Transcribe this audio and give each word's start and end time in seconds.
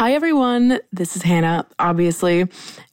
Hi, 0.00 0.14
everyone. 0.14 0.80
This 0.90 1.14
is 1.14 1.20
Hannah, 1.20 1.66
obviously. 1.78 2.46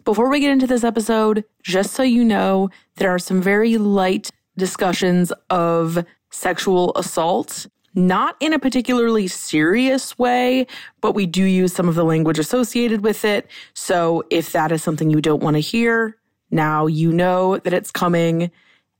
Before 0.03 0.29
we 0.29 0.41
get 0.41 0.51
into 0.51 0.67
this 0.67 0.83
episode, 0.83 1.45
just 1.63 1.93
so 1.93 2.03
you 2.03 2.21
know, 2.21 2.69
there 2.97 3.09
are 3.11 3.17
some 3.17 3.41
very 3.41 3.77
light 3.77 4.29
discussions 4.57 5.31
of 5.49 6.03
sexual 6.31 6.91
assault. 6.97 7.65
Not 7.95 8.35
in 8.41 8.51
a 8.51 8.59
particularly 8.59 9.29
serious 9.29 10.19
way, 10.19 10.67
but 10.99 11.13
we 11.13 11.25
do 11.25 11.45
use 11.45 11.71
some 11.71 11.87
of 11.87 11.95
the 11.95 12.03
language 12.03 12.39
associated 12.39 13.05
with 13.05 13.23
it. 13.23 13.49
So 13.73 14.25
if 14.29 14.51
that 14.51 14.73
is 14.73 14.83
something 14.83 15.09
you 15.09 15.21
don't 15.21 15.41
want 15.41 15.55
to 15.55 15.61
hear, 15.61 16.17
now 16.51 16.87
you 16.87 17.13
know 17.13 17.57
that 17.59 17.71
it's 17.71 17.89
coming. 17.89 18.51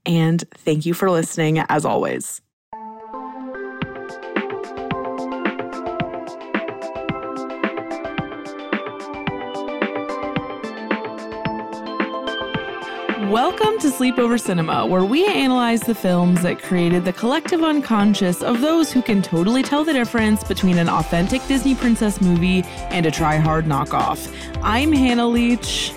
And 0.06 0.46
thank 0.52 0.86
you 0.86 0.94
for 0.94 1.12
listening, 1.12 1.60
as 1.68 1.84
always. 1.84 2.40
Welcome 13.30 13.78
to 13.80 13.88
Sleepover 13.88 14.40
Cinema, 14.40 14.86
where 14.86 15.04
we 15.04 15.26
analyze 15.26 15.82
the 15.82 15.94
films 15.94 16.44
that 16.44 16.62
created 16.62 17.04
the 17.04 17.12
collective 17.12 17.62
unconscious 17.62 18.42
of 18.42 18.62
those 18.62 18.90
who 18.90 19.02
can 19.02 19.22
totally 19.22 19.62
tell 19.62 19.84
the 19.84 19.92
difference 19.92 20.46
between 20.46 20.78
an 20.78 20.88
authentic 20.88 21.46
Disney 21.46 21.76
princess 21.76 22.22
movie 22.22 22.64
and 22.90 23.06
a 23.06 23.12
try 23.12 23.36
hard 23.36 23.66
knockoff. 23.66 24.34
I'm 24.64 24.94
Hannah 24.94 25.28
Leach. 25.28 25.92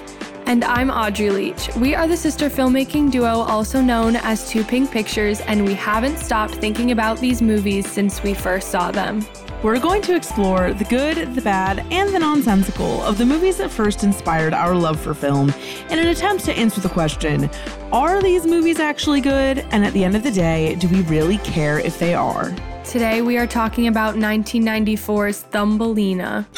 And 0.46 0.64
I'm 0.64 0.90
Audrey 0.90 1.30
Leach. 1.30 1.72
We 1.76 1.94
are 1.94 2.08
the 2.08 2.16
sister 2.16 2.50
filmmaking 2.50 3.12
duo, 3.12 3.28
also 3.42 3.80
known 3.80 4.16
as 4.16 4.50
Two 4.50 4.64
Pink 4.64 4.90
Pictures, 4.90 5.40
and 5.42 5.64
we 5.64 5.74
haven't 5.74 6.18
stopped 6.18 6.56
thinking 6.56 6.90
about 6.90 7.20
these 7.20 7.40
movies 7.40 7.88
since 7.88 8.24
we 8.24 8.34
first 8.34 8.72
saw 8.72 8.90
them. 8.90 9.24
We're 9.62 9.78
going 9.78 10.00
to 10.02 10.16
explore 10.16 10.72
the 10.72 10.84
good, 10.84 11.34
the 11.34 11.42
bad, 11.42 11.80
and 11.90 12.14
the 12.14 12.18
nonsensical 12.18 13.02
of 13.02 13.18
the 13.18 13.26
movies 13.26 13.58
that 13.58 13.70
first 13.70 14.04
inspired 14.04 14.54
our 14.54 14.74
love 14.74 14.98
for 14.98 15.12
film 15.12 15.50
in 15.90 15.98
an 15.98 16.06
attempt 16.06 16.46
to 16.46 16.54
answer 16.54 16.80
the 16.80 16.88
question 16.88 17.50
are 17.92 18.22
these 18.22 18.46
movies 18.46 18.78
actually 18.78 19.20
good? 19.20 19.58
And 19.70 19.84
at 19.84 19.92
the 19.92 20.02
end 20.02 20.16
of 20.16 20.22
the 20.22 20.30
day, 20.30 20.76
do 20.76 20.88
we 20.88 21.02
really 21.02 21.36
care 21.38 21.78
if 21.78 21.98
they 21.98 22.14
are? 22.14 22.54
Today 22.84 23.20
we 23.20 23.36
are 23.36 23.46
talking 23.46 23.86
about 23.86 24.14
1994's 24.14 25.42
Thumbelina. 25.42 26.48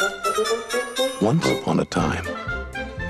Once 1.21 1.51
upon 1.51 1.81
a 1.81 1.85
time, 1.87 2.25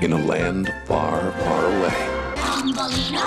in 0.01 0.13
a 0.13 0.17
land 0.25 0.73
far, 0.87 1.31
far 1.33 1.65
away, 1.65 2.33
Thumbelina! 2.37 3.21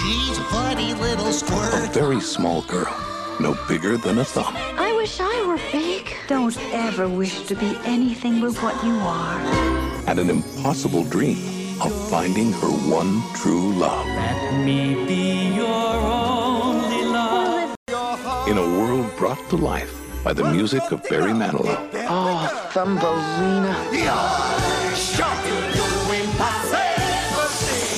She's 0.00 0.38
a 0.38 0.44
funny 0.44 0.94
little 0.94 1.30
squirrel. 1.30 1.84
a 1.84 1.90
very 1.92 2.20
small 2.20 2.62
girl, 2.62 2.96
no 3.40 3.56
bigger 3.68 3.96
than 3.96 4.18
a 4.18 4.24
thumb, 4.24 4.54
I 4.56 4.92
wish 4.94 5.20
I 5.20 5.46
were 5.46 5.58
big. 5.70 6.14
Don't 6.28 6.56
ever 6.72 7.08
wish 7.08 7.46
to 7.46 7.54
be 7.54 7.76
anything 7.84 8.40
but 8.40 8.54
what 8.62 8.82
you 8.84 8.94
are. 8.94 9.38
had 10.06 10.18
an 10.18 10.30
impossible 10.30 11.04
dream 11.04 11.38
of 11.80 11.92
finding 12.10 12.52
her 12.52 12.72
one 12.90 13.22
true 13.34 13.72
love. 13.72 14.06
Let 14.06 14.64
me 14.64 14.94
be 15.06 15.54
your 15.54 15.66
only 15.66 17.04
love. 17.04 17.76
In 18.48 18.58
a 18.58 18.68
world 18.78 19.14
brought 19.16 19.38
to 19.50 19.56
life 19.56 19.92
by 20.22 20.32
the 20.32 20.44
music 20.44 20.82
of 20.92 21.02
Barry 21.08 21.32
Manilow. 21.32 21.76
Oh, 22.08 22.68
Thumbelina. 22.72 23.74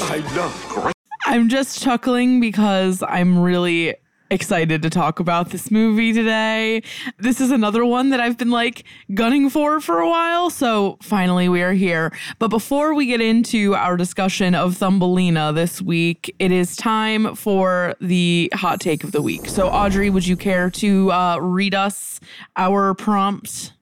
I 0.06 0.22
love 0.37 0.66
great. 0.69 0.94
I'm 1.26 1.48
just 1.48 1.82
chuckling 1.82 2.41
because 2.41 3.03
I'm 3.03 3.38
really 3.38 3.97
excited 4.30 4.82
to 4.82 4.90
talk 4.90 5.20
about 5.20 5.50
this 5.50 5.70
movie 5.70 6.12
today. 6.12 6.82
This 7.18 7.40
is 7.40 7.50
another 7.50 7.84
one 7.84 8.10
that 8.10 8.20
I've 8.20 8.38
been 8.38 8.50
like 8.50 8.84
gunning 9.12 9.50
for 9.50 9.80
for 9.80 10.00
a 10.00 10.08
while, 10.08 10.50
so 10.50 10.98
finally 11.02 11.48
we 11.48 11.62
are 11.62 11.72
here. 11.72 12.12
But 12.38 12.48
before 12.48 12.94
we 12.94 13.06
get 13.06 13.20
into 13.20 13.74
our 13.74 13.96
discussion 13.96 14.54
of 14.54 14.76
Thumbelina 14.76 15.52
this 15.52 15.80
week, 15.82 16.34
it 16.38 16.52
is 16.52 16.76
time 16.76 17.34
for 17.34 17.94
the 18.00 18.50
hot 18.54 18.80
take 18.80 19.04
of 19.04 19.12
the 19.12 19.22
week. 19.22 19.48
So 19.48 19.68
Audrey, 19.68 20.10
would 20.10 20.26
you 20.26 20.36
care 20.36 20.70
to 20.70 21.12
uh, 21.12 21.38
read 21.38 21.74
us 21.74 22.20
our 22.56 22.94
prompt? 22.94 23.72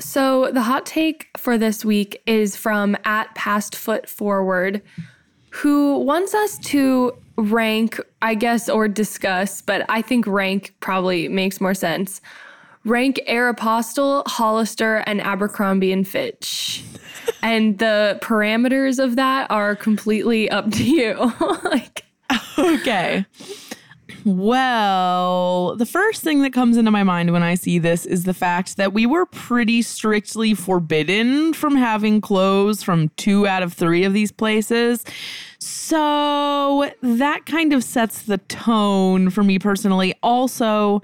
So, 0.00 0.50
the 0.50 0.62
hot 0.62 0.86
take 0.86 1.28
for 1.36 1.58
this 1.58 1.84
week 1.84 2.22
is 2.26 2.56
from 2.56 2.96
at 3.04 3.34
Past 3.34 3.76
Foot 3.76 4.08
Forward, 4.08 4.82
who 5.52 5.98
wants 5.98 6.34
us 6.34 6.58
to 6.58 7.12
rank, 7.36 8.00
I 8.20 8.34
guess, 8.34 8.68
or 8.68 8.88
discuss, 8.88 9.60
but 9.60 9.84
I 9.88 10.02
think 10.02 10.26
rank 10.26 10.74
probably 10.80 11.28
makes 11.28 11.60
more 11.60 11.74
sense. 11.74 12.20
Rank 12.84 13.20
Aeropostale, 13.28 14.26
Hollister, 14.26 14.96
and 15.06 15.20
Abercrombie 15.20 15.92
and 15.92 16.06
Fitch. 16.06 16.82
and 17.42 17.78
the 17.78 18.18
parameters 18.22 19.02
of 19.02 19.16
that 19.16 19.50
are 19.50 19.76
completely 19.76 20.50
up 20.50 20.70
to 20.72 20.84
you. 20.84 21.32
like, 21.64 22.04
Okay. 22.58 23.26
Well, 24.24 25.76
the 25.76 25.86
first 25.86 26.22
thing 26.22 26.42
that 26.42 26.52
comes 26.52 26.76
into 26.76 26.90
my 26.90 27.02
mind 27.02 27.32
when 27.32 27.42
I 27.42 27.54
see 27.54 27.78
this 27.78 28.06
is 28.06 28.24
the 28.24 28.34
fact 28.34 28.76
that 28.76 28.92
we 28.92 29.06
were 29.06 29.26
pretty 29.26 29.82
strictly 29.82 30.54
forbidden 30.54 31.52
from 31.52 31.76
having 31.76 32.20
clothes 32.20 32.82
from 32.82 33.08
two 33.10 33.46
out 33.46 33.62
of 33.62 33.72
three 33.72 34.04
of 34.04 34.12
these 34.12 34.32
places. 34.32 35.04
So 35.58 36.90
that 37.02 37.46
kind 37.46 37.72
of 37.72 37.84
sets 37.84 38.22
the 38.22 38.38
tone 38.38 39.30
for 39.30 39.42
me 39.42 39.58
personally. 39.58 40.14
Also, 40.22 41.02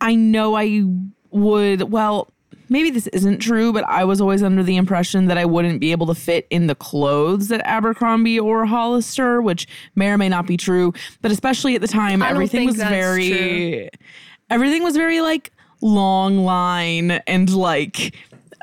I 0.00 0.14
know 0.14 0.56
I 0.56 0.82
would, 1.30 1.90
well, 1.90 2.31
maybe 2.72 2.90
this 2.90 3.06
isn't 3.08 3.38
true, 3.38 3.72
but 3.72 3.84
I 3.84 4.04
was 4.04 4.20
always 4.20 4.42
under 4.42 4.62
the 4.62 4.76
impression 4.76 5.26
that 5.26 5.38
I 5.38 5.44
wouldn't 5.44 5.80
be 5.80 5.92
able 5.92 6.06
to 6.06 6.14
fit 6.14 6.46
in 6.50 6.66
the 6.66 6.74
clothes 6.74 7.52
at 7.52 7.60
Abercrombie 7.64 8.40
or 8.40 8.64
Hollister, 8.64 9.40
which 9.40 9.68
may 9.94 10.08
or 10.08 10.18
may 10.18 10.28
not 10.28 10.46
be 10.46 10.56
true. 10.56 10.92
But 11.20 11.30
especially 11.30 11.74
at 11.74 11.82
the 11.82 11.88
time, 11.88 12.22
everything 12.22 12.66
was 12.66 12.76
very, 12.76 13.88
everything 14.50 14.82
was 14.82 14.96
very 14.96 15.20
like 15.20 15.52
long 15.82 16.38
line 16.38 17.10
and 17.26 17.52
like 17.52 18.14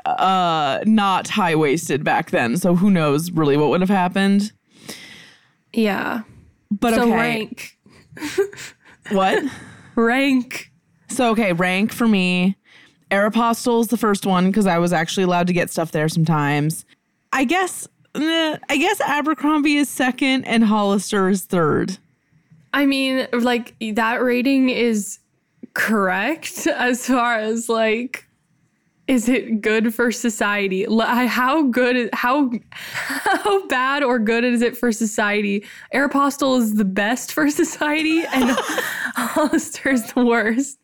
uh 0.06 0.80
not 0.86 1.28
high 1.28 1.54
waisted 1.54 2.02
back 2.04 2.30
then. 2.30 2.56
So 2.56 2.74
who 2.74 2.90
knows 2.90 3.30
really 3.30 3.56
what 3.56 3.70
would 3.70 3.80
have 3.80 3.90
happened. 3.90 4.52
yeah. 5.72 6.22
But 6.70 6.94
so, 6.94 7.02
okay, 7.02 7.12
rank. 7.12 7.78
what? 9.10 9.42
Rank. 9.96 10.70
So 11.08 11.30
okay, 11.30 11.52
rank 11.52 11.92
for 11.92 12.06
me. 12.06 12.56
Aeropostale's 13.10 13.88
the 13.88 13.96
first 13.96 14.26
one 14.26 14.46
because 14.46 14.66
I 14.66 14.78
was 14.78 14.92
actually 14.92 15.24
allowed 15.24 15.46
to 15.48 15.52
get 15.52 15.70
stuff 15.70 15.92
there 15.92 16.08
sometimes. 16.08 16.84
I 17.32 17.44
guess 17.44 17.88
eh, 18.14 18.58
I 18.68 18.76
guess 18.76 19.00
Abercrombie 19.00 19.76
is 19.76 19.88
second 19.88 20.44
and 20.44 20.64
Hollister 20.64 21.28
is 21.28 21.44
third. 21.44 21.98
I 22.72 22.86
mean, 22.86 23.26
like 23.32 23.74
that 23.94 24.22
rating 24.22 24.70
is 24.70 25.18
correct 25.74 26.66
as 26.66 27.06
far 27.06 27.38
as 27.38 27.68
like 27.68 28.26
is 29.06 29.28
it 29.28 29.60
good 29.60 29.92
for 29.92 30.12
society? 30.12 30.86
How 30.88 31.62
good 31.62 32.10
how 32.12 32.52
how 32.84 33.66
bad 33.66 34.04
or 34.04 34.20
good 34.20 34.44
is 34.44 34.62
it 34.62 34.76
for 34.76 34.92
society? 34.92 35.64
Aeropostale 35.92 36.60
is 36.60 36.76
the 36.76 36.84
best 36.84 37.32
for 37.32 37.50
society 37.50 38.22
and 38.32 38.50
Hollister 39.16 39.88
is 39.90 40.12
the 40.12 40.24
worst. 40.24 40.78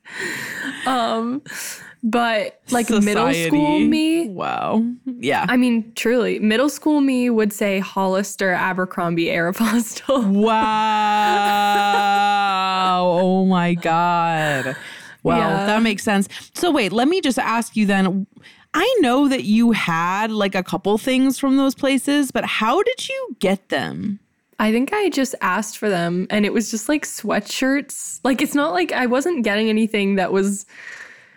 Um 0.86 1.40
but 2.02 2.60
like 2.70 2.88
middle 2.90 3.32
school 3.32 3.80
me 3.80 4.28
Wow. 4.28 4.80
Mm-hmm. 4.82 5.18
Yeah. 5.22 5.46
I 5.48 5.56
mean, 5.56 5.92
truly, 5.94 6.38
middle 6.38 6.68
school 6.68 7.00
me 7.00 7.30
would 7.30 7.52
say 7.52 7.78
Hollister, 7.80 8.52
Abercrombie, 8.52 9.26
Aeropostale. 9.26 10.24
Wow. 11.76 13.08
oh 13.20 13.44
my 13.46 13.74
God. 13.74 14.76
Well, 15.22 15.38
Yeah. 15.38 15.66
that 15.66 15.82
makes 15.82 16.02
sense. 16.02 16.28
So, 16.54 16.70
wait, 16.70 16.92
let 16.92 17.08
me 17.08 17.20
just 17.20 17.38
ask 17.38 17.76
you 17.76 17.86
then. 17.86 18.26
I 18.74 18.96
know 19.00 19.26
that 19.28 19.44
you 19.44 19.72
had 19.72 20.30
like 20.30 20.54
a 20.54 20.62
couple 20.62 20.98
things 20.98 21.38
from 21.38 21.56
those 21.56 21.74
places, 21.74 22.30
but 22.30 22.44
how 22.44 22.82
did 22.82 23.08
you 23.08 23.36
get 23.38 23.70
them? 23.70 24.20
I 24.58 24.70
think 24.70 24.92
I 24.92 25.08
just 25.08 25.34
asked 25.40 25.78
for 25.78 25.88
them 25.88 26.26
and 26.30 26.44
it 26.44 26.52
was 26.52 26.70
just 26.70 26.86
like 26.88 27.06
sweatshirts. 27.06 28.20
Like 28.22 28.42
it's 28.42 28.54
not 28.54 28.72
like 28.72 28.92
I 28.92 29.06
wasn't 29.06 29.44
getting 29.44 29.68
anything 29.70 30.16
that 30.16 30.30
was 30.32 30.66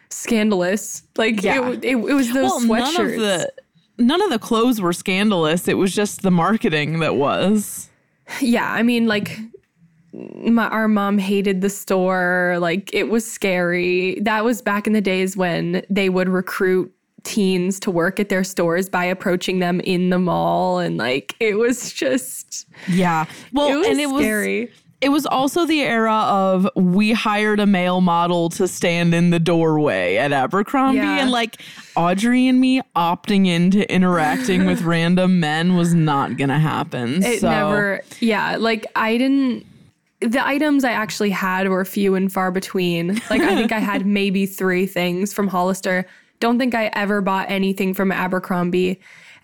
scandalous. 0.09 1.03
Like 1.17 1.41
Yeah. 1.43 1.69
it, 1.71 1.85
it, 1.85 1.95
it 1.97 2.13
was 2.13 2.31
those 2.33 2.65
well, 2.67 2.81
sweatshirts. 2.81 2.93
none 2.97 3.05
of 3.05 3.11
the 3.19 3.51
none 3.97 4.21
of 4.21 4.29
the 4.29 4.39
clothes 4.39 4.79
were 4.81 4.93
scandalous. 4.93 5.67
It 5.67 5.77
was 5.77 5.93
just 5.93 6.21
the 6.21 6.31
marketing 6.31 6.99
that 6.99 7.15
was. 7.15 7.89
yeah, 8.41 8.71
I 8.71 8.83
mean 8.83 9.07
like 9.07 9.37
my 10.13 10.67
our 10.69 10.87
mom 10.87 11.17
hated 11.17 11.61
the 11.61 11.69
store. 11.69 12.57
Like 12.59 12.93
it 12.93 13.09
was 13.09 13.29
scary. 13.29 14.19
That 14.21 14.43
was 14.43 14.61
back 14.61 14.87
in 14.87 14.93
the 14.93 15.01
days 15.01 15.37
when 15.37 15.83
they 15.89 16.09
would 16.09 16.29
recruit 16.29 16.91
teens 17.23 17.79
to 17.81 17.91
work 17.91 18.17
at 18.19 18.29
their 18.29 18.45
stores 18.45 18.87
by 18.89 19.03
approaching 19.03 19.59
them 19.59 19.81
in 19.81 20.09
the 20.09 20.17
mall 20.17 20.79
and 20.79 20.97
like 20.97 21.35
it 21.41 21.55
was 21.55 21.91
just 21.91 22.65
Yeah. 22.87 23.25
Well, 23.51 23.67
it 23.67 23.75
was 23.75 23.87
and 23.87 23.99
it 23.99 24.07
was 24.09 24.23
scary. 24.23 24.71
It 25.01 25.09
was 25.09 25.25
also 25.25 25.65
the 25.65 25.81
era 25.81 26.13
of 26.13 26.67
we 26.75 27.13
hired 27.13 27.59
a 27.59 27.65
male 27.65 28.01
model 28.01 28.49
to 28.49 28.67
stand 28.67 29.13
in 29.13 29.29
the 29.29 29.39
doorway 29.39 30.17
at 30.17 30.31
Abercrombie 30.33 30.97
Yeah. 30.97 31.19
and 31.21 31.31
like 31.31 31.61
Audrey 31.95 32.47
and 32.47 32.59
me 32.59 32.81
opting 32.95 33.47
into 33.47 33.89
interacting 33.93 34.65
with 34.65 34.81
random 34.83 35.39
men 35.39 35.75
was 35.75 35.93
not 35.93 36.35
going 36.37 36.49
to 36.49 36.59
happen. 36.59 37.23
It 37.23 37.39
so 37.41 37.49
never, 37.49 38.01
yeah. 38.19 38.57
Like 38.57 38.85
I 38.95 39.17
didn't. 39.17 39.65
The 40.21 40.45
items 40.45 40.83
I 40.83 40.91
actually 40.91 41.29
had 41.29 41.69
were 41.69 41.85
few 41.85 42.13
and 42.15 42.31
far 42.31 42.51
between. 42.51 43.21
Like 43.29 43.41
I 43.41 43.55
think 43.55 43.71
I 43.71 43.79
had 43.79 44.05
maybe 44.19 44.45
three 44.45 44.85
things 44.85 45.31
from 45.33 45.47
Hollister. 45.47 46.05
Don't 46.41 46.59
think 46.59 46.75
I 46.75 46.89
ever 46.93 47.21
bought 47.21 47.49
anything 47.49 47.93
from 47.93 48.11
Abercrombie. 48.11 48.99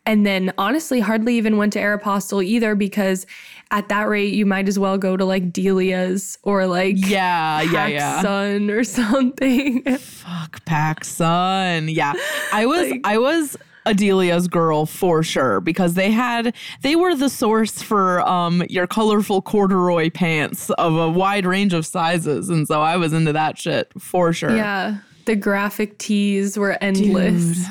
And 0.06 0.26
then 0.26 0.54
honestly, 0.58 1.00
hardly 1.00 1.36
even 1.36 1.58
went 1.58 1.74
to 1.74 1.80
Aeropostale 1.80 2.44
either 2.44 2.76
because 2.76 3.26
at 3.72 3.90
that 3.90 4.08
rate, 4.08 4.34
you 4.34 4.46
might 4.46 4.68
as 4.68 4.78
well 4.78 4.98
go 4.98 5.18
to 5.18 5.26
like 5.26 5.52
Delia's 5.52 6.38
or 6.44 6.68
like 6.68 6.96
Yeah, 6.98 7.62
yeah, 7.62 7.88
yeah. 7.88 8.22
Sun 8.22 8.70
or 8.70 8.84
something. 8.84 9.84
Fuck 9.98 10.64
PacSun. 10.66 11.94
Yeah. 11.94 12.14
I 12.54 12.66
was 12.68 12.94
I 13.04 13.18
was 13.18 13.58
Adelia's 13.88 14.48
girl 14.48 14.86
for 14.86 15.24
sure 15.24 15.60
because 15.62 15.94
they 15.96 16.12
had 16.12 16.56
they 16.82 16.96
were 16.96 17.16
the 17.16 17.30
source 17.30 17.82
for 17.82 18.22
um 18.28 18.64
your 18.70 18.88
colorful 18.88 19.42
corduroy 19.42 20.10
pants 20.10 20.70
of 20.72 20.96
a 20.96 21.10
wide 21.10 21.46
range 21.46 21.74
of 21.74 21.86
sizes 21.86 22.50
and 22.50 22.68
so 22.68 22.82
I 22.82 22.98
was 22.98 23.14
into 23.14 23.34
that 23.34 23.58
shit 23.58 23.92
for 23.98 24.34
sure. 24.34 24.56
yeah. 24.56 24.98
The 25.26 25.36
graphic 25.36 25.98
tees 25.98 26.56
were 26.58 26.78
endless. 26.82 27.66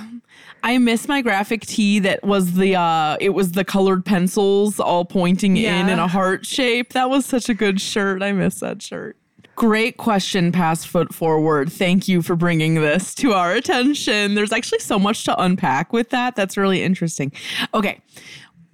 I 0.64 0.78
miss 0.78 1.06
my 1.08 1.20
graphic 1.20 1.66
tee 1.66 1.98
that 1.98 2.24
was 2.24 2.54
the 2.54 2.74
uh 2.74 3.18
it 3.20 3.30
was 3.30 3.52
the 3.52 3.64
colored 3.64 4.04
pencils 4.04 4.80
all 4.80 5.04
pointing 5.04 5.58
in 5.58 5.90
in 5.90 5.98
a 5.98 6.08
heart 6.08 6.46
shape. 6.46 6.94
That 6.94 7.10
was 7.10 7.26
such 7.26 7.50
a 7.50 7.54
good 7.54 7.82
shirt. 7.82 8.22
I 8.22 8.32
miss 8.32 8.60
that 8.60 8.80
shirt. 8.80 9.18
Great 9.56 9.98
question, 9.98 10.50
Pass 10.50 10.84
Foot 10.84 11.14
Forward. 11.14 11.70
Thank 11.70 12.08
you 12.08 12.22
for 12.22 12.34
bringing 12.34 12.76
this 12.76 13.14
to 13.16 13.34
our 13.34 13.52
attention. 13.52 14.34
There's 14.34 14.52
actually 14.52 14.80
so 14.80 14.98
much 14.98 15.24
to 15.24 15.40
unpack 15.40 15.92
with 15.92 16.08
that. 16.10 16.34
That's 16.34 16.56
really 16.56 16.82
interesting. 16.82 17.30
Okay. 17.74 18.00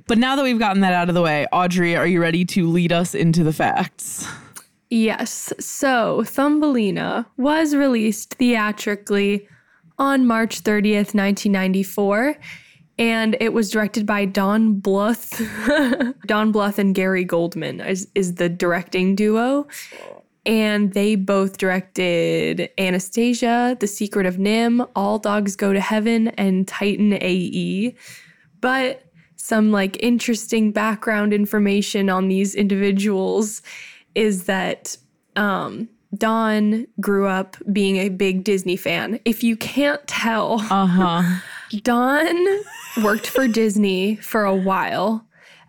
But 0.06 0.16
now 0.16 0.36
that 0.36 0.42
we've 0.42 0.58
gotten 0.58 0.80
that 0.80 0.94
out 0.94 1.08
of 1.08 1.14
the 1.14 1.22
way, 1.22 1.46
Audrey, 1.52 1.96
are 1.96 2.06
you 2.06 2.22
ready 2.22 2.44
to 2.46 2.68
lead 2.68 2.92
us 2.92 3.14
into 3.14 3.44
the 3.44 3.52
facts? 3.52 4.26
Yes. 4.88 5.52
So 5.60 6.22
Thumbelina 6.24 7.26
was 7.36 7.74
released 7.74 8.34
theatrically 8.34 9.46
on 10.00 10.26
March 10.26 10.64
30th, 10.64 11.14
1994. 11.14 12.36
And 12.98 13.36
it 13.38 13.52
was 13.52 13.70
directed 13.70 14.04
by 14.04 14.24
Don 14.24 14.80
Bluth. 14.80 15.38
Don 16.26 16.52
Bluth 16.52 16.78
and 16.78 16.94
Gary 16.94 17.24
Goldman 17.24 17.80
is, 17.80 18.08
is 18.14 18.34
the 18.34 18.48
directing 18.48 19.14
duo. 19.14 19.68
And 20.46 20.94
they 20.94 21.14
both 21.14 21.58
directed 21.58 22.70
Anastasia, 22.78 23.76
The 23.78 23.86
Secret 23.86 24.26
of 24.26 24.36
NIMH, 24.36 24.88
All 24.96 25.18
Dogs 25.18 25.54
Go 25.54 25.72
to 25.72 25.80
Heaven, 25.80 26.28
and 26.28 26.66
Titan 26.66 27.12
AE. 27.14 27.94
But 28.60 29.04
some 29.36 29.70
like 29.70 30.02
interesting 30.02 30.72
background 30.72 31.32
information 31.32 32.08
on 32.08 32.28
these 32.28 32.54
individuals 32.54 33.62
is 34.14 34.44
that 34.44 34.96
um, 35.36 35.88
Don 36.16 36.86
grew 37.00 37.26
up 37.26 37.56
being 37.72 37.96
a 37.98 38.08
big 38.08 38.44
Disney 38.44 38.76
fan. 38.76 39.20
If 39.24 39.42
you 39.44 39.56
can't 39.56 40.04
tell, 40.06 40.60
Uh-huh. 40.70 41.22
Don 41.82 42.36
worked 43.02 43.28
for 43.28 43.46
Disney 43.46 44.16
for 44.16 44.44
a 44.44 44.54
while. 44.54 45.24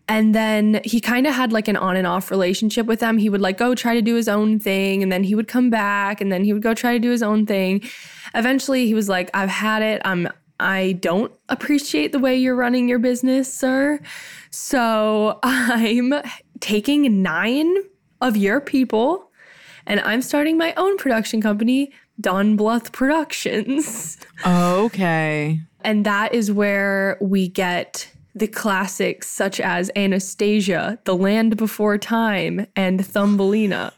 And 0.08 0.36
then 0.36 0.82
he 0.84 1.00
kind 1.00 1.26
of 1.28 1.34
had 1.36 1.54
like 1.54 1.68
an 1.68 1.78
on 1.78 1.96
and 1.96 2.08
off 2.08 2.32
relationship 2.32 2.86
with 2.88 3.00
them. 3.00 3.18
He 3.18 3.30
would 3.30 3.40
like 3.40 3.58
go 3.58 3.76
try 3.76 3.94
to 3.94 4.02
do 4.02 4.16
his 4.16 4.28
own 4.28 4.60
thing 4.60 5.04
and 5.04 5.12
then 5.12 5.24
he 5.24 5.36
would 5.36 5.48
come 5.48 5.70
back 5.70 6.20
and 6.20 6.32
then 6.32 6.44
he 6.44 6.52
would 6.54 6.64
go 6.64 6.74
try 6.74 6.94
to 6.94 7.00
do 7.00 7.12
his 7.12 7.24
own 7.24 7.46
thing. 7.46 7.82
Eventually 8.34 8.88
he 8.88 8.94
was 8.94 9.08
like, 9.08 9.30
I've 9.34 9.50
had 9.50 9.82
it. 9.84 10.02
I'm 10.04 10.28
I 10.60 10.94
don't 11.00 11.32
appreciate 11.50 12.12
the 12.12 12.20
way 12.20 12.36
you're 12.36 12.56
running 12.56 12.90
your 12.90 13.00
business, 13.00 13.52
sir. 13.52 14.00
So 14.50 15.40
I'm 15.44 16.14
taking 16.60 17.22
nine 17.22 17.74
of 18.20 18.36
your 18.36 18.60
people 18.60 19.31
and 19.92 20.00
I'm 20.00 20.22
starting 20.22 20.58
my 20.58 20.74
own 20.76 20.96
production 20.96 21.42
company, 21.42 21.92
Don 22.20 22.58
Bluth 22.58 22.94
Productions. 22.94 24.18
Okay. 24.44 25.60
And 25.82 26.04
that 26.06 26.34
is 26.34 26.52
where 26.52 27.18
we 27.22 27.48
get 27.48 28.10
the 28.34 28.48
classics 28.48 29.28
such 29.28 29.60
as 29.60 29.92
Anastasia, 29.96 30.98
The 31.04 31.16
Land 31.16 31.58
Before 31.58 32.00
Time, 32.00 32.66
and 32.76 33.06
Thumbelina. 33.06 33.94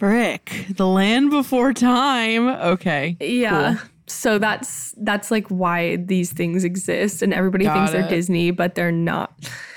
Frick. 0.00 0.66
The 0.70 0.88
land 0.88 1.30
before 1.30 1.72
time. 1.72 2.48
Okay. 2.48 3.16
Yeah. 3.20 3.76
Cool. 3.76 3.89
So 4.10 4.38
that's 4.38 4.94
that's 4.98 5.30
like 5.30 5.46
why 5.48 5.96
these 5.96 6.32
things 6.32 6.64
exist 6.64 7.22
and 7.22 7.32
everybody 7.32 7.64
Got 7.64 7.74
thinks 7.74 7.92
they're. 7.92 8.08
Disney, 8.08 8.50
but 8.50 8.74
they're 8.74 8.92
not. 8.92 9.32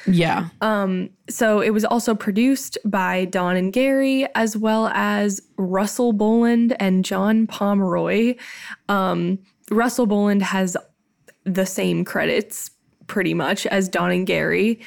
Yeah. 0.06 0.50
So 1.30 1.62
it 1.62 1.70
was 1.70 1.86
also 1.86 2.14
produced 2.14 2.78
by 2.86 3.26
Don 3.26 3.56
and 3.56 3.72
Gary, 3.72 4.28
as 4.36 4.58
well 4.58 4.88
as 4.90 5.42
Russell 5.58 6.14
Boland 6.14 6.76
and 6.80 7.06
John 7.06 7.48
Pomeroy. 7.48 8.36
Um, 8.90 9.40
Russell 9.72 10.06
Boland 10.06 10.44
has 10.44 10.76
the 11.46 11.66
same 11.66 12.04
credits 12.04 12.70
pretty 13.08 13.34
much 13.34 13.66
as 13.68 13.90
Don 13.90 14.12
and 14.12 14.28
Gary. 14.28 14.80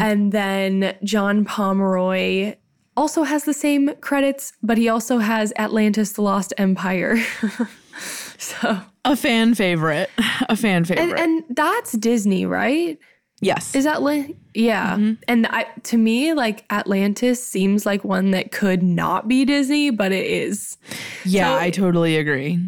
And 0.00 0.32
then 0.32 0.96
John 1.04 1.44
Pomeroy 1.44 2.56
also 2.96 3.22
has 3.22 3.44
the 3.44 3.54
same 3.54 3.94
credits, 4.00 4.52
but 4.62 4.78
he 4.78 4.88
also 4.88 5.18
has 5.18 5.52
Atlantis 5.56 6.12
the 6.12 6.22
Lost 6.22 6.52
Empire. 6.58 7.18
so, 8.62 8.80
A 9.04 9.16
fan 9.16 9.54
favorite. 9.54 10.10
A 10.48 10.56
fan 10.56 10.84
favorite. 10.84 11.10
and, 11.10 11.18
and 11.48 11.56
that's 11.56 11.92
Disney, 11.92 12.46
right? 12.46 12.98
yes. 13.42 13.74
Is 13.74 13.84
that 13.84 14.02
li- 14.02 14.36
yeah? 14.54 14.96
Mm-hmm. 14.96 15.22
And 15.28 15.46
I 15.46 15.64
to 15.84 15.96
me 15.96 16.34
like 16.34 16.64
Atlantis 16.70 17.42
seems 17.46 17.86
like 17.86 18.04
one 18.04 18.32
that 18.32 18.52
could 18.52 18.82
not 18.82 19.28
be 19.28 19.44
Disney, 19.46 19.88
but 19.90 20.12
it 20.12 20.26
is. 20.26 20.76
yeah, 21.24 21.56
so- 21.56 21.62
I 21.62 21.70
totally 21.70 22.16
agree. 22.18 22.58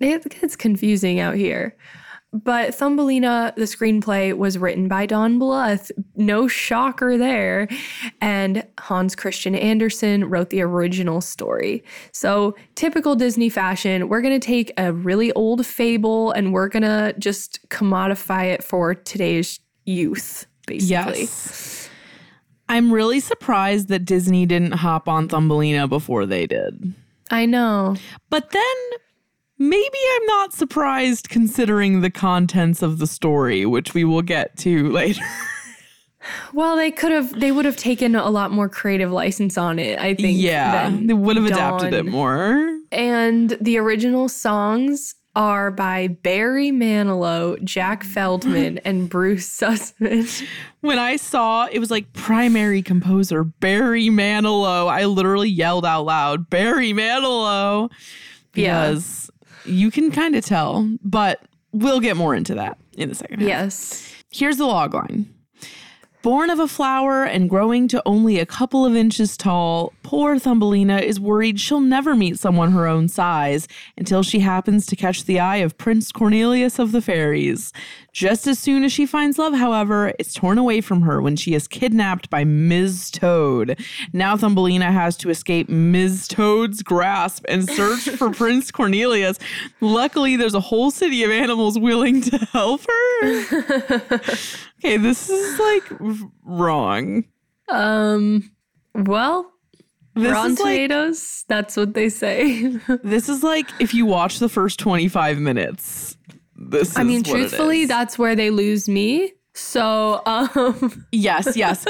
It 0.00 0.28
gets 0.40 0.54
confusing 0.56 1.18
out 1.20 1.34
here. 1.34 1.76
But 2.32 2.74
Thumbelina, 2.74 3.54
the 3.56 3.62
screenplay 3.62 4.36
was 4.36 4.58
written 4.58 4.86
by 4.86 5.06
Don 5.06 5.40
Bluth. 5.40 5.90
No 6.14 6.46
shocker 6.46 7.16
there. 7.16 7.68
And 8.20 8.66
Hans 8.78 9.16
Christian 9.16 9.54
Andersen 9.54 10.26
wrote 10.26 10.50
the 10.50 10.60
original 10.60 11.22
story. 11.22 11.82
So, 12.12 12.54
typical 12.74 13.16
Disney 13.16 13.48
fashion, 13.48 14.08
we're 14.08 14.20
going 14.20 14.38
to 14.38 14.46
take 14.46 14.72
a 14.76 14.92
really 14.92 15.32
old 15.32 15.64
fable 15.64 16.32
and 16.32 16.52
we're 16.52 16.68
going 16.68 16.82
to 16.82 17.14
just 17.18 17.66
commodify 17.70 18.52
it 18.52 18.62
for 18.62 18.94
today's 18.94 19.58
youth, 19.86 20.46
basically. 20.66 21.20
Yes. 21.20 21.88
I'm 22.68 22.92
really 22.92 23.20
surprised 23.20 23.88
that 23.88 24.04
Disney 24.04 24.44
didn't 24.44 24.72
hop 24.72 25.08
on 25.08 25.28
Thumbelina 25.28 25.88
before 25.88 26.26
they 26.26 26.46
did. 26.46 26.92
I 27.30 27.46
know. 27.46 27.96
But 28.28 28.50
then 28.50 28.62
maybe 29.58 29.98
I'm 30.16 30.26
not 30.26 30.52
surprised 30.52 31.28
considering 31.28 32.00
the 32.00 32.10
contents 32.10 32.82
of 32.82 32.98
the 32.98 33.06
story, 33.06 33.66
which 33.66 33.94
we 33.94 34.04
will 34.04 34.22
get 34.22 34.56
to 34.58 34.88
later. 34.92 35.22
Well, 36.52 36.76
they 36.76 36.90
could 36.90 37.12
have, 37.12 37.38
they 37.38 37.52
would 37.52 37.64
have 37.64 37.76
taken 37.76 38.14
a 38.14 38.28
lot 38.28 38.50
more 38.50 38.68
creative 38.68 39.10
license 39.12 39.56
on 39.56 39.78
it, 39.78 39.98
I 39.98 40.14
think. 40.14 40.38
yeah, 40.38 40.90
they 41.02 41.14
would 41.14 41.36
have 41.36 41.46
adapted 41.46 41.94
it 41.94 42.04
more. 42.06 42.76
And 42.92 43.50
the 43.60 43.78
original 43.78 44.28
songs 44.28 45.14
are 45.36 45.70
by 45.70 46.08
Barry 46.08 46.70
Manilow, 46.70 47.62
Jack 47.62 48.02
Feldman, 48.14 48.78
and 48.78 49.08
Bruce 49.08 49.48
Sussman. 49.48 50.44
When 50.80 50.98
I 50.98 51.16
saw 51.16 51.66
it 51.70 51.78
was 51.78 51.90
like 51.90 52.12
primary 52.12 52.82
composer 52.82 53.44
Barry 53.44 54.08
Manilow, 54.08 54.88
I 54.88 55.04
literally 55.04 55.48
yelled 55.48 55.86
out 55.86 56.02
loud, 56.04 56.50
Barry 56.50 56.92
Manilow, 56.92 57.90
Yeah. 58.54 58.88
because 58.90 59.30
you 59.68 59.90
can 59.90 60.10
kind 60.10 60.34
of 60.34 60.44
tell, 60.44 60.88
but 61.02 61.40
we'll 61.72 62.00
get 62.00 62.16
more 62.16 62.34
into 62.34 62.54
that 62.54 62.78
in 62.96 63.10
a 63.10 63.14
second 63.14 63.40
half. 63.40 63.48
yes. 63.48 64.14
Here's 64.30 64.56
the 64.56 64.66
log 64.66 64.94
line. 64.94 65.32
Born 66.20 66.50
of 66.50 66.58
a 66.58 66.66
flower 66.66 67.22
and 67.24 67.48
growing 67.48 67.86
to 67.88 68.02
only 68.04 68.40
a 68.40 68.44
couple 68.44 68.84
of 68.84 68.96
inches 68.96 69.36
tall, 69.36 69.92
poor 70.02 70.36
Thumbelina 70.36 70.98
is 70.98 71.20
worried 71.20 71.60
she'll 71.60 71.80
never 71.80 72.16
meet 72.16 72.38
someone 72.40 72.72
her 72.72 72.88
own 72.88 73.08
size 73.08 73.68
until 73.96 74.24
she 74.24 74.40
happens 74.40 74.84
to 74.86 74.96
catch 74.96 75.24
the 75.24 75.38
eye 75.38 75.58
of 75.58 75.78
Prince 75.78 76.10
Cornelius 76.10 76.80
of 76.80 76.90
the 76.90 77.00
Fairies. 77.00 77.72
Just 78.18 78.48
as 78.48 78.58
soon 78.58 78.82
as 78.82 78.90
she 78.90 79.06
finds 79.06 79.38
love, 79.38 79.54
however, 79.54 80.12
it's 80.18 80.34
torn 80.34 80.58
away 80.58 80.80
from 80.80 81.02
her 81.02 81.22
when 81.22 81.36
she 81.36 81.54
is 81.54 81.68
kidnapped 81.68 82.28
by 82.28 82.42
Ms. 82.42 83.12
Toad. 83.12 83.78
Now 84.12 84.36
Thumbelina 84.36 84.90
has 84.90 85.16
to 85.18 85.30
escape 85.30 85.68
Ms. 85.68 86.26
Toad's 86.26 86.82
grasp 86.82 87.44
and 87.48 87.70
search 87.70 88.08
for 88.16 88.30
Prince 88.34 88.72
Cornelius. 88.72 89.38
Luckily, 89.80 90.34
there's 90.34 90.54
a 90.54 90.60
whole 90.60 90.90
city 90.90 91.22
of 91.22 91.30
animals 91.30 91.78
willing 91.78 92.20
to 92.22 92.38
help 92.38 92.80
her. 92.88 93.28
okay, 94.80 94.96
this 94.96 95.30
is 95.30 95.60
like 95.60 95.84
wrong. 96.42 97.22
Um, 97.68 98.50
well, 98.96 99.48
This 100.16 100.32
Rotten 100.32 100.52
is 100.54 100.58
like 100.58 100.74
Tomatoes, 100.74 101.44
that's 101.46 101.76
what 101.76 101.94
they 101.94 102.08
say. 102.08 102.66
this 103.04 103.28
is 103.28 103.44
like 103.44 103.68
if 103.78 103.94
you 103.94 104.06
watch 104.06 104.40
the 104.40 104.48
first 104.48 104.80
25 104.80 105.38
minutes. 105.38 106.16
This 106.58 106.96
I 106.96 107.02
is 107.02 107.06
mean, 107.06 107.22
what 107.22 107.26
truthfully, 107.30 107.82
is. 107.82 107.88
that's 107.88 108.18
where 108.18 108.34
they 108.34 108.50
lose 108.50 108.88
me. 108.88 109.32
So, 109.54 110.22
um, 110.26 111.06
Yes, 111.12 111.56
yes. 111.56 111.86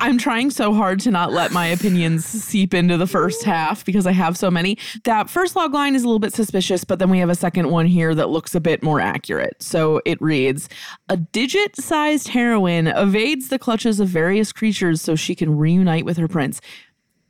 I'm 0.00 0.16
trying 0.18 0.50
so 0.50 0.72
hard 0.74 1.00
to 1.00 1.10
not 1.10 1.32
let 1.32 1.50
my 1.50 1.66
opinions 1.66 2.24
seep 2.24 2.72
into 2.72 2.96
the 2.96 3.06
first 3.06 3.42
half 3.42 3.84
because 3.84 4.06
I 4.06 4.12
have 4.12 4.36
so 4.36 4.48
many. 4.48 4.78
That 5.02 5.28
first 5.28 5.56
log 5.56 5.74
line 5.74 5.96
is 5.96 6.04
a 6.04 6.06
little 6.06 6.20
bit 6.20 6.32
suspicious, 6.32 6.84
but 6.84 7.00
then 7.00 7.10
we 7.10 7.18
have 7.18 7.30
a 7.30 7.34
second 7.34 7.70
one 7.70 7.86
here 7.86 8.14
that 8.14 8.28
looks 8.28 8.54
a 8.54 8.60
bit 8.60 8.80
more 8.82 9.00
accurate. 9.00 9.60
So 9.60 10.00
it 10.04 10.20
reads 10.22 10.68
A 11.08 11.16
digit 11.16 11.74
sized 11.74 12.28
heroine 12.28 12.86
evades 12.86 13.48
the 13.48 13.58
clutches 13.58 13.98
of 13.98 14.06
various 14.08 14.52
creatures 14.52 15.02
so 15.02 15.16
she 15.16 15.34
can 15.34 15.56
reunite 15.58 16.04
with 16.04 16.16
her 16.16 16.28
prince. 16.28 16.60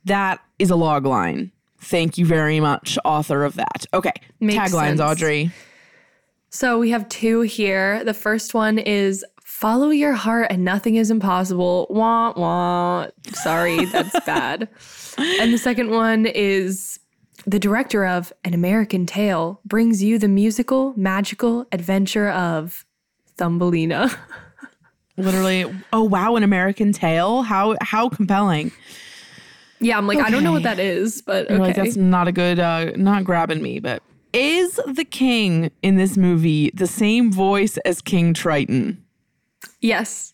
That 0.05 0.39
is 0.59 0.69
a 0.69 0.75
log 0.75 1.07
line. 1.07 1.51
Thank 1.79 2.17
you 2.19 2.25
very 2.25 2.59
much, 2.59 2.99
author 3.03 3.43
of 3.45 3.55
that. 3.55 3.85
Okay, 3.95 4.11
Makes 4.39 4.73
taglines, 4.73 4.97
sense. 4.97 5.01
Audrey. 5.01 5.51
So 6.49 6.79
we 6.79 6.89
have 6.89 7.07
two 7.09 7.41
here. 7.41 8.03
The 8.03 8.13
first 8.13 8.53
one 8.53 8.79
is 8.79 9.25
follow 9.43 9.89
your 9.89 10.13
heart 10.13 10.47
and 10.49 10.63
nothing 10.63 10.95
is 10.95 11.11
impossible. 11.11 11.87
Wah, 11.89 12.33
wah. 12.35 13.07
Sorry, 13.33 13.85
that's 13.91 14.17
bad. 14.25 14.69
And 15.17 15.53
the 15.53 15.57
second 15.57 15.91
one 15.91 16.25
is 16.25 16.99
the 17.45 17.59
director 17.59 18.05
of 18.05 18.33
An 18.43 18.53
American 18.53 19.05
Tale 19.05 19.59
brings 19.65 20.01
you 20.01 20.17
the 20.17 20.27
musical, 20.27 20.93
magical 20.95 21.67
adventure 21.71 22.29
of 22.29 22.85
Thumbelina. 23.37 24.09
Literally, 25.17 25.65
oh 25.91 26.03
wow, 26.03 26.37
an 26.37 26.43
American 26.43 26.93
tale. 26.93 27.41
How 27.41 27.75
how 27.81 28.07
compelling. 28.07 28.71
yeah, 29.81 29.97
I'm 29.97 30.07
like, 30.07 30.19
I 30.19 30.29
don't 30.29 30.45
know 30.45 30.53
what 30.53 30.63
that 30.63 30.79
is, 30.79 31.21
but 31.21 31.49
You're 31.49 31.59
like, 31.59 31.75
that's 31.75 31.97
not 31.97 32.29
a 32.29 32.31
good, 32.31 32.57
uh, 32.57 32.91
not 32.95 33.25
grabbing 33.25 33.61
me. 33.61 33.79
But 33.79 34.01
is 34.33 34.79
the 34.87 35.05
king 35.05 35.71
in 35.81 35.95
this 35.95 36.17
movie 36.17 36.71
the 36.73 36.87
same 36.87 37.31
voice 37.31 37.77
as 37.79 38.01
King 38.01 38.33
Triton? 38.33 39.03
yes. 39.81 40.33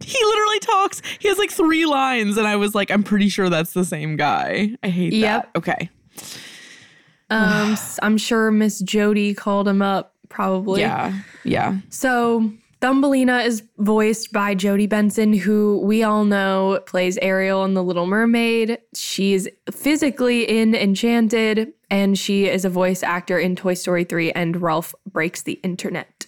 He 0.00 0.16
literally 0.24 0.60
talks. 0.60 1.02
He 1.18 1.26
has 1.26 1.38
like 1.38 1.50
three 1.50 1.84
lines, 1.84 2.36
and 2.36 2.46
I 2.46 2.54
was 2.54 2.72
like, 2.72 2.88
I'm 2.90 3.02
pretty 3.02 3.28
sure 3.28 3.50
that's 3.50 3.72
the 3.72 3.84
same 3.84 4.16
guy. 4.16 4.76
I 4.82 4.88
hate 4.90 5.12
Yep. 5.12 5.52
that. 5.52 5.58
Okay. 5.58 5.90
Um, 7.30 7.76
I'm 8.02 8.16
sure 8.16 8.50
Miss 8.52 8.78
Jodi 8.80 9.34
called 9.34 9.66
him 9.68 9.82
up, 9.82 10.14
probably. 10.28 10.80
Yeah. 10.82 11.12
Yeah. 11.44 11.78
So 11.90 12.50
Thumbelina 12.80 13.40
is 13.40 13.64
voiced 13.78 14.32
by 14.32 14.54
Jodi 14.54 14.86
Benson, 14.86 15.32
who 15.32 15.80
we 15.84 16.02
all 16.04 16.24
know 16.24 16.80
plays 16.86 17.18
Ariel 17.18 17.64
in 17.64 17.74
The 17.74 17.82
Little 17.82 18.06
Mermaid. 18.06 18.78
She's 18.94 19.48
physically 19.70 20.44
in 20.48 20.74
Enchanted, 20.76 21.72
and 21.90 22.18
she 22.18 22.46
is 22.48 22.64
a 22.64 22.70
voice 22.70 23.02
actor 23.02 23.38
in 23.38 23.56
Toy 23.56 23.74
Story 23.74 24.04
3 24.04 24.32
and 24.32 24.60
Ralph 24.60 24.94
Breaks 25.10 25.42
the 25.42 25.54
Internet. 25.62 26.26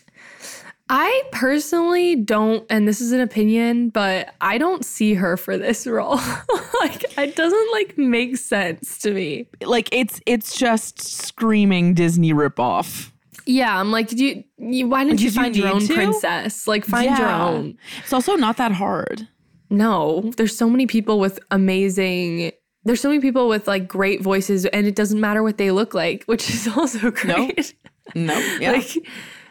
I 0.93 1.23
personally 1.31 2.17
don't, 2.17 2.67
and 2.69 2.89
this 2.89 3.01
is 3.01 3.13
an 3.13 3.21
opinion, 3.21 3.91
but 3.91 4.35
I 4.41 4.59
don't 4.59 4.85
see 4.85 5.15
her 5.15 5.37
for 5.37 5.57
this 5.57 5.87
role. 5.87 6.17
like, 6.81 7.05
it 7.17 7.37
doesn't 7.37 7.73
like 7.73 7.97
make 7.97 8.37
sense 8.37 8.99
to 8.99 9.13
me. 9.13 9.47
Like 9.63 9.89
it's 9.93 10.21
it's 10.27 10.59
just 10.59 11.01
screaming 11.01 11.95
Disney 11.95 12.33
ripoff. 12.33 13.13
Yeah, 13.47 13.79
I'm 13.79 13.93
like, 13.93 14.09
do 14.09 14.25
you, 14.25 14.45
you 14.59 14.89
why 14.89 15.05
didn't 15.05 15.19
Did 15.19 15.23
you 15.23 15.31
you 15.31 15.35
find 15.35 15.57
your 15.57 15.69
own 15.69 15.81
to? 15.87 15.95
princess? 15.95 16.67
Like, 16.67 16.85
find 16.85 17.17
your 17.17 17.29
own. 17.29 17.79
It's 18.03 18.13
also 18.13 18.35
not 18.35 18.57
that 18.57 18.73
hard. 18.73 19.29
No, 19.71 20.33
there's 20.37 20.57
so 20.57 20.69
many 20.69 20.87
people 20.89 21.21
with 21.21 21.39
amazing. 21.53 22.51
There's 22.85 23.01
so 23.01 23.09
many 23.09 23.21
people 23.21 23.49
with 23.49 23.69
like 23.69 23.87
great 23.87 24.23
voices, 24.23 24.65
and 24.67 24.87
it 24.87 24.95
doesn't 24.97 25.21
matter 25.21 25.43
what 25.43 25.59
they 25.59 25.71
look 25.71 25.95
like, 25.95 26.25
which 26.25 26.49
is 26.51 26.69
also 26.77 27.11
great. 27.11 27.75
No. 28.15 28.39
Yeah. 28.61 28.73
like, 28.73 28.97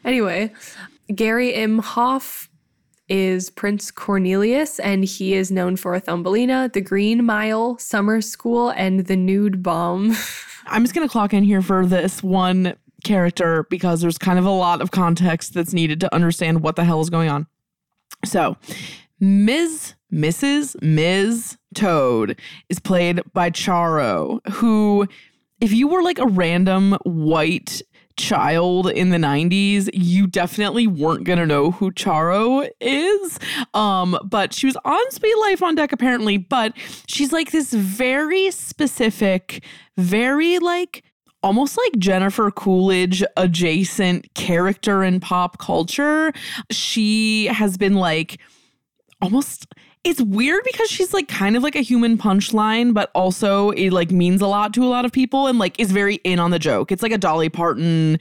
anyway, 0.03 0.51
Gary 1.15 1.53
Imhoff 1.53 2.49
is 3.07 3.49
Prince 3.49 3.89
Cornelius, 3.89 4.79
and 4.79 5.05
he 5.05 5.33
is 5.33 5.49
known 5.51 5.75
for 5.75 5.97
Thumbelina, 5.99 6.69
The 6.73 6.81
Green 6.81 7.23
Mile, 7.25 7.77
Summer 7.77 8.21
School, 8.21 8.69
and 8.71 9.05
The 9.07 9.15
Nude 9.15 9.63
Bomb. 9.63 10.15
I'm 10.67 10.83
just 10.83 10.93
going 10.93 11.07
to 11.07 11.11
clock 11.11 11.33
in 11.33 11.43
here 11.43 11.61
for 11.61 11.85
this 11.85 12.21
one 12.21 12.75
character 13.03 13.65
because 13.69 14.01
there's 14.01 14.17
kind 14.17 14.37
of 14.37 14.45
a 14.45 14.51
lot 14.51 14.81
of 14.81 14.91
context 14.91 15.53
that's 15.53 15.73
needed 15.73 15.99
to 16.01 16.13
understand 16.13 16.61
what 16.61 16.75
the 16.75 16.83
hell 16.83 17.01
is 17.01 17.09
going 17.09 17.29
on. 17.29 17.47
So, 18.25 18.57
Ms. 19.19 19.95
Mrs. 20.11 20.81
Ms. 20.81 21.57
Toad 21.75 22.39
is 22.69 22.79
played 22.79 23.21
by 23.33 23.49
Charo, 23.49 24.39
who, 24.53 25.07
if 25.61 25.71
you 25.71 25.87
were 25.87 26.01
like 26.01 26.19
a 26.19 26.25
random 26.25 26.97
white 27.03 27.81
child 28.17 28.89
in 28.89 29.11
the 29.11 29.17
90s 29.17 29.89
you 29.93 30.27
definitely 30.27 30.85
weren't 30.85 31.23
gonna 31.23 31.45
know 31.45 31.71
who 31.71 31.89
charo 31.89 32.69
is 32.81 33.39
um 33.73 34.19
but 34.25 34.53
she 34.53 34.65
was 34.65 34.75
on 34.83 35.11
Suite 35.11 35.37
Life 35.39 35.63
on 35.63 35.75
Deck 35.75 35.93
apparently 35.93 36.35
but 36.35 36.73
she's 37.07 37.31
like 37.31 37.51
this 37.51 37.71
very 37.71 38.51
specific 38.51 39.63
very 39.95 40.59
like 40.59 41.01
almost 41.43 41.77
like 41.77 41.97
Jennifer 41.97 42.51
Coolidge 42.51 43.23
adjacent 43.37 44.33
character 44.33 45.03
in 45.03 45.19
pop 45.19 45.57
culture. 45.57 46.33
She 46.69 47.45
has 47.45 47.77
been 47.77 47.95
like 47.95 48.39
almost 49.21 49.73
it's 50.03 50.21
weird 50.21 50.63
because 50.63 50.89
she's 50.89 51.13
like 51.13 51.27
kind 51.27 51.57
of 51.57 51.63
like 51.63 51.75
a 51.75 51.81
human 51.81 52.17
punchline, 52.17 52.93
but 52.93 53.11
also 53.13 53.71
it 53.71 53.91
like 53.91 54.11
means 54.11 54.41
a 54.41 54.47
lot 54.47 54.73
to 54.73 54.83
a 54.83 54.87
lot 54.87 55.05
of 55.05 55.11
people 55.11 55.47
and 55.47 55.59
like 55.59 55.79
is 55.79 55.91
very 55.91 56.15
in 56.15 56.39
on 56.39 56.51
the 56.51 56.59
joke. 56.59 56.91
It's 56.91 57.03
like 57.03 57.11
a 57.11 57.17
Dolly 57.17 57.49
Parton, 57.49 58.19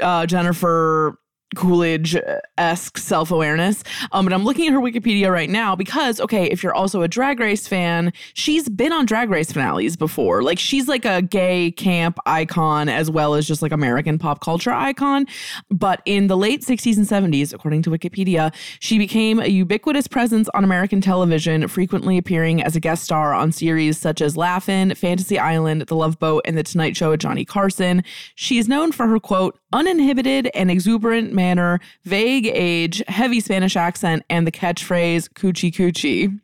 uh, 0.00 0.26
Jennifer 0.26 1.18
Coolidge 1.56 2.16
esque 2.58 2.98
self 2.98 3.30
awareness. 3.30 3.82
Um, 4.12 4.24
but 4.24 4.32
I'm 4.32 4.44
looking 4.44 4.66
at 4.66 4.72
her 4.72 4.80
Wikipedia 4.80 5.30
right 5.30 5.50
now 5.50 5.74
because, 5.74 6.20
okay, 6.20 6.46
if 6.46 6.62
you're 6.62 6.74
also 6.74 7.02
a 7.02 7.08
Drag 7.08 7.40
Race 7.40 7.66
fan, 7.66 8.12
she's 8.34 8.68
been 8.68 8.92
on 8.92 9.06
Drag 9.06 9.30
Race 9.30 9.52
finales 9.52 9.96
before. 9.96 10.42
Like, 10.42 10.58
she's 10.58 10.88
like 10.88 11.04
a 11.04 11.22
gay 11.22 11.72
camp 11.72 12.18
icon 12.26 12.88
as 12.88 13.10
well 13.10 13.34
as 13.34 13.46
just 13.46 13.62
like 13.62 13.72
American 13.72 14.18
pop 14.18 14.40
culture 14.40 14.70
icon. 14.70 15.26
But 15.70 16.02
in 16.04 16.28
the 16.28 16.36
late 16.36 16.62
60s 16.62 16.96
and 16.96 17.06
70s, 17.06 17.52
according 17.52 17.82
to 17.82 17.90
Wikipedia, 17.90 18.54
she 18.78 18.98
became 18.98 19.40
a 19.40 19.46
ubiquitous 19.46 20.06
presence 20.06 20.48
on 20.54 20.64
American 20.64 21.00
television, 21.00 21.66
frequently 21.68 22.16
appearing 22.18 22.62
as 22.62 22.76
a 22.76 22.80
guest 22.80 23.04
star 23.04 23.34
on 23.34 23.52
series 23.52 23.98
such 23.98 24.20
as 24.20 24.36
Laugh-In, 24.36 24.94
Fantasy 24.94 25.38
Island, 25.38 25.82
The 25.82 25.96
Love 25.96 26.18
Boat, 26.18 26.42
and 26.44 26.56
The 26.56 26.62
Tonight 26.62 26.96
Show 26.96 27.10
with 27.10 27.20
Johnny 27.20 27.44
Carson. 27.44 28.04
She 28.34 28.58
is 28.58 28.68
known 28.68 28.92
for 28.92 29.06
her 29.06 29.18
quote, 29.18 29.59
uninhibited 29.72 30.50
and 30.54 30.70
exuberant 30.70 31.32
manner, 31.32 31.80
vague 32.04 32.46
age, 32.46 33.02
heavy 33.08 33.40
Spanish 33.40 33.76
accent, 33.76 34.24
and 34.30 34.46
the 34.46 34.52
catchphrase 34.52 35.28
coochie 35.30 35.72
coochie. 35.72 36.40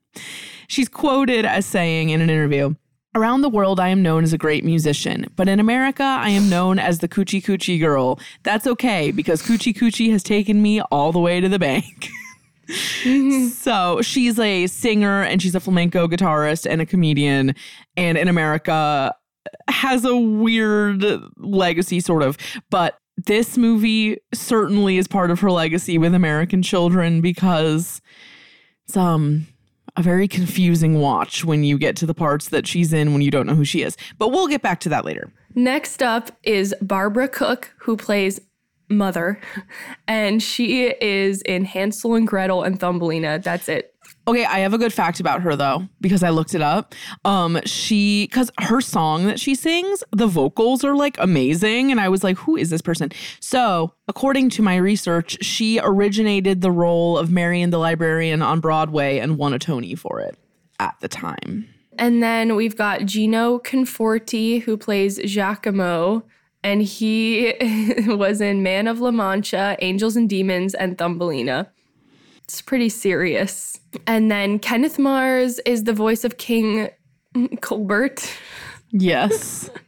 She's 0.68 0.88
quoted 0.88 1.44
as 1.44 1.66
saying 1.66 2.10
in 2.10 2.20
an 2.20 2.30
interview, 2.30 2.74
Around 3.14 3.40
the 3.40 3.48
world, 3.48 3.80
I 3.80 3.88
am 3.88 4.02
known 4.02 4.24
as 4.24 4.34
a 4.34 4.38
great 4.38 4.62
musician, 4.62 5.24
but 5.36 5.48
in 5.48 5.58
America, 5.58 6.02
I 6.02 6.28
am 6.28 6.50
known 6.50 6.78
as 6.78 6.98
the 6.98 7.08
Coochie 7.08 7.42
Coochie 7.42 7.80
Girl. 7.80 8.20
That's 8.42 8.66
okay 8.66 9.10
because 9.10 9.40
Coochie 9.40 9.74
Coochie 9.74 10.10
has 10.12 10.22
taken 10.22 10.60
me 10.60 10.82
all 10.82 11.12
the 11.12 11.18
way 11.18 11.40
to 11.40 11.48
the 11.48 11.58
bank. 11.58 12.10
so 13.52 14.02
she's 14.02 14.38
a 14.38 14.66
singer 14.66 15.22
and 15.22 15.40
she's 15.40 15.54
a 15.54 15.60
flamenco 15.60 16.06
guitarist 16.08 16.66
and 16.68 16.80
a 16.82 16.86
comedian, 16.86 17.54
and 17.96 18.18
in 18.18 18.28
America 18.28 19.14
has 19.68 20.04
a 20.04 20.16
weird 20.16 21.04
legacy, 21.38 22.00
sort 22.00 22.22
of. 22.22 22.36
But 22.70 22.98
this 23.16 23.56
movie 23.56 24.18
certainly 24.34 24.98
is 24.98 25.08
part 25.08 25.30
of 25.30 25.40
her 25.40 25.50
legacy 25.50 25.98
with 25.98 26.14
American 26.14 26.62
children 26.62 27.20
because 27.20 28.00
it's 28.84 28.96
um 28.96 29.46
a 29.96 30.02
very 30.02 30.28
confusing 30.28 31.00
watch 31.00 31.44
when 31.44 31.64
you 31.64 31.78
get 31.78 31.96
to 31.96 32.06
the 32.06 32.14
parts 32.14 32.50
that 32.50 32.66
she's 32.66 32.92
in 32.92 33.12
when 33.12 33.22
you 33.22 33.30
don't 33.30 33.46
know 33.46 33.54
who 33.54 33.64
she 33.64 33.82
is. 33.82 33.96
But 34.18 34.28
we'll 34.28 34.46
get 34.46 34.62
back 34.62 34.80
to 34.80 34.88
that 34.90 35.04
later. 35.04 35.32
Next 35.54 36.02
up 36.02 36.30
is 36.42 36.74
Barbara 36.82 37.28
Cook, 37.28 37.74
who 37.78 37.96
plays 37.96 38.38
mother, 38.90 39.40
and 40.08 40.42
she 40.42 40.88
is 40.88 41.40
in 41.42 41.64
Hansel 41.64 42.14
and 42.14 42.26
Gretel 42.26 42.62
and 42.62 42.78
Thumbelina. 42.78 43.38
That's 43.38 43.68
it. 43.68 43.94
Okay, 44.28 44.44
I 44.44 44.58
have 44.58 44.74
a 44.74 44.78
good 44.78 44.92
fact 44.92 45.20
about 45.20 45.42
her 45.42 45.54
though 45.54 45.86
because 46.00 46.22
I 46.22 46.30
looked 46.30 46.54
it 46.54 46.62
up. 46.62 46.94
Um 47.24 47.60
she 47.64 48.28
cuz 48.32 48.50
her 48.60 48.80
song 48.80 49.26
that 49.26 49.38
she 49.38 49.54
sings, 49.54 50.02
the 50.10 50.26
vocals 50.26 50.84
are 50.84 50.96
like 50.96 51.16
amazing 51.18 51.90
and 51.90 52.00
I 52.00 52.08
was 52.08 52.24
like, 52.24 52.36
who 52.38 52.56
is 52.56 52.70
this 52.70 52.82
person? 52.82 53.10
So, 53.40 53.94
according 54.08 54.50
to 54.50 54.62
my 54.62 54.76
research, 54.76 55.44
she 55.44 55.78
originated 55.82 56.60
the 56.60 56.72
role 56.72 57.16
of 57.16 57.30
Marion 57.30 57.70
the 57.70 57.78
librarian 57.78 58.42
on 58.42 58.60
Broadway 58.60 59.18
and 59.18 59.38
won 59.38 59.52
a 59.52 59.58
Tony 59.58 59.94
for 59.94 60.20
it 60.20 60.36
at 60.80 60.96
the 61.00 61.08
time. 61.08 61.68
And 61.98 62.22
then 62.22 62.56
we've 62.56 62.76
got 62.76 63.06
Gino 63.06 63.58
Conforti, 63.58 64.60
who 64.62 64.76
plays 64.76 65.18
Jacquimo, 65.18 66.22
and 66.62 66.82
he 66.82 67.54
was 68.06 68.40
in 68.40 68.62
Man 68.62 68.86
of 68.86 69.00
La 69.00 69.10
Mancha, 69.10 69.76
Angels 69.80 70.16
and 70.16 70.28
Demons, 70.28 70.74
and 70.74 70.98
Thumbelina. 70.98 71.70
It's 72.46 72.62
pretty 72.62 72.88
serious. 72.88 73.80
And 74.06 74.30
then 74.30 74.60
Kenneth 74.60 75.00
Mars 75.00 75.58
is 75.66 75.82
the 75.82 75.92
voice 75.92 76.22
of 76.22 76.38
King 76.38 76.90
Colbert. 77.60 78.30
Yes. 78.92 79.68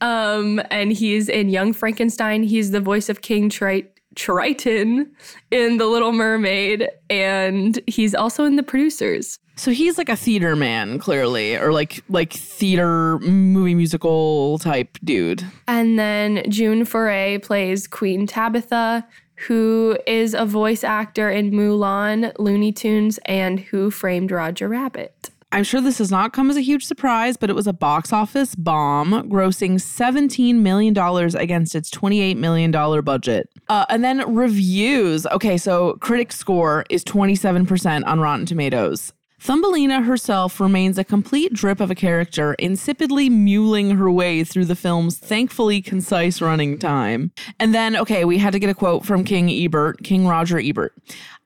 Um, 0.00 0.60
and 0.70 0.92
he's 0.92 1.28
in 1.28 1.48
Young 1.48 1.72
Frankenstein. 1.72 2.44
He's 2.44 2.70
the 2.70 2.78
voice 2.78 3.08
of 3.08 3.20
King 3.20 3.48
Tri- 3.48 3.88
Triton 4.14 5.10
in 5.50 5.78
The 5.78 5.86
Little 5.86 6.12
Mermaid, 6.12 6.88
and 7.10 7.80
he's 7.88 8.14
also 8.14 8.44
in 8.44 8.54
The 8.54 8.62
Producers. 8.62 9.40
So 9.56 9.70
he's 9.70 9.98
like 9.98 10.08
a 10.08 10.16
theater 10.16 10.56
man, 10.56 10.98
clearly, 10.98 11.56
or 11.56 11.72
like 11.72 12.02
like 12.08 12.32
theater 12.32 13.18
movie 13.18 13.74
musical 13.74 14.58
type 14.58 14.98
dude. 15.04 15.44
And 15.68 15.98
then 15.98 16.42
June 16.48 16.84
Foray 16.84 17.38
plays 17.38 17.86
Queen 17.86 18.26
Tabitha, 18.26 19.06
who 19.46 19.98
is 20.06 20.34
a 20.34 20.46
voice 20.46 20.84
actor 20.84 21.30
in 21.30 21.50
Mulan, 21.50 22.32
Looney 22.38 22.72
Tunes, 22.72 23.18
and 23.26 23.60
Who 23.60 23.90
Framed 23.90 24.30
Roger 24.30 24.68
Rabbit. 24.68 25.30
I'm 25.52 25.64
sure 25.64 25.82
this 25.82 25.98
does 25.98 26.10
not 26.10 26.32
come 26.32 26.48
as 26.48 26.56
a 26.56 26.62
huge 26.62 26.84
surprise, 26.86 27.36
but 27.36 27.50
it 27.50 27.52
was 27.52 27.66
a 27.66 27.74
box 27.74 28.10
office 28.10 28.54
bomb, 28.54 29.28
grossing 29.28 29.74
$17 29.74 30.54
million 30.54 30.96
against 31.36 31.74
its 31.74 31.90
$28 31.90 32.36
million 32.36 32.70
budget. 33.02 33.50
Uh, 33.68 33.84
and 33.90 34.02
then 34.02 34.34
reviews. 34.34 35.26
Okay, 35.26 35.58
so 35.58 35.94
critic 36.00 36.32
score 36.32 36.86
is 36.88 37.04
27% 37.04 38.06
on 38.06 38.18
Rotten 38.18 38.46
Tomatoes. 38.46 39.12
Thumbelina 39.42 40.02
herself 40.02 40.60
remains 40.60 40.98
a 40.98 41.02
complete 41.02 41.52
drip 41.52 41.80
of 41.80 41.90
a 41.90 41.96
character, 41.96 42.54
insipidly 42.60 43.28
muling 43.28 43.96
her 43.96 44.08
way 44.08 44.44
through 44.44 44.66
the 44.66 44.76
film's 44.76 45.18
thankfully 45.18 45.82
concise 45.82 46.40
running 46.40 46.78
time. 46.78 47.32
And 47.58 47.74
then, 47.74 47.96
okay, 47.96 48.24
we 48.24 48.38
had 48.38 48.52
to 48.52 48.60
get 48.60 48.70
a 48.70 48.74
quote 48.74 49.04
from 49.04 49.24
King 49.24 49.50
Ebert, 49.50 50.04
King 50.04 50.28
Roger 50.28 50.60
Ebert. 50.60 50.94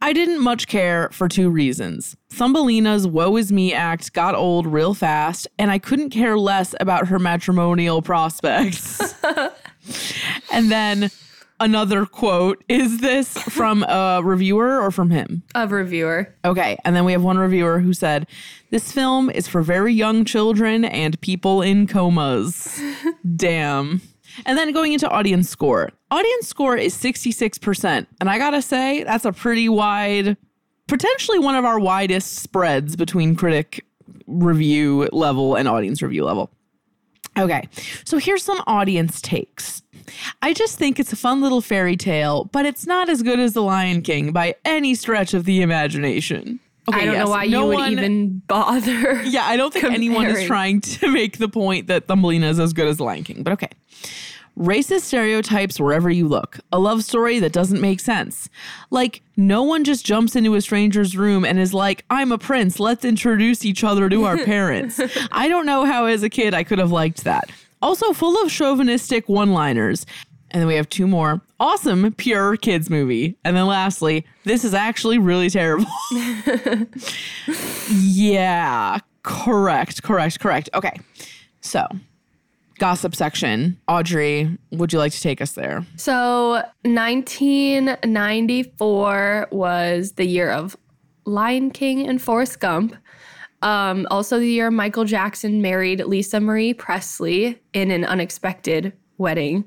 I 0.03 0.13
didn't 0.13 0.43
much 0.43 0.67
care 0.67 1.09
for 1.11 1.27
two 1.27 1.49
reasons. 1.49 2.19
Thumbelina's 2.29 3.07
woe 3.07 3.35
is 3.39 3.51
me 3.51 3.73
act 3.73 4.13
got 4.13 4.35
old 4.35 4.67
real 4.67 4.93
fast, 4.93 5.49
and 5.59 5.71
I 5.71 5.79
couldn't 5.79 6.11
care 6.11 6.39
less 6.39 6.75
about 6.79 7.07
her 7.09 7.19
matrimonial 7.19 8.03
prospects. 8.03 9.15
and 10.53 10.71
then 10.71 11.11
another 11.61 12.07
quote 12.07 12.63
is 12.69 13.01
this 13.01 13.37
from 13.39 13.83
a 13.85 14.21
reviewer 14.23 14.81
or 14.81 14.91
from 14.91 15.11
him? 15.11 15.43
A 15.55 15.67
reviewer. 15.67 16.35
Okay. 16.45 16.79
And 16.85 16.95
then 16.95 17.05
we 17.05 17.13
have 17.13 17.23
one 17.23 17.39
reviewer 17.39 17.81
who 17.81 17.93
said, 17.93 18.27
This 18.71 18.93
film 18.93 19.31
is 19.31 19.49
for 19.49 19.63
very 19.63 19.93
young 19.93 20.25
children 20.25 20.85
and 20.85 21.21
people 21.21 21.63
in 21.63 21.87
comas. 21.87 22.81
Damn. 23.37 24.01
And 24.45 24.59
then 24.59 24.73
going 24.73 24.93
into 24.93 25.09
audience 25.09 25.49
score. 25.49 25.91
Audience 26.11 26.47
score 26.47 26.77
is 26.77 26.95
66%. 26.95 28.07
And 28.21 28.29
I 28.29 28.39
gotta 28.39 28.61
say, 28.61 29.03
that's 29.05 29.25
a 29.25 29.33
pretty 29.33 29.69
wide, 29.69 30.37
potentially 30.89 31.39
one 31.39 31.55
of 31.55 31.65
our 31.65 31.79
widest 31.79 32.37
spreads 32.37 32.97
between 32.97 33.35
critic 33.35 33.85
review 34.27 35.09
level 35.13 35.55
and 35.55 35.69
audience 35.69 36.03
review 36.03 36.25
level. 36.25 36.51
Okay, 37.39 37.69
so 38.05 38.17
here's 38.17 38.43
some 38.43 38.63
audience 38.67 39.21
takes. 39.21 39.83
I 40.43 40.53
just 40.53 40.79
think 40.79 40.99
it's 41.01 41.13
a 41.13 41.17
fun 41.17 41.41
little 41.41 41.61
fairy 41.61 41.97
tale, 41.97 42.45
but 42.53 42.67
it's 42.67 42.87
not 42.87 43.09
as 43.09 43.23
good 43.23 43.39
as 43.41 43.53
The 43.53 43.63
Lion 43.63 44.03
King 44.03 44.33
by 44.33 44.55
any 44.65 44.95
stretch 44.95 45.35
of 45.35 45.45
the 45.45 45.63
imagination. 45.63 46.61
Okay, 46.89 47.01
I 47.01 47.05
don't 47.05 47.15
yes, 47.15 47.25
know 47.25 47.31
why 47.31 47.47
no 47.47 47.63
you 47.63 47.67
would 47.69 47.75
one- 47.75 47.93
even 47.93 48.43
bother. 48.47 49.23
Yeah, 49.25 49.45
I 49.45 49.57
don't 49.57 49.73
think 49.73 49.85
anyone 49.87 50.27
is 50.27 50.47
trying 50.47 50.81
to 50.83 51.09
make 51.13 51.39
the 51.39 51.49
point 51.49 51.89
that 51.89 52.07
Thumbelina 52.07 52.47
is 52.49 52.61
as 52.61 52.73
good 52.73 52.87
as 52.87 52.99
The 52.99 53.05
Lion 53.05 53.25
King, 53.25 53.43
but 53.43 53.53
okay. 53.55 53.71
Racist 54.57 55.03
stereotypes 55.03 55.79
wherever 55.79 56.09
you 56.09 56.27
look. 56.29 56.61
A 56.73 56.79
love 56.79 57.05
story 57.05 57.39
that 57.41 57.53
doesn't 57.53 57.81
make 57.81 58.01
sense. 58.01 58.49
Like, 58.91 59.21
no 59.37 59.63
one 59.63 59.85
just 59.85 60.07
jumps 60.07 60.35
into 60.35 60.55
a 60.55 60.63
stranger's 60.63 61.15
room 61.15 61.45
and 61.45 61.59
is 61.59 61.75
like, 61.75 62.07
I'm 62.09 62.33
a 62.33 62.39
prince, 62.39 62.81
let's 62.81 63.05
introduce 63.05 63.67
each 63.67 63.85
other 63.85 64.09
to 64.09 64.25
our 64.25 64.39
parents. 64.45 64.99
I 65.31 65.49
don't 65.49 65.67
know 65.67 65.85
how, 65.85 66.07
as 66.07 66.23
a 66.23 66.31
kid, 66.31 66.55
I 66.55 66.65
could 66.65 66.79
have 66.79 66.91
liked 66.91 67.25
that. 67.25 67.51
Also, 67.83 68.13
full 68.13 68.43
of 68.43 68.51
chauvinistic 68.51 69.29
one 69.29 69.53
liners. 69.53 70.07
And 70.51 70.61
then 70.61 70.69
we 70.69 70.77
have 70.77 70.89
two 70.89 71.07
more. 71.07 71.41
Awesome, 71.59 72.13
pure 72.13 72.57
kids 72.57 72.89
movie. 72.89 73.37
And 73.45 73.57
then 73.57 73.67
lastly, 73.67 74.25
this 74.45 74.65
is 74.65 74.75
actually 74.75 75.19
really 75.19 75.51
terrible. 75.51 75.87
yeah, 77.91 78.99
correct, 79.23 80.03
correct, 80.03 80.41
correct. 80.41 80.71
Okay. 80.73 80.99
So, 81.61 81.87
gossip 82.79 83.15
section. 83.15 83.79
Audrey, 83.89 84.57
would 84.71 84.93
you 84.93 84.99
like 84.99 85.13
to 85.13 85.21
take 85.21 85.41
us 85.41 85.53
there? 85.53 85.87
So 85.97 86.63
1994 86.83 89.49
was 89.51 90.13
the 90.13 90.27
year 90.27 90.51
of 90.51 90.77
Lion 91.25 91.71
King 91.71 92.07
and 92.07 92.21
Forrest 92.23 92.61
Gump. 92.61 92.95
Um, 93.67 94.07
also, 94.13 94.39
the 94.39 94.47
year 94.47 94.71
Michael 94.71 95.05
Jackson 95.05 95.61
married 95.61 95.99
Lisa 96.05 96.39
Marie 96.39 96.73
Presley 96.73 97.61
in 97.73 97.91
an 97.91 98.05
unexpected 98.05 98.93
wedding. 99.19 99.65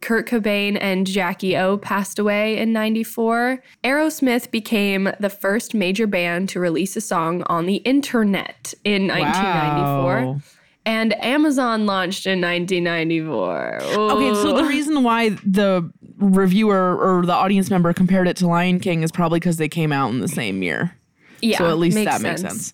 Kurt 0.00 0.26
Cobain 0.26 0.78
and 0.80 1.06
Jackie 1.06 1.54
O 1.54 1.76
passed 1.76 2.18
away 2.18 2.56
in 2.56 2.72
94. 2.72 3.62
Aerosmith 3.84 4.50
became 4.50 5.10
the 5.20 5.28
first 5.28 5.74
major 5.74 6.06
band 6.06 6.48
to 6.50 6.60
release 6.60 6.96
a 6.96 7.02
song 7.02 7.42
on 7.44 7.66
the 7.66 7.76
internet 7.76 8.72
in 8.82 9.08
1994. 9.08 10.24
Wow. 10.24 10.40
And 10.86 11.12
Amazon 11.22 11.84
launched 11.84 12.26
in 12.26 12.40
1994. 12.40 13.82
Okay, 13.82 14.34
so 14.34 14.56
the 14.56 14.64
reason 14.64 15.02
why 15.02 15.30
the 15.44 15.90
reviewer 16.16 16.96
or 16.96 17.26
the 17.26 17.32
audience 17.32 17.68
member 17.68 17.92
compared 17.92 18.26
it 18.26 18.38
to 18.38 18.46
Lion 18.46 18.80
King 18.80 19.02
is 19.02 19.12
probably 19.12 19.38
because 19.40 19.58
they 19.58 19.68
came 19.68 19.92
out 19.92 20.10
in 20.10 20.20
the 20.20 20.28
same 20.28 20.62
year. 20.62 20.96
yeah, 21.42 21.58
so 21.58 21.68
at 21.68 21.78
least 21.78 21.96
that 21.96 22.22
makes 22.22 22.40
sense. 22.40 22.72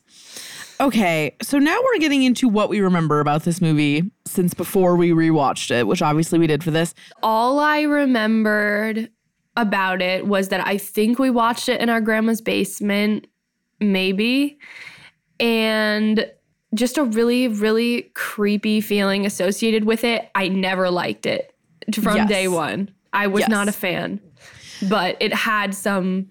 Okay, 0.80 1.36
so 1.42 1.58
now 1.58 1.78
we're 1.84 1.98
getting 1.98 2.22
into 2.22 2.48
what 2.48 2.70
we 2.70 2.80
remember 2.80 3.20
about 3.20 3.42
this 3.44 3.60
movie 3.60 4.10
since 4.26 4.54
before 4.54 4.96
we 4.96 5.10
rewatched 5.10 5.70
it, 5.70 5.86
which 5.86 6.00
obviously 6.00 6.38
we 6.38 6.46
did 6.46 6.64
for 6.64 6.70
this. 6.70 6.94
All 7.22 7.58
I 7.58 7.82
remembered 7.82 9.10
about 9.58 10.00
it 10.00 10.26
was 10.26 10.48
that 10.48 10.66
I 10.66 10.78
think 10.78 11.18
we 11.18 11.28
watched 11.28 11.68
it 11.68 11.82
in 11.82 11.90
our 11.90 12.00
grandma's 12.00 12.40
basement, 12.40 13.26
maybe, 13.78 14.58
and 15.38 16.30
just 16.74 16.96
a 16.96 17.04
really, 17.04 17.46
really 17.48 18.10
creepy 18.14 18.80
feeling 18.80 19.26
associated 19.26 19.84
with 19.84 20.02
it. 20.02 20.30
I 20.34 20.48
never 20.48 20.88
liked 20.90 21.26
it 21.26 21.54
from 21.92 22.16
Yes. 22.16 22.28
day 22.28 22.48
one. 22.48 22.90
I 23.12 23.26
was 23.26 23.40
Yes. 23.40 23.50
not 23.50 23.68
a 23.68 23.72
fan, 23.72 24.18
but 24.88 25.16
it 25.20 25.34
had 25.34 25.74
some, 25.74 26.28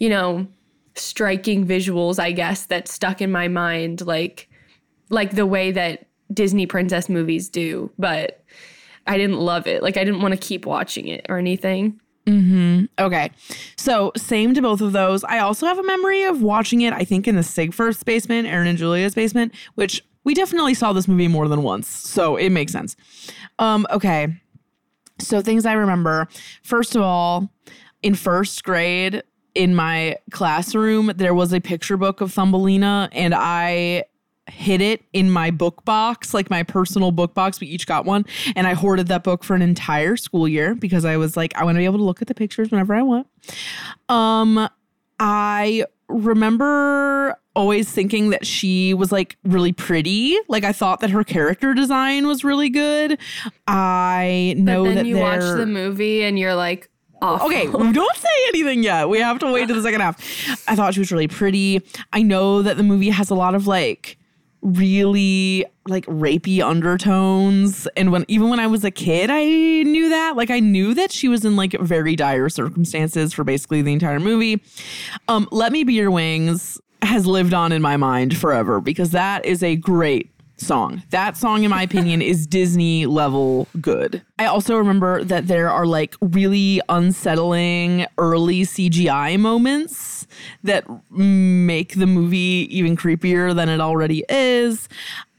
you 0.00 0.08
know, 0.08 0.48
striking 0.94 1.66
visuals, 1.66 2.18
I 2.18 2.32
guess, 2.32 2.66
that 2.66 2.88
stuck 2.88 3.20
in 3.20 3.30
my 3.30 3.48
mind, 3.48 4.06
like 4.06 4.48
like 5.08 5.32
the 5.32 5.46
way 5.46 5.70
that 5.72 6.06
Disney 6.32 6.66
princess 6.66 7.08
movies 7.08 7.48
do. 7.48 7.90
But 7.98 8.42
I 9.06 9.18
didn't 9.18 9.38
love 9.38 9.66
it. 9.66 9.82
Like 9.82 9.96
I 9.96 10.04
didn't 10.04 10.22
want 10.22 10.32
to 10.32 10.38
keep 10.38 10.66
watching 10.66 11.08
it 11.08 11.26
or 11.28 11.38
anything. 11.38 12.00
Mm-hmm. 12.26 12.84
Okay. 12.98 13.30
So, 13.76 14.12
same 14.16 14.54
to 14.54 14.62
both 14.62 14.80
of 14.80 14.92
those. 14.92 15.24
I 15.24 15.40
also 15.40 15.66
have 15.66 15.78
a 15.78 15.82
memory 15.82 16.22
of 16.22 16.40
watching 16.40 16.82
it, 16.82 16.92
I 16.92 17.04
think, 17.04 17.26
in 17.26 17.34
the 17.34 17.42
Sigfirth's 17.42 18.04
basement, 18.04 18.46
Aaron 18.46 18.68
and 18.68 18.78
Julia's 18.78 19.14
basement, 19.14 19.52
which 19.74 20.04
we 20.22 20.34
definitely 20.34 20.74
saw 20.74 20.92
this 20.92 21.08
movie 21.08 21.26
more 21.26 21.48
than 21.48 21.62
once. 21.62 21.88
So, 21.88 22.36
it 22.36 22.50
makes 22.50 22.70
sense. 22.70 22.96
Um, 23.58 23.86
okay. 23.90 24.40
So, 25.18 25.42
things 25.42 25.66
I 25.66 25.72
remember. 25.72 26.28
First 26.62 26.94
of 26.94 27.02
all, 27.02 27.52
in 28.02 28.14
first 28.14 28.62
grade, 28.62 29.24
in 29.54 29.74
my 29.74 30.16
classroom, 30.30 31.12
there 31.16 31.34
was 31.34 31.52
a 31.52 31.60
picture 31.60 31.96
book 31.96 32.20
of 32.20 32.32
Thumbelina, 32.32 33.08
and 33.12 33.34
I 33.34 34.04
hid 34.48 34.80
it 34.80 35.04
in 35.12 35.30
my 35.30 35.50
book 35.50 35.84
box, 35.84 36.34
like 36.34 36.50
my 36.50 36.62
personal 36.62 37.12
book 37.12 37.34
box. 37.34 37.60
We 37.60 37.68
each 37.68 37.86
got 37.86 38.04
one. 38.04 38.24
And 38.56 38.66
I 38.66 38.74
hoarded 38.74 39.08
that 39.08 39.22
book 39.22 39.44
for 39.44 39.54
an 39.54 39.62
entire 39.62 40.16
school 40.16 40.48
year 40.48 40.74
because 40.74 41.04
I 41.04 41.16
was 41.16 41.36
like, 41.36 41.56
I 41.56 41.64
want 41.64 41.76
to 41.76 41.78
be 41.78 41.84
able 41.84 41.98
to 41.98 42.04
look 42.04 42.22
at 42.22 42.28
the 42.28 42.34
pictures 42.34 42.70
whenever 42.70 42.94
I 42.94 43.02
want. 43.02 43.28
Um, 44.08 44.68
I 45.20 45.84
remember 46.08 47.38
always 47.54 47.90
thinking 47.90 48.30
that 48.30 48.46
she 48.46 48.94
was 48.94 49.12
like 49.12 49.36
really 49.44 49.72
pretty. 49.72 50.36
Like 50.48 50.64
I 50.64 50.72
thought 50.72 51.00
that 51.00 51.10
her 51.10 51.24
character 51.24 51.74
design 51.74 52.26
was 52.26 52.44
really 52.44 52.70
good. 52.70 53.18
I 53.66 54.54
know 54.58 54.84
but 54.84 54.88
then 54.88 54.96
that 54.96 55.06
you 55.06 55.18
watch 55.18 55.40
the 55.40 55.66
movie 55.66 56.24
and 56.24 56.38
you're 56.38 56.54
like, 56.54 56.88
awful. 57.22 57.46
Okay, 57.46 57.66
don't 57.66 58.16
say 58.16 58.28
anything 58.48 58.82
yet. 58.82 59.08
We 59.08 59.20
have 59.20 59.38
to 59.38 59.52
wait 59.52 59.68
to 59.68 59.74
the 59.74 59.82
second 59.82 60.00
half. 60.00 60.18
I 60.68 60.76
thought 60.76 60.94
she 60.94 61.00
was 61.00 61.10
really 61.12 61.28
pretty. 61.28 61.80
I 62.12 62.22
know 62.22 62.62
that 62.62 62.76
the 62.76 62.82
movie 62.82 63.10
has 63.10 63.30
a 63.30 63.34
lot 63.34 63.54
of 63.54 63.66
like 63.66 64.18
really 64.62 65.64
like 65.88 66.06
rapey 66.06 66.62
undertones 66.64 67.88
and 67.96 68.12
when 68.12 68.24
even 68.28 68.48
when 68.48 68.60
I 68.60 68.68
was 68.68 68.84
a 68.84 68.92
kid 68.92 69.28
I 69.28 69.44
knew 69.44 70.08
that 70.10 70.36
like 70.36 70.50
I 70.50 70.60
knew 70.60 70.94
that 70.94 71.10
she 71.10 71.26
was 71.26 71.44
in 71.44 71.56
like 71.56 71.72
very 71.80 72.14
dire 72.14 72.48
circumstances 72.48 73.32
for 73.32 73.42
basically 73.42 73.82
the 73.82 73.92
entire 73.92 74.20
movie. 74.20 74.62
Um 75.26 75.48
Let 75.50 75.72
Me 75.72 75.82
Be 75.82 75.94
Your 75.94 76.12
Wings 76.12 76.80
has 77.02 77.26
lived 77.26 77.52
on 77.52 77.72
in 77.72 77.82
my 77.82 77.96
mind 77.96 78.36
forever 78.36 78.80
because 78.80 79.10
that 79.10 79.44
is 79.44 79.64
a 79.64 79.74
great 79.74 80.30
song. 80.62 81.02
That 81.10 81.36
song, 81.36 81.64
in 81.64 81.70
my 81.70 81.82
opinion, 81.82 82.22
is 82.22 82.46
Disney 82.46 83.06
level 83.06 83.68
good. 83.80 84.22
I 84.38 84.46
also 84.46 84.76
remember 84.76 85.24
that 85.24 85.46
there 85.46 85.70
are 85.70 85.86
like 85.86 86.14
really 86.20 86.80
unsettling 86.88 88.06
early 88.18 88.62
CGI 88.62 89.38
moments 89.38 90.26
that 90.64 90.84
make 91.10 91.94
the 91.94 92.06
movie 92.06 92.68
even 92.70 92.96
creepier 92.96 93.54
than 93.54 93.68
it 93.68 93.80
already 93.80 94.24
is. 94.28 94.88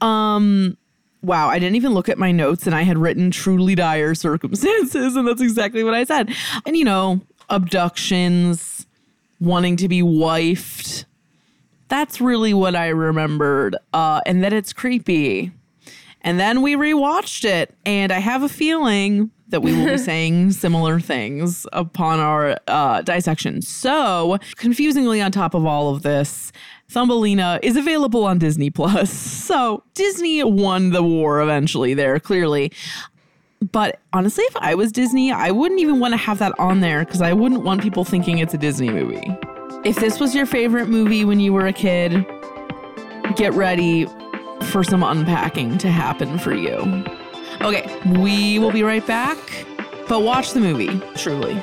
Um, 0.00 0.76
wow, 1.22 1.48
I 1.48 1.58
didn't 1.58 1.76
even 1.76 1.94
look 1.94 2.08
at 2.08 2.18
my 2.18 2.32
notes 2.32 2.66
and 2.66 2.74
I 2.74 2.82
had 2.82 2.98
written 2.98 3.30
truly 3.30 3.74
dire 3.74 4.14
circumstances, 4.14 5.16
and 5.16 5.26
that's 5.26 5.42
exactly 5.42 5.82
what 5.82 5.94
I 5.94 6.04
said. 6.04 6.34
And 6.66 6.76
you 6.76 6.84
know, 6.84 7.20
abductions, 7.50 8.86
wanting 9.40 9.76
to 9.76 9.88
be 9.88 10.02
wifed 10.02 11.04
that's 11.88 12.20
really 12.20 12.54
what 12.54 12.74
I 12.74 12.88
remembered, 12.88 13.76
uh, 13.92 14.20
and 14.26 14.42
that 14.42 14.52
it's 14.52 14.72
creepy. 14.72 15.52
And 16.22 16.40
then 16.40 16.62
we 16.62 16.74
rewatched 16.74 17.44
it, 17.44 17.74
and 17.84 18.10
I 18.10 18.18
have 18.18 18.42
a 18.42 18.48
feeling 18.48 19.30
that 19.48 19.60
we 19.60 19.74
will 19.74 19.86
be 19.86 19.98
saying 19.98 20.52
similar 20.52 20.98
things 20.98 21.66
upon 21.72 22.18
our 22.18 22.56
uh, 22.66 23.02
dissection. 23.02 23.60
So, 23.60 24.38
confusingly, 24.56 25.20
on 25.20 25.32
top 25.32 25.54
of 25.54 25.66
all 25.66 25.94
of 25.94 26.02
this, 26.02 26.50
Thumbelina 26.88 27.60
is 27.62 27.76
available 27.76 28.24
on 28.24 28.38
Disney 28.38 28.70
Plus. 28.70 29.12
So, 29.44 29.82
Disney 29.92 30.42
won 30.42 30.90
the 30.90 31.02
war 31.02 31.42
eventually 31.42 31.92
there, 31.92 32.18
clearly. 32.18 32.72
But 33.72 34.00
honestly, 34.14 34.44
if 34.44 34.56
I 34.56 34.74
was 34.74 34.90
Disney, 34.90 35.30
I 35.30 35.50
wouldn't 35.50 35.80
even 35.80 36.00
want 36.00 36.12
to 36.12 36.18
have 36.18 36.38
that 36.38 36.58
on 36.58 36.80
there 36.80 37.04
because 37.04 37.20
I 37.20 37.34
wouldn't 37.34 37.62
want 37.62 37.82
people 37.82 38.04
thinking 38.04 38.38
it's 38.38 38.54
a 38.54 38.58
Disney 38.58 38.88
movie. 38.88 39.36
If 39.84 39.96
this 39.96 40.18
was 40.18 40.34
your 40.34 40.46
favorite 40.46 40.88
movie 40.88 41.26
when 41.26 41.40
you 41.40 41.52
were 41.52 41.66
a 41.66 41.72
kid, 41.72 42.26
get 43.36 43.52
ready 43.52 44.06
for 44.70 44.82
some 44.82 45.02
unpacking 45.02 45.76
to 45.78 45.90
happen 45.90 46.38
for 46.38 46.54
you. 46.54 47.04
Okay, 47.60 48.00
we 48.18 48.58
will 48.58 48.72
be 48.72 48.82
right 48.82 49.06
back, 49.06 49.36
but 50.08 50.22
watch 50.22 50.52
the 50.52 50.60
movie, 50.60 51.00
truly. 51.16 51.62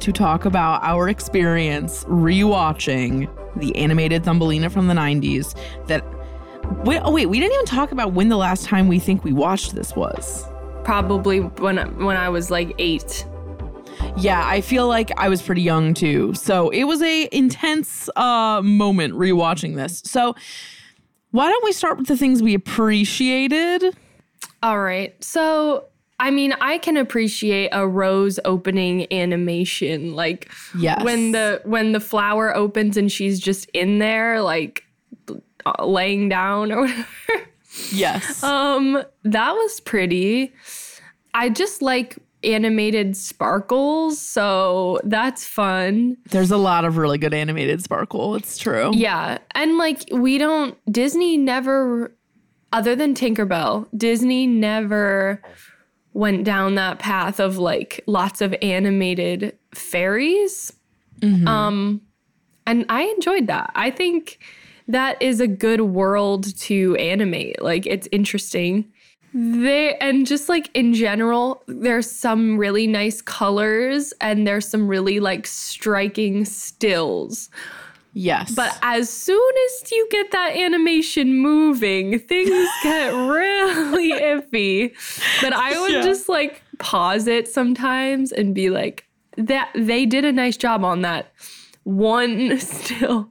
to 0.00 0.12
talk 0.12 0.44
about 0.44 0.82
our 0.82 1.08
experience 1.08 2.04
rewatching 2.04 3.28
the 3.56 3.74
animated 3.76 4.24
Thumbelina 4.24 4.70
from 4.70 4.86
the 4.86 4.94
90s. 4.94 5.56
That 5.86 6.04
wait, 6.84 7.00
oh 7.04 7.12
wait, 7.12 7.26
we 7.26 7.40
didn't 7.40 7.54
even 7.54 7.66
talk 7.66 7.92
about 7.92 8.12
when 8.12 8.28
the 8.28 8.36
last 8.36 8.64
time 8.64 8.88
we 8.88 8.98
think 8.98 9.24
we 9.24 9.32
watched 9.32 9.74
this 9.74 9.94
was. 9.94 10.46
Probably 10.84 11.40
when 11.40 11.76
when 12.04 12.16
I 12.16 12.28
was 12.28 12.50
like 12.50 12.74
eight. 12.78 13.26
Yeah, 14.16 14.46
I 14.46 14.60
feel 14.60 14.88
like 14.88 15.10
I 15.18 15.28
was 15.28 15.42
pretty 15.42 15.62
young 15.62 15.94
too. 15.94 16.34
So 16.34 16.70
it 16.70 16.84
was 16.84 17.02
a 17.02 17.28
intense 17.32 18.08
uh 18.16 18.60
moment 18.62 19.14
rewatching 19.14 19.76
this. 19.76 20.02
So 20.04 20.34
why 21.32 21.48
don't 21.48 21.64
we 21.64 21.72
start 21.72 21.98
with 21.98 22.08
the 22.08 22.16
things 22.16 22.42
we 22.42 22.54
appreciated? 22.54 23.96
All 24.62 24.80
right. 24.80 25.22
So, 25.22 25.86
I 26.20 26.30
mean, 26.30 26.52
I 26.60 26.78
can 26.78 26.96
appreciate 26.96 27.70
a 27.72 27.88
rose 27.88 28.38
opening 28.44 29.12
animation 29.12 30.14
like 30.14 30.50
Yes. 30.78 31.02
when 31.02 31.32
the 31.32 31.60
when 31.64 31.92
the 31.92 32.00
flower 32.00 32.54
opens 32.54 32.96
and 32.96 33.10
she's 33.10 33.40
just 33.40 33.68
in 33.70 33.98
there 33.98 34.40
like 34.42 34.84
uh, 35.66 35.84
laying 35.84 36.28
down 36.28 36.70
or 36.72 36.82
whatever. 36.82 37.06
Yes. 37.92 38.42
Um, 38.50 39.02
that 39.24 39.52
was 39.52 39.80
pretty. 39.80 40.52
I 41.34 41.48
just 41.48 41.82
like 41.82 42.18
animated 42.42 43.16
sparkles, 43.16 44.18
so 44.20 44.98
that's 45.04 45.44
fun. 45.46 46.16
There's 46.30 46.50
a 46.50 46.56
lot 46.56 46.84
of 46.84 46.96
really 46.96 47.18
good 47.18 47.34
animated 47.34 47.82
sparkle. 47.82 48.34
It's 48.34 48.58
true. 48.58 48.90
Yeah. 48.94 49.38
And 49.54 49.78
like 49.78 50.02
we 50.12 50.38
don't 50.38 50.76
Disney 50.92 51.36
never 51.36 52.14
other 52.72 52.94
than 52.96 53.14
Tinkerbell, 53.14 53.86
Disney 53.96 54.46
never 54.46 55.42
went 56.12 56.44
down 56.44 56.74
that 56.74 56.98
path 56.98 57.38
of 57.38 57.58
like 57.58 58.02
lots 58.06 58.40
of 58.40 58.54
animated 58.62 59.56
fairies. 59.74 60.72
Um 61.46 62.00
and 62.66 62.84
I 62.88 63.02
enjoyed 63.02 63.46
that. 63.48 63.70
I 63.74 63.90
think 63.90 64.38
that 64.88 65.20
is 65.20 65.40
a 65.40 65.46
good 65.46 65.80
world 65.82 66.56
to 66.60 66.96
animate. 66.96 67.62
Like 67.62 67.86
it's 67.86 68.08
interesting. 68.12 68.92
They 69.32 69.94
and 69.98 70.26
just 70.26 70.48
like 70.48 70.70
in 70.74 70.92
general, 70.94 71.62
there's 71.68 72.10
some 72.10 72.58
really 72.58 72.86
nice 72.86 73.22
colors 73.22 74.12
and 74.20 74.46
there's 74.46 74.68
some 74.68 74.88
really 74.88 75.20
like 75.20 75.46
striking 75.46 76.44
stills. 76.44 77.50
Yes. 78.12 78.52
But 78.54 78.76
as 78.82 79.08
soon 79.08 79.52
as 79.66 79.90
you 79.92 80.08
get 80.10 80.30
that 80.32 80.56
animation 80.56 81.34
moving, 81.38 82.18
things 82.18 82.50
get 82.82 83.10
really 83.14 84.12
iffy. 84.20 84.92
But 85.40 85.52
I 85.52 85.80
would 85.80 85.92
Yeah. 85.92 86.02
just 86.02 86.28
like 86.28 86.62
pause 86.78 87.26
it 87.26 87.46
sometimes 87.48 88.32
and 88.32 88.54
be 88.54 88.68
like, 88.70 89.06
that 89.36 89.70
they 89.74 90.06
did 90.06 90.24
a 90.24 90.32
nice 90.32 90.56
job 90.56 90.84
on 90.84 91.02
that 91.02 91.32
one 91.84 92.58
still. 92.58 93.30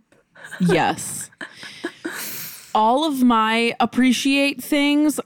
yes. 0.59 1.29
All 2.73 3.03
of 3.05 3.21
my 3.23 3.75
appreciate 3.79 4.63
things 4.63 5.19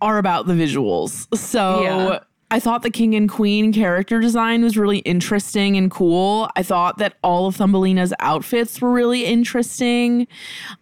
are 0.00 0.18
about 0.18 0.46
the 0.46 0.54
visuals. 0.54 1.26
So 1.36 1.82
Yeah. 1.82 2.18
I 2.50 2.60
thought 2.60 2.82
the 2.82 2.90
king 2.90 3.14
and 3.14 3.28
queen 3.28 3.72
character 3.72 4.20
design 4.20 4.62
was 4.62 4.78
really 4.78 4.98
interesting 4.98 5.76
and 5.76 5.90
cool. 5.90 6.48
I 6.56 6.62
thought 6.62 6.98
that 6.98 7.14
all 7.22 7.46
of 7.46 7.56
Thumbelina's 7.56 8.14
outfits 8.20 8.80
were 8.80 8.90
really 8.90 9.26
interesting. 9.26 10.26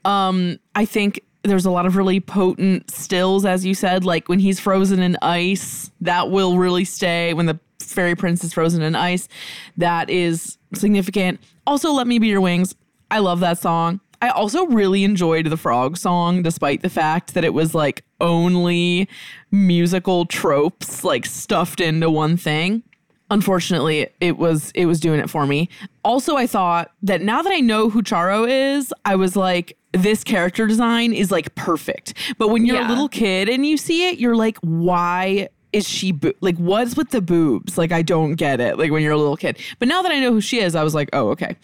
Um, 0.05 0.59
I 0.77 0.85
think 0.85 1.21
there's 1.43 1.67
a 1.67 1.71
lot 1.71 1.87
of 1.87 1.97
really 1.97 2.21
potent 2.21 2.91
stills, 2.91 3.45
as 3.45 3.65
you 3.65 3.75
said, 3.75 4.05
like 4.05 4.29
when 4.29 4.39
he's 4.39 4.61
frozen 4.61 5.01
in 5.01 5.17
ice, 5.23 5.91
that 6.01 6.31
will 6.31 6.59
really 6.59 6.85
stay 6.85 7.35
when 7.35 7.47
the 7.47 7.59
Fairy 7.81 8.15
prince 8.15 8.43
is 8.43 8.53
Frozen 8.53 8.83
in 8.83 8.95
Ice. 8.95 9.29
That 9.77 10.11
is 10.11 10.59
significant. 10.75 11.41
Also, 11.67 11.93
Let 11.93 12.07
Me 12.07 12.19
Be 12.19 12.29
Your 12.29 12.41
Wings. 12.41 12.75
I 13.11 13.21
love 13.21 13.41
that 13.41 13.59
song. 13.59 14.01
I 14.27 14.31
also 14.31 14.67
really 14.67 15.05
enjoyed 15.05 15.47
the 15.47 15.57
frog 15.57 15.97
song, 15.97 16.43
despite 16.43 16.83
the 16.83 16.91
fact 16.91 17.35
that 17.35 17.45
it 17.45 17.55
was 17.55 17.77
like 17.77 18.05
only 18.21 19.09
musical 19.53 20.27
tropes 20.27 21.05
like 21.05 21.25
stuffed 21.25 21.81
into 21.81 22.11
one 22.11 22.37
thing. 22.37 22.83
Unfortunately, 23.31 24.09
it 24.21 24.37
was 24.37 24.73
it 24.75 24.87
was 24.87 24.99
doing 24.99 25.21
it 25.21 25.31
for 25.31 25.47
me. 25.47 25.69
Also, 26.05 26.35
I 26.37 26.49
thought 26.49 26.91
that 27.03 27.23
now 27.23 27.41
that 27.41 27.53
I 27.53 27.61
know 27.61 27.89
who 27.89 28.03
Charo 28.03 28.49
is, 28.49 28.93
I 29.05 29.15
was 29.15 29.37
like, 29.37 29.77
this 29.93 30.25
character 30.25 30.67
design 30.67 31.13
is 31.13 31.31
like 31.31 31.55
perfect. 31.55 32.15
But 32.37 32.49
when 32.49 32.67
you're 32.67 32.83
a 32.83 32.89
little 32.89 33.09
kid 33.09 33.49
and 33.49 33.65
you 33.65 33.77
see 33.77 34.09
it, 34.09 34.19
you're 34.19 34.37
like, 34.37 34.59
why 34.59 35.51
is 35.73 35.89
she 35.89 36.11
bo- 36.11 36.33
like 36.41 36.57
what's 36.57 36.97
with 36.97 37.11
the 37.11 37.21
boobs? 37.21 37.79
Like 37.79 37.93
I 37.93 38.03
don't 38.03 38.35
get 38.35 38.61
it. 38.61 38.77
Like 38.77 38.91
when 38.91 39.03
you're 39.03 39.13
a 39.13 39.19
little 39.19 39.37
kid. 39.37 39.59
But 39.79 39.87
now 39.87 40.03
that 40.03 40.11
I 40.11 40.19
know 40.19 40.33
who 40.33 40.41
she 40.41 40.59
is, 40.59 40.75
I 40.75 40.83
was 40.83 40.97
like, 40.97 41.11
oh 41.13 41.29
okay. 41.31 41.57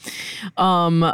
Um, 0.56 1.12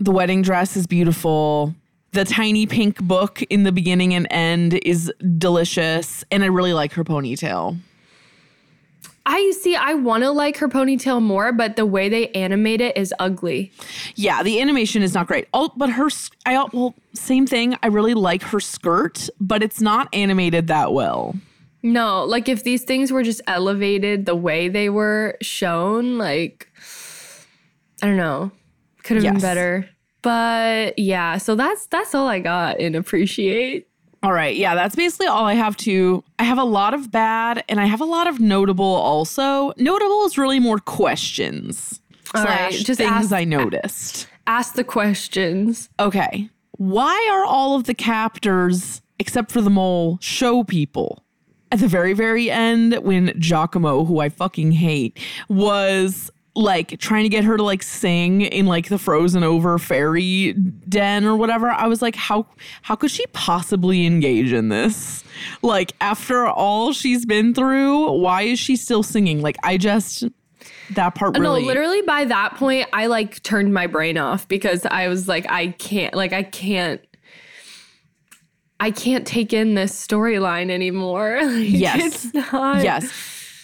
the 0.00 0.10
wedding 0.10 0.42
dress 0.42 0.76
is 0.76 0.86
beautiful. 0.86 1.74
The 2.12 2.24
tiny 2.24 2.66
pink 2.66 3.00
book 3.00 3.42
in 3.42 3.62
the 3.62 3.70
beginning 3.70 4.14
and 4.14 4.26
end 4.30 4.80
is 4.82 5.12
delicious, 5.38 6.24
and 6.32 6.42
I 6.42 6.46
really 6.46 6.72
like 6.72 6.92
her 6.94 7.04
ponytail. 7.04 7.78
I 9.26 9.52
see. 9.60 9.76
I 9.76 9.94
want 9.94 10.24
to 10.24 10.30
like 10.30 10.56
her 10.56 10.68
ponytail 10.68 11.22
more, 11.22 11.52
but 11.52 11.76
the 11.76 11.86
way 11.86 12.08
they 12.08 12.28
animate 12.28 12.80
it 12.80 12.96
is 12.96 13.14
ugly. 13.20 13.70
Yeah, 14.16 14.42
the 14.42 14.60
animation 14.60 15.02
is 15.02 15.14
not 15.14 15.28
great. 15.28 15.46
Oh, 15.54 15.70
but 15.76 15.90
her, 15.90 16.08
I 16.46 16.64
well, 16.72 16.94
same 17.12 17.46
thing. 17.46 17.76
I 17.82 17.88
really 17.88 18.14
like 18.14 18.42
her 18.44 18.58
skirt, 18.58 19.28
but 19.38 19.62
it's 19.62 19.80
not 19.80 20.08
animated 20.12 20.66
that 20.66 20.92
well. 20.92 21.36
No, 21.82 22.24
like 22.24 22.48
if 22.48 22.64
these 22.64 22.82
things 22.82 23.12
were 23.12 23.22
just 23.22 23.40
elevated 23.46 24.26
the 24.26 24.34
way 24.34 24.68
they 24.68 24.88
were 24.88 25.36
shown, 25.42 26.18
like 26.18 26.68
I 28.02 28.06
don't 28.06 28.16
know, 28.16 28.50
could 29.02 29.22
have 29.22 29.32
been 29.32 29.40
better. 29.40 29.88
But 30.22 30.98
yeah, 30.98 31.38
so 31.38 31.54
that's 31.54 31.86
that's 31.86 32.14
all 32.14 32.28
I 32.28 32.40
got 32.40 32.78
in 32.78 32.94
appreciate. 32.94 33.86
All 34.22 34.32
right, 34.34 34.54
yeah, 34.54 34.74
that's 34.74 34.94
basically 34.94 35.28
all 35.28 35.46
I 35.46 35.54
have 35.54 35.76
to. 35.78 36.22
I 36.38 36.42
have 36.44 36.58
a 36.58 36.64
lot 36.64 36.92
of 36.92 37.10
bad, 37.10 37.64
and 37.70 37.80
I 37.80 37.86
have 37.86 38.02
a 38.02 38.04
lot 38.04 38.26
of 38.26 38.38
notable. 38.38 38.84
Also, 38.84 39.72
notable 39.78 40.26
is 40.26 40.36
really 40.36 40.60
more 40.60 40.78
questions 40.78 42.00
All 42.34 42.44
right, 42.44 42.70
just 42.70 42.98
things 42.98 43.10
ask- 43.10 43.32
I 43.32 43.44
noticed. 43.44 44.26
Ask 44.46 44.74
the 44.74 44.84
questions. 44.84 45.88
Okay. 45.98 46.50
Why 46.72 47.28
are 47.32 47.44
all 47.44 47.76
of 47.76 47.84
the 47.84 47.94
captors, 47.94 49.00
except 49.18 49.50
for 49.52 49.60
the 49.60 49.70
mole, 49.70 50.18
show 50.20 50.64
people? 50.64 51.22
At 51.72 51.78
the 51.78 51.86
very, 51.88 52.14
very 52.14 52.50
end, 52.50 52.96
when 53.02 53.28
Jacquimo, 53.38 54.06
who 54.06 54.18
I 54.18 54.28
fucking 54.28 54.72
hate, 54.72 55.18
was 55.48 56.30
like 56.56 56.98
trying 56.98 57.22
to 57.22 57.28
get 57.28 57.44
her 57.44 57.56
to 57.56 57.62
like 57.62 57.82
sing 57.82 58.40
in 58.40 58.66
like 58.66 58.88
the 58.88 58.98
frozen 58.98 59.44
over 59.44 59.78
fairy 59.78 60.52
den 60.88 61.24
or 61.24 61.36
whatever 61.36 61.68
i 61.68 61.86
was 61.86 62.02
like 62.02 62.16
how 62.16 62.44
how 62.82 62.96
could 62.96 63.10
she 63.10 63.24
possibly 63.28 64.04
engage 64.04 64.52
in 64.52 64.68
this 64.68 65.22
like 65.62 65.92
after 66.00 66.46
all 66.48 66.92
she's 66.92 67.24
been 67.24 67.54
through 67.54 68.10
why 68.18 68.42
is 68.42 68.58
she 68.58 68.74
still 68.74 69.04
singing 69.04 69.40
like 69.40 69.56
i 69.62 69.76
just 69.76 70.24
that 70.94 71.14
part 71.14 71.38
really 71.38 71.60
No, 71.60 71.66
literally 71.66 72.02
by 72.02 72.24
that 72.24 72.56
point, 72.56 72.88
I 72.92 73.06
like 73.06 73.42
turned 73.42 73.72
my 73.72 73.86
brain 73.86 74.18
off 74.18 74.48
because 74.48 74.84
I 74.84 75.06
was 75.06 75.28
like, 75.28 75.48
I 75.48 75.68
can't, 75.68 76.14
like, 76.14 76.32
I 76.32 76.42
can't. 76.42 77.00
I 78.80 78.90
can't 78.90 79.26
take 79.26 79.52
in 79.52 79.74
this 79.74 79.92
storyline 80.06 80.70
anymore. 80.70 81.38
Like, 81.44 81.68
Yes. 81.68 82.24
It's 82.24 82.34
not. 82.52 82.82
Yes. 82.82 83.12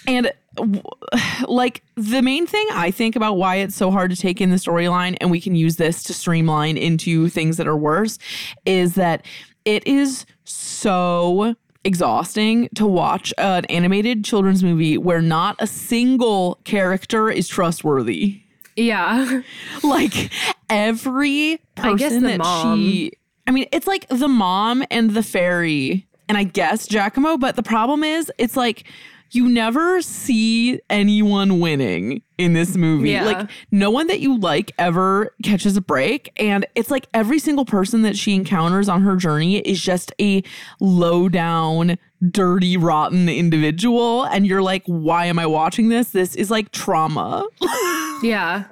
And 0.06 0.32
like 1.48 1.82
the 1.96 2.22
main 2.22 2.46
thing 2.46 2.66
I 2.72 2.90
think 2.90 3.16
about 3.16 3.34
why 3.34 3.56
it's 3.56 3.76
so 3.76 3.90
hard 3.90 4.10
to 4.10 4.16
take 4.16 4.40
in 4.40 4.50
the 4.50 4.56
storyline, 4.56 5.16
and 5.20 5.30
we 5.30 5.40
can 5.40 5.54
use 5.54 5.76
this 5.76 6.02
to 6.04 6.14
streamline 6.14 6.76
into 6.76 7.28
things 7.28 7.56
that 7.56 7.66
are 7.66 7.76
worse, 7.76 8.18
is 8.64 8.94
that 8.94 9.24
it 9.64 9.86
is 9.86 10.26
so 10.44 11.56
exhausting 11.84 12.68
to 12.74 12.86
watch 12.86 13.32
an 13.38 13.64
animated 13.66 14.24
children's 14.24 14.62
movie 14.62 14.98
where 14.98 15.22
not 15.22 15.56
a 15.60 15.66
single 15.66 16.58
character 16.64 17.30
is 17.30 17.48
trustworthy. 17.48 18.42
Yeah. 18.74 19.42
Like 19.82 20.30
every 20.68 21.60
person 21.76 21.90
I 21.90 21.94
guess 21.96 22.12
the 22.12 22.20
that 22.20 22.38
mom. 22.38 22.78
she 22.78 23.12
I 23.46 23.52
mean, 23.52 23.66
it's 23.70 23.86
like 23.86 24.08
the 24.08 24.26
mom 24.26 24.82
and 24.90 25.10
the 25.10 25.22
fairy 25.22 26.06
and 26.28 26.36
I 26.36 26.42
guess 26.42 26.88
Jacquimo, 26.88 27.38
but 27.38 27.54
the 27.54 27.62
problem 27.62 28.02
is 28.02 28.32
it's 28.38 28.56
like 28.56 28.84
you 29.30 29.48
never 29.48 30.00
see 30.02 30.80
anyone 30.88 31.60
winning 31.60 32.22
in 32.38 32.52
this 32.52 32.76
movie. 32.76 33.10
Yeah. 33.10 33.24
Like 33.24 33.50
no 33.70 33.90
one 33.90 34.06
that 34.08 34.20
you 34.20 34.38
like 34.38 34.72
ever 34.78 35.34
catches 35.42 35.76
a 35.76 35.80
break 35.80 36.30
and 36.36 36.66
it's 36.74 36.90
like 36.90 37.06
every 37.14 37.38
single 37.38 37.64
person 37.64 38.02
that 38.02 38.16
she 38.16 38.34
encounters 38.34 38.88
on 38.88 39.02
her 39.02 39.16
journey 39.16 39.58
is 39.58 39.80
just 39.80 40.12
a 40.20 40.42
low 40.80 41.28
down 41.28 41.96
dirty 42.30 42.76
rotten 42.76 43.28
individual 43.28 44.24
and 44.24 44.46
you're 44.46 44.62
like 44.62 44.82
why 44.86 45.26
am 45.26 45.38
I 45.38 45.46
watching 45.46 45.88
this? 45.88 46.10
This 46.10 46.34
is 46.34 46.50
like 46.50 46.72
trauma. 46.72 47.46
Yeah. 48.22 48.64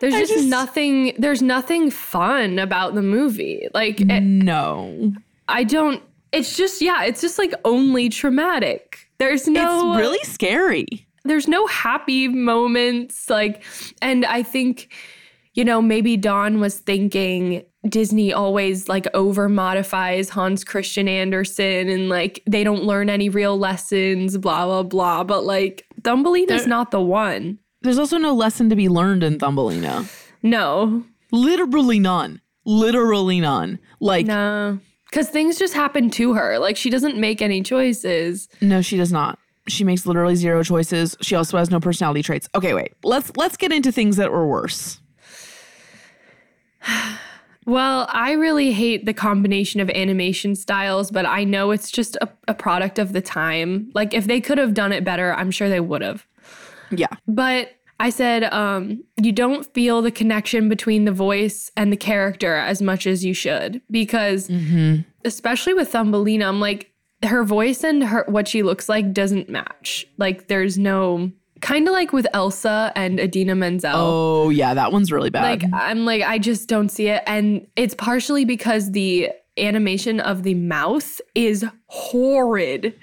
There's 0.00 0.14
just, 0.14 0.32
just- 0.32 0.48
nothing 0.48 1.14
there's 1.18 1.40
nothing 1.42 1.90
fun 1.90 2.58
about 2.58 2.94
the 2.96 3.02
movie. 3.02 3.68
Like 3.74 4.00
it- 4.00 4.22
no. 4.22 5.12
I 5.48 5.62
don't 5.64 6.02
it's 6.32 6.56
just 6.56 6.82
yeah, 6.82 7.04
it's 7.04 7.20
just 7.20 7.38
like 7.38 7.54
only 7.64 8.08
traumatic. 8.08 9.05
There's 9.18 9.48
no 9.48 9.90
it's 9.90 9.96
uh, 9.96 9.98
really 9.98 10.24
scary. 10.24 11.06
there's 11.24 11.48
no 11.48 11.66
happy 11.66 12.28
moments 12.28 13.28
like 13.30 13.62
and 14.02 14.24
I 14.24 14.42
think 14.42 14.92
you 15.56 15.64
know, 15.64 15.80
maybe 15.80 16.18
Don 16.18 16.60
was 16.60 16.78
thinking 16.80 17.64
Disney 17.88 18.30
always 18.32 18.88
like 18.88 19.06
over 19.14 19.48
modifies 19.48 20.28
Hans 20.28 20.62
Christian 20.62 21.08
Andersen 21.08 21.88
and 21.88 22.10
like 22.10 22.42
they 22.46 22.62
don't 22.62 22.84
learn 22.84 23.08
any 23.08 23.30
real 23.30 23.58
lessons, 23.58 24.36
blah 24.36 24.66
blah 24.66 24.82
blah. 24.82 25.24
But 25.24 25.44
like 25.44 25.86
Thumbelina's 26.04 26.62
There- 26.62 26.68
not 26.68 26.90
the 26.90 27.00
one. 27.00 27.58
There's 27.82 27.98
also 27.98 28.18
no 28.18 28.34
lesson 28.34 28.68
to 28.70 28.76
be 28.76 28.88
learned 28.88 29.22
in 29.22 29.38
Thumbelina. 29.38 30.04
No. 30.42 31.04
Literally 31.30 32.00
none. 32.00 32.40
Literally 32.64 33.40
none. 33.40 33.78
Like, 34.00 34.26
no. 34.26 34.80
Because 35.16 35.30
things 35.30 35.58
just 35.58 35.72
happen 35.72 36.10
to 36.10 36.34
her. 36.34 36.58
Like 36.58 36.76
she 36.76 36.90
doesn't 36.90 37.16
make 37.16 37.40
any 37.40 37.62
choices. 37.62 38.50
No, 38.60 38.82
she 38.82 38.98
does 38.98 39.10
not. 39.10 39.38
She 39.66 39.82
makes 39.82 40.04
literally 40.04 40.34
zero 40.34 40.62
choices. 40.62 41.16
She 41.22 41.34
also 41.34 41.56
has 41.56 41.70
no 41.70 41.80
personality 41.80 42.22
traits. 42.22 42.50
Okay, 42.54 42.74
wait. 42.74 42.92
Let's 43.02 43.32
let's 43.34 43.56
get 43.56 43.72
into 43.72 43.90
things 43.90 44.16
that 44.16 44.30
were 44.30 44.46
worse. 44.46 45.00
Well, 47.68 48.08
I 48.12 48.30
really 48.34 48.70
hate 48.70 49.06
the 49.06 49.12
combination 49.12 49.80
of 49.80 49.90
animation 49.90 50.54
styles, 50.54 51.10
but 51.10 51.26
I 51.26 51.42
know 51.42 51.72
it's 51.72 51.90
just 51.90 52.14
a, 52.20 52.28
a 52.46 52.54
product 52.54 53.00
of 53.00 53.12
the 53.12 53.20
time. 53.20 53.90
Like 53.92 54.14
if 54.14 54.28
they 54.28 54.40
could 54.40 54.58
have 54.58 54.72
done 54.72 54.92
it 54.92 55.02
better, 55.02 55.34
I'm 55.34 55.50
sure 55.50 55.68
they 55.68 55.80
would 55.80 56.00
have. 56.00 56.24
Yeah. 56.92 57.08
But 57.26 57.70
I 57.98 58.10
said, 58.10 58.44
um, 58.52 59.02
you 59.20 59.32
don't 59.32 59.64
feel 59.72 60.02
the 60.02 60.10
connection 60.10 60.68
between 60.68 61.04
the 61.06 61.12
voice 61.12 61.70
and 61.76 61.92
the 61.92 61.96
character 61.96 62.54
as 62.54 62.82
much 62.82 63.06
as 63.06 63.24
you 63.24 63.32
should. 63.34 63.80
Because 63.90 64.50
especially 65.24 65.74
with 65.74 65.88
Thumbelina, 65.88 66.46
I'm 66.46 66.60
like, 66.60 66.92
her 67.24 67.44
voice 67.44 67.82
and 67.82 68.04
her 68.04 68.24
what 68.28 68.48
she 68.48 68.62
looks 68.62 68.88
like 68.88 69.12
doesn't 69.12 69.48
match. 69.48 70.06
Like 70.18 70.48
there's 70.48 70.78
no 70.78 71.32
kind 71.60 71.88
of 71.88 71.92
like 71.92 72.12
with 72.12 72.26
Elsa 72.34 72.92
and 72.94 73.18
Idina 73.18 73.54
Menzel. 73.54 73.92
Oh, 73.94 74.50
yeah, 74.50 74.74
that 74.74 74.92
one's 74.92 75.10
really 75.10 75.30
bad. 75.30 75.62
Like 75.62 75.72
I'm 75.72 76.04
like 76.04 76.22
I 76.22 76.38
just 76.38 76.68
don't 76.68 76.90
see 76.90 77.08
it 77.08 77.22
and 77.26 77.66
it's 77.76 77.94
partially 77.94 78.44
because 78.44 78.92
the 78.92 79.30
animation 79.58 80.20
of 80.20 80.42
the 80.42 80.54
mouth 80.54 81.20
is 81.34 81.64
horrid. 81.86 82.94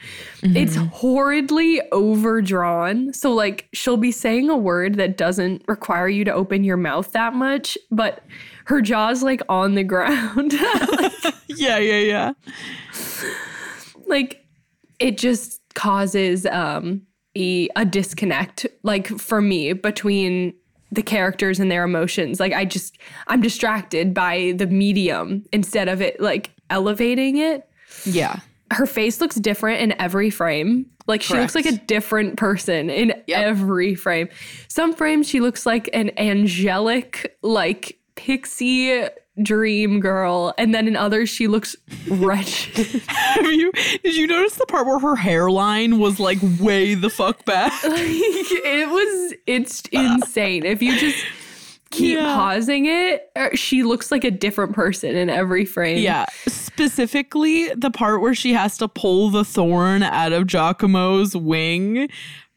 It's 0.43 0.75
horridly 0.75 1.81
overdrawn. 1.91 3.13
So 3.13 3.31
like 3.31 3.67
she'll 3.73 3.97
be 3.97 4.11
saying 4.11 4.49
a 4.49 4.57
word 4.57 4.95
that 4.95 5.17
doesn't 5.17 5.63
require 5.67 6.07
you 6.07 6.23
to 6.25 6.33
open 6.33 6.63
your 6.63 6.77
mouth 6.77 7.11
that 7.13 7.33
much, 7.33 7.77
but 7.91 8.23
her 8.65 8.81
jaw's 8.81 9.23
like 9.23 9.41
on 9.49 9.75
the 9.75 9.83
ground. 9.83 10.53
yeah, 11.47 11.77
yeah, 11.77 11.99
yeah. 11.99 12.33
like 14.05 14.45
it 14.99 15.17
just 15.17 15.61
causes 15.73 16.45
um 16.47 17.01
a, 17.35 17.67
a 17.75 17.83
disconnect 17.83 18.67
like 18.83 19.07
for 19.07 19.41
me 19.41 19.73
between 19.73 20.53
the 20.93 21.03
characters 21.03 21.59
and 21.59 21.71
their 21.71 21.83
emotions. 21.83 22.39
Like 22.39 22.53
i 22.53 22.65
just 22.65 22.97
i'm 23.27 23.41
distracted 23.41 24.13
by 24.13 24.53
the 24.57 24.67
medium 24.67 25.43
instead 25.51 25.87
of 25.87 26.01
it 26.01 26.19
like 26.19 26.51
elevating 26.69 27.37
it. 27.37 27.67
Yeah. 28.05 28.39
her 28.71 28.85
face 28.85 29.21
looks 29.21 29.35
different 29.35 29.81
in 29.81 29.99
every 30.01 30.29
frame. 30.29 30.87
Like 31.05 31.21
she 31.21 31.33
looks 31.35 31.53
like 31.55 31.65
a 31.65 31.73
different 31.73 32.37
person 32.37 32.89
in 32.89 33.13
every 33.27 33.93
frame. 33.93 34.29
Some 34.67 34.93
frames 34.93 35.27
she 35.27 35.41
looks 35.41 35.65
like 35.65 35.89
an 35.93 36.11
angelic 36.17 37.37
like 37.41 37.99
pixie 38.15 39.07
dream 39.41 39.99
girl, 39.99 40.53
and 40.57 40.73
then 40.75 40.87
in 40.87 40.95
others 40.95 41.29
she 41.29 41.47
looks 41.47 41.75
wretched. 42.07 43.01
Have 43.07 43.45
you 43.51 43.71
did 44.03 44.15
you 44.15 44.27
notice 44.27 44.55
the 44.55 44.65
part 44.67 44.85
where 44.85 44.99
her 44.99 45.15
hairline 45.15 45.97
was 45.99 46.19
like 46.19 46.37
way 46.59 46.93
the 46.93 47.09
fuck 47.09 47.43
back? 47.45 47.73
it 47.83 48.89
was 48.89 49.33
it's 49.47 49.81
insane. 49.91 50.65
If 50.65 50.81
you 50.81 50.97
just 50.99 51.17
keep 51.91 52.17
Yeah. 52.17 52.35
pausing 52.35 52.85
it, 52.85 53.31
er, 53.37 53.55
she 53.55 53.83
looks 53.83 54.11
like 54.11 54.23
a 54.23 54.31
different 54.31 54.73
person 54.73 55.15
in 55.15 55.29
every 55.29 55.65
frame. 55.65 55.99
Yeah, 55.99 56.25
specifically 56.47 57.73
the 57.75 57.91
part 57.91 58.21
where 58.21 58.35
she 58.35 58.53
has 58.53 58.77
to 58.79 58.87
pull 58.87 59.29
the 59.29 59.43
thorn 59.45 60.03
out 60.03 60.33
of 60.33 60.43
Jacquimo's 60.47 61.35
wing. 61.35 62.07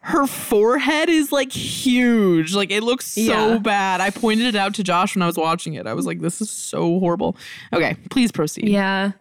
Her 0.06 0.26
forehead 0.28 1.08
is 1.08 1.32
like 1.32 1.50
huge. 1.52 2.54
Like 2.54 2.70
it 2.70 2.82
looks 2.84 3.06
so 3.06 3.20
Yeah. 3.54 3.58
bad. 3.58 4.00
I 4.00 4.10
pointed 4.10 4.46
it 4.46 4.54
out 4.54 4.74
to 4.74 4.84
Josh 4.84 5.16
when 5.16 5.22
I 5.22 5.26
was 5.26 5.36
watching 5.36 5.74
it. 5.74 5.86
I 5.86 5.94
was 5.94 6.06
like, 6.06 6.20
this 6.20 6.40
is 6.40 6.48
so 6.48 7.00
horrible. 7.00 7.36
Okay, 7.72 7.96
please 8.10 8.30
proceed. 8.30 8.68
Yeah. 8.68 9.12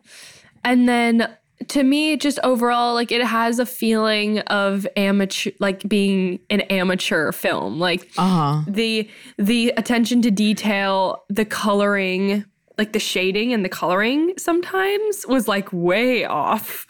And 0.64 0.88
then 0.88 1.28
to 1.70 1.84
me, 1.84 2.18
just 2.18 2.38
overall, 2.44 2.94
like 2.94 3.12
it 3.12 3.24
has 3.26 3.58
a 3.58 3.66
feeling 3.66 4.40
of 4.42 4.86
amateur, 4.96 5.52
like 5.60 5.88
being 5.90 6.40
an 6.52 6.62
amateur 6.62 7.32
film. 7.32 7.80
Like 7.80 8.12
Uh 8.18 8.28
huh. 8.28 8.62
the 8.68 9.10
the 9.38 9.74
attention 9.78 10.22
to 10.22 10.30
detail, 10.30 11.24
the 11.30 11.46
coloring, 11.46 12.46
like 12.78 12.94
the 12.94 13.00
shading 13.00 13.54
and 13.54 13.66
the 13.66 13.70
coloring 13.70 14.34
sometimes 14.38 15.26
was 15.28 15.48
like 15.48 15.68
way 15.72 16.26
off. 16.26 16.86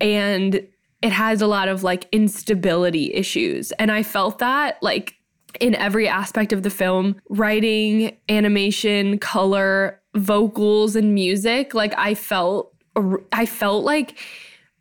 And 0.00 0.64
it 1.02 1.12
has 1.12 1.40
a 1.40 1.46
lot 1.46 1.68
of 1.68 1.82
like 1.82 2.06
instability 2.12 3.12
issues. 3.14 3.72
And 3.72 3.90
I 3.90 4.02
felt 4.02 4.38
that 4.38 4.82
like 4.82 5.14
in 5.60 5.74
every 5.74 6.06
aspect 6.06 6.52
of 6.52 6.62
the 6.62 6.70
film 6.70 7.16
writing, 7.28 8.16
animation, 8.28 9.18
color, 9.18 10.00
vocals, 10.14 10.96
and 10.96 11.14
music. 11.14 11.74
Like 11.74 11.94
I 11.96 12.14
felt, 12.14 12.74
I 13.32 13.46
felt 13.46 13.84
like 13.84 14.18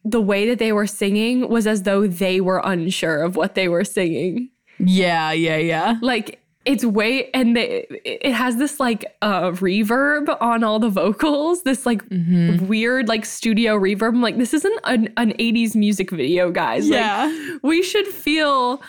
the 0.03 0.21
way 0.21 0.47
that 0.47 0.59
they 0.59 0.71
were 0.71 0.87
singing 0.87 1.49
was 1.49 1.67
as 1.67 1.83
though 1.83 2.07
they 2.07 2.41
were 2.41 2.61
unsure 2.63 3.21
of 3.23 3.35
what 3.35 3.55
they 3.55 3.67
were 3.67 3.83
singing 3.83 4.49
Yeah, 4.79 5.31
yeah, 5.31 5.57
yeah. 5.57 5.95
like 6.01 6.38
it's 6.65 6.83
way 6.83 7.29
and 7.31 7.55
they, 7.55 7.87
it 8.03 8.33
has 8.33 8.57
this 8.57 8.79
like 8.79 9.05
uh 9.21 9.51
reverb 9.51 10.35
on 10.41 10.63
all 10.63 10.77
the 10.77 10.89
vocals 10.89 11.63
this 11.63 11.85
like 11.85 12.03
weird 12.09 13.07
like 13.07 13.25
studio 13.25 13.77
reverb. 13.79 14.09
I'm 14.09 14.21
like 14.21 14.37
this 14.37 14.53
isn't 14.53 14.79
an, 14.83 15.13
an 15.17 15.31
80s 15.33 15.75
music 15.75 16.11
video 16.11 16.51
guys. 16.51 16.87
Yeah. 16.87 17.25
like 17.25 17.63
we 17.63 17.81
should 17.81 18.07
feel 18.07 18.81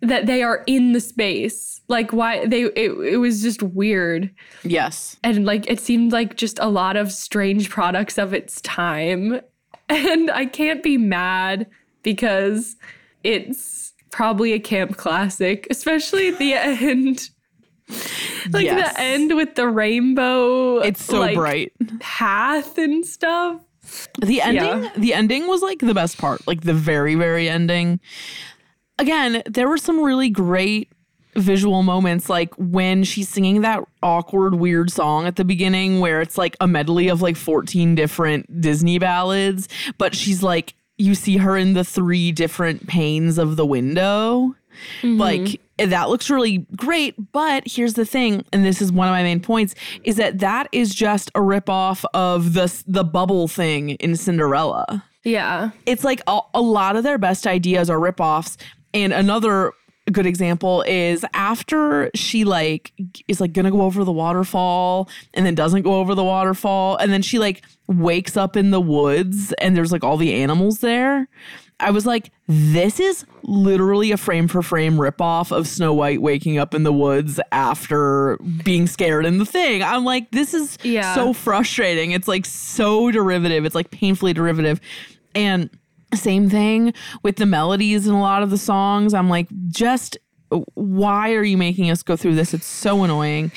that 0.00 0.26
they 0.26 0.42
are 0.42 0.64
in 0.66 0.92
the 0.92 1.00
space. 1.00 1.82
Like 1.88 2.12
why 2.12 2.46
they 2.46 2.62
it, 2.64 2.92
it 2.92 3.16
was 3.18 3.42
just 3.42 3.62
weird. 3.62 4.30
Yes. 4.62 5.16
and 5.22 5.44
like 5.44 5.70
it 5.70 5.80
seemed 5.80 6.10
like 6.12 6.36
just 6.36 6.58
a 6.58 6.68
lot 6.68 6.96
of 6.96 7.12
strange 7.12 7.68
products 7.70 8.18
of 8.18 8.32
its 8.34 8.60
time. 8.62 9.40
And 9.90 10.30
i 10.30 10.46
can't 10.46 10.82
be 10.82 10.96
mad 10.96 11.66
because 12.02 12.76
it's 13.22 13.83
probably 14.14 14.52
a 14.52 14.60
camp 14.60 14.96
classic 14.96 15.66
especially 15.70 16.28
at 16.28 16.38
the 16.38 16.54
end 16.54 17.28
like 18.52 18.64
Yes. 18.64 18.94
the 18.94 19.00
end 19.00 19.34
with 19.36 19.56
the 19.56 19.66
rainbow 19.68 20.78
It's 20.78 21.04
so 21.04 21.18
like, 21.18 21.34
bright. 21.34 21.72
path 22.00 22.78
and 22.78 23.04
stuff 23.04 23.60
The 24.20 24.40
ending, 24.40 24.84
Yeah. 24.84 24.90
the 24.96 25.12
ending 25.14 25.46
was 25.48 25.60
like 25.62 25.80
the 25.80 25.92
best 25.94 26.16
part, 26.16 26.46
like 26.46 26.62
the 26.62 26.72
very, 26.72 27.16
very 27.16 27.48
ending. 27.50 28.00
Again, 28.98 29.42
there 29.46 29.68
were 29.68 29.76
some 29.76 30.00
really 30.00 30.30
great 30.30 30.90
visual 31.36 31.82
moments, 31.82 32.30
like 32.30 32.54
when 32.56 33.04
she's 33.04 33.28
singing 33.28 33.60
that 33.62 33.82
awkward, 34.02 34.54
weird 34.54 34.90
song 34.90 35.26
at 35.26 35.36
the 35.36 35.44
beginning, 35.44 36.00
where 36.00 36.20
it's 36.22 36.38
like 36.38 36.56
a 36.62 36.66
medley 36.66 37.08
of 37.08 37.20
like 37.20 37.36
14 37.36 37.94
different 37.94 38.60
Disney 38.60 38.98
ballads, 38.98 39.68
but 39.98 40.14
she's 40.14 40.42
like, 40.42 40.74
you 40.96 41.14
see 41.14 41.38
her 41.38 41.56
in 41.56 41.72
the 41.72 41.84
three 41.84 42.32
different 42.32 42.86
panes 42.86 43.38
of 43.38 43.56
the 43.56 43.66
window. 43.66 44.54
Mm-hmm. 45.02 45.18
Like 45.18 45.60
that 45.78 46.08
looks 46.08 46.30
really 46.30 46.58
great, 46.76 47.14
but 47.32 47.64
here's 47.66 47.94
the 47.94 48.04
thing, 48.04 48.44
and 48.52 48.64
this 48.64 48.80
is 48.82 48.92
one 48.92 49.08
of 49.08 49.12
my 49.12 49.22
main 49.22 49.40
points, 49.40 49.74
is 50.04 50.16
that 50.16 50.38
that 50.40 50.68
is 50.72 50.94
just 50.94 51.30
a 51.30 51.40
ripoff 51.40 52.04
of 52.14 52.54
the 52.54 52.82
the 52.86 53.04
bubble 53.04 53.48
thing 53.48 53.90
in 53.90 54.16
Cinderella. 54.16 55.04
yeah 55.24 55.70
It's 55.86 56.04
like 56.04 56.22
a, 56.26 56.40
a 56.54 56.60
lot 56.60 56.96
of 56.96 57.04
their 57.04 57.18
best 57.18 57.46
ideas 57.46 57.88
are 57.90 57.98
ripoffs, 57.98 58.56
and 58.92 59.12
another 59.12 59.72
good 60.12 60.26
example 60.26 60.82
is 60.86 61.24
after 61.32 62.10
she 62.14 62.44
like 62.44 62.92
is 63.26 63.40
like 63.40 63.52
gonna 63.54 63.70
go 63.70 63.80
over 63.82 64.04
the 64.04 64.12
waterfall 64.12 65.08
and 65.32 65.46
then 65.46 65.54
doesn't 65.54 65.82
go 65.82 65.94
over 65.94 66.14
the 66.14 66.22
waterfall 66.24 66.96
and 66.98 67.10
then 67.12 67.22
she 67.22 67.38
like 67.38 67.62
wakes 67.88 68.36
up 68.36 68.54
in 68.56 68.70
the 68.70 68.80
woods 68.80 69.52
and 69.54 69.76
there's 69.76 69.92
like 69.92 70.04
all 70.04 70.18
the 70.18 70.34
animals 70.34 70.80
there 70.80 71.26
i 71.80 71.90
was 71.90 72.04
like 72.04 72.30
this 72.48 73.00
is 73.00 73.24
literally 73.44 74.12
a 74.12 74.16
frame 74.18 74.46
for 74.46 74.60
frame 74.60 74.94
ripoff 74.98 75.50
of 75.50 75.66
snow 75.66 75.94
white 75.94 76.20
waking 76.20 76.58
up 76.58 76.74
in 76.74 76.82
the 76.82 76.92
woods 76.92 77.40
after 77.50 78.36
being 78.62 78.86
scared 78.86 79.24
in 79.24 79.38
the 79.38 79.46
thing. 79.46 79.82
I'm 79.82 80.04
like 80.04 80.30
this 80.32 80.52
is 80.52 80.76
Yeah. 80.82 81.14
so 81.14 81.32
frustrating. 81.32 82.10
It's 82.10 82.28
like 82.28 82.44
so 82.44 83.10
derivative. 83.10 83.64
It's 83.64 83.74
like 83.74 83.90
painfully 83.90 84.34
derivative. 84.34 84.78
And 85.34 85.70
same 86.16 86.48
thing 86.50 86.92
with 87.22 87.36
the 87.36 87.46
melodies 87.46 88.06
in 88.06 88.14
a 88.14 88.20
lot 88.20 88.42
of 88.42 88.50
the 88.50 88.58
songs. 88.58 89.14
I'm 89.14 89.28
like, 89.28 89.48
just 89.68 90.16
why 90.74 91.32
are 91.32 91.42
you 91.42 91.56
making 91.56 91.90
us 91.90 92.02
go 92.02 92.16
through 92.16 92.34
this? 92.36 92.54
It's 92.54 92.66
so 92.66 93.02
annoying. 93.04 93.50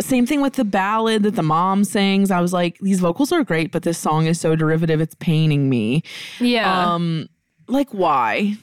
Same 0.00 0.24
thing 0.26 0.40
with 0.40 0.54
the 0.54 0.64
ballad 0.64 1.24
that 1.24 1.34
the 1.34 1.42
mom 1.42 1.84
sings. 1.84 2.30
I 2.30 2.40
was 2.40 2.52
like, 2.52 2.78
these 2.78 3.00
vocals 3.00 3.32
are 3.32 3.44
great, 3.44 3.70
but 3.72 3.82
this 3.82 3.98
song 3.98 4.26
is 4.26 4.40
so 4.40 4.56
derivative, 4.56 5.00
it's 5.00 5.14
paining 5.16 5.68
me. 5.68 6.02
yeah 6.38 6.94
Um, 6.94 7.28
like 7.68 7.90
why? 7.90 8.54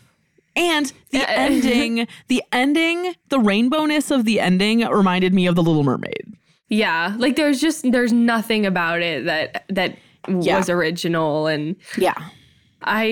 And 0.56 0.92
the 1.12 1.30
ending, 1.30 2.08
the 2.28 2.42
ending, 2.52 3.14
the 3.30 3.38
rainbowness 3.38 4.10
of 4.10 4.26
the 4.26 4.40
ending 4.40 4.80
reminded 4.88 5.34
me 5.34 5.46
of 5.46 5.56
the 5.56 5.62
Little 5.62 5.84
Mermaid. 5.84 6.34
yeah 6.70 7.16
like 7.20 7.36
there's 7.36 7.62
just 7.62 7.90
there's 7.92 8.12
nothing 8.14 8.66
about 8.66 9.02
it 9.02 9.26
that 9.26 9.66
that 9.70 9.98
Yeah. 10.28 10.58
was 10.58 10.70
original 10.70 11.48
and 11.48 11.76
Yeah. 11.98 12.16
I 12.88 13.04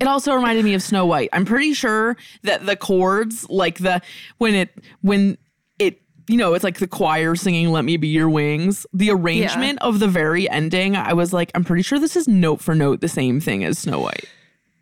It 0.00 0.06
also 0.06 0.32
reminded 0.34 0.64
me 0.64 0.74
of 0.74 0.82
Snow 0.82 1.06
White. 1.06 1.28
I'm 1.32 1.44
pretty 1.44 1.74
sure 1.74 2.16
that 2.42 2.66
the 2.66 2.76
chords, 2.76 3.48
like 3.50 3.78
the 3.78 4.00
when 4.38 4.54
it 4.54 4.70
when 5.00 5.38
it 5.78 6.00
you 6.28 6.36
know, 6.36 6.54
it's 6.54 6.64
like 6.64 6.78
the 6.78 6.86
choir 6.86 7.34
singing 7.34 7.70
"Let 7.70 7.84
Me 7.84 7.96
Be 7.96 8.08
Your 8.08 8.28
Wings." 8.30 8.86
The 8.92 9.10
arrangement 9.10 9.78
of 9.80 9.98
the 9.98 10.08
very 10.08 10.48
ending, 10.48 10.94
I 10.96 11.14
was 11.14 11.32
like, 11.32 11.50
I'm 11.54 11.64
pretty 11.64 11.82
sure 11.82 11.98
this 11.98 12.16
is 12.16 12.28
note 12.28 12.60
for 12.60 12.74
note 12.74 13.00
the 13.00 13.08
same 13.08 13.40
thing 13.40 13.64
as 13.64 13.78
Snow 13.78 14.00
White. 14.00 14.24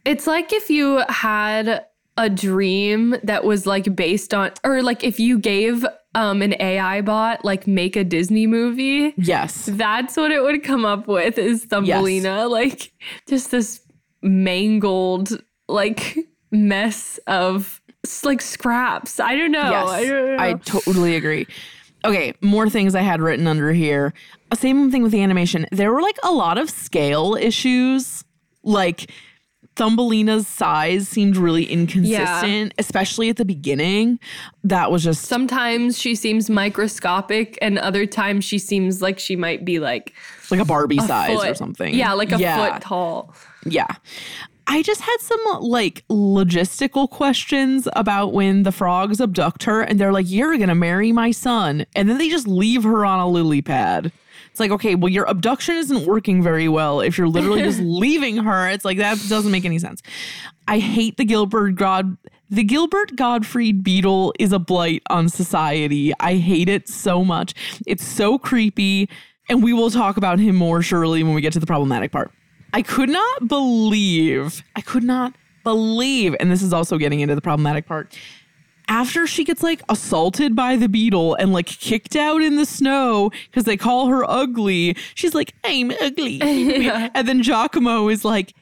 It's 0.05 0.27
like 0.27 0.53
if 0.53 0.71
you 0.71 1.03
had 1.09 1.85
a 2.19 2.31
dream 2.31 3.15
that 3.23 3.45
was 3.45 3.67
like 3.67 3.95
based 3.95 4.33
on 4.33 4.51
or 4.65 4.83
like 4.83 5.05
if 5.05 5.21
you 5.21 5.39
gave 5.39 5.85
um 6.15 6.41
an 6.41 6.55
AI 6.61 7.03
bot 7.03 7.45
like 7.45 7.67
make 7.67 7.95
a 7.95 8.05
Disney 8.05 8.47
movie, 8.47 9.13
Yes. 9.19 9.69
that's 9.73 10.17
what 10.17 10.31
it 10.33 10.43
would 10.43 10.65
come 10.65 10.85
up 10.87 11.07
with 11.09 11.37
is 11.39 11.65
Thumbelina. 11.67 12.49
Like 12.49 12.93
just 13.29 13.51
this 13.51 13.81
mangled 14.27 15.43
like 15.69 16.19
mess 16.51 17.19
of 17.27 17.81
like 18.25 18.41
scraps. 18.43 19.19
I 19.21 19.35
don't 19.37 19.53
know. 19.53 19.71
Yes, 19.71 19.89
I 19.89 20.05
don't 20.05 20.37
know. 20.37 20.43
I 20.43 20.53
totally 20.55 21.17
agree. 21.17 21.47
Okay, 22.05 22.35
more 22.41 22.69
things 22.71 22.95
I 22.95 23.01
had 23.03 23.21
written 23.21 23.47
under 23.47 23.73
here. 23.73 24.13
Same 24.55 24.91
thing 24.91 25.03
with 25.03 25.11
the 25.13 25.23
animation. 25.23 25.67
There 25.73 25.93
were 25.93 26.03
like 26.03 26.19
a 26.23 26.31
lot 26.33 26.57
of 26.59 26.71
scale 26.71 27.35
issues. 27.35 28.23
Like 28.63 29.11
Thumbelina's 29.75 30.47
size 30.47 31.09
seemed 31.09 31.37
really 31.37 31.65
inconsistent, 31.65 32.75
especially 32.79 33.29
at 33.29 33.37
the 33.37 33.45
beginning. 33.45 34.19
That 34.65 34.91
was 34.93 35.03
just 35.05 35.25
Sometimes 35.25 35.99
she 35.99 36.15
seems 36.15 36.49
microscopic 36.49 37.59
and 37.61 37.79
other 37.79 38.07
times 38.07 38.45
she 38.45 38.59
seems 38.59 39.03
like 39.03 39.19
she 39.19 39.35
might 39.37 39.65
be 39.65 39.79
like 39.81 40.15
like 40.51 40.61
a 40.61 40.65
Barbie 40.65 40.99
size 40.99 41.45
or 41.45 41.55
something. 41.55 41.93
Yeah, 41.95 42.13
like 42.13 42.33
a 42.33 42.39
Yeah. 42.39 42.73
foot 42.75 42.83
tall. 42.83 43.35
Yeah. 43.71 43.87
I 44.69 44.83
just 44.83 45.01
had 45.01 45.17
some 45.21 45.41
like 45.61 46.05
logistical 46.09 47.09
questions 47.09 47.87
about 47.95 48.33
when 48.33 48.65
the 48.65 48.73
frogs 48.73 49.21
abduct 49.21 49.63
her 49.65 49.81
and 49.81 50.01
they're 50.01 50.13
like, 50.13 50.29
You're 50.29 50.57
gonna 50.59 50.75
marry 50.75 51.13
my 51.13 51.31
son. 51.31 51.87
And 51.95 52.09
then 52.09 52.19
they 52.19 52.29
just 52.29 52.49
leave 52.49 52.83
her 52.83 53.05
on 53.05 53.21
a 53.21 53.29
lily 53.29 53.63
pad. 53.63 54.13
It's 54.51 54.61
like, 54.61 54.71
okay, 54.71 54.95
well, 54.95 55.11
your 55.11 55.27
abduction 55.27 55.77
isn't 55.77 56.07
working 56.07 56.43
very 56.43 56.67
well 56.67 57.03
if 57.03 57.19
you're 57.19 57.29
literally 57.29 57.61
just 57.63 57.79
leaving 57.83 58.39
her. 58.39 58.71
It's 58.71 58.87
like 58.87 58.97
that 58.97 59.23
doesn't 59.29 59.53
make 59.53 59.67
any 59.67 59.79
sense. 59.79 60.03
I 60.67 60.79
hate 60.79 61.19
the 61.19 61.27
Gilbert 61.27 61.73
God 61.73 62.17
the 62.49 62.63
Gilbert 62.63 63.17
Gottfried 63.17 63.83
beetle 63.83 64.33
is 64.39 64.53
a 64.53 64.59
blight 64.59 65.03
on 65.11 65.29
society. 65.29 66.13
I 66.21 66.37
hate 66.37 66.69
it 66.69 66.89
so 66.89 67.25
much. 67.25 67.55
It's 67.87 68.05
so 68.05 68.39
creepy. 68.39 69.09
And 69.49 69.63
we 69.63 69.73
will 69.73 69.91
talk 69.91 70.17
about 70.17 70.39
him 70.39 70.57
more 70.57 70.81
surely 70.81 71.23
when 71.23 71.35
we 71.35 71.41
get 71.41 71.53
to 71.55 71.61
the 71.61 71.67
problematic 71.67 72.13
part. 72.13 72.31
I 72.77 72.83
could 72.83 73.09
not 73.09 73.49
believe, 73.49 74.63
I 74.77 74.83
could 74.83 75.03
not 75.03 75.35
believe, 75.65 76.37
and 76.39 76.53
this 76.53 76.61
is 76.63 76.75
also 76.75 76.99
getting 76.99 77.21
into 77.21 77.35
the 77.35 77.41
problematic 77.41 77.87
part. 77.87 78.15
after 78.89 79.27
she 79.27 79.45
gets 79.45 79.63
like 79.63 79.81
assaulted 79.89 80.55
by 80.55 80.77
the 80.77 80.87
beetle 80.89 81.35
and 81.37 81.55
like 81.55 81.67
kicked 81.67 82.15
out 82.17 82.43
in 82.43 82.57
the 82.57 82.67
snow 82.67 83.31
because 83.51 83.65
they 83.65 83.79
call 83.79 84.09
her 84.09 84.29
ugly, 84.31 84.95
she's 85.15 85.35
like, 85.35 85.55
I'm 85.65 85.91
ugly. 86.03 86.39
And 87.15 87.27
then 87.27 87.43
Jacquimo 87.43 88.13
is 88.13 88.25
like, 88.27 88.53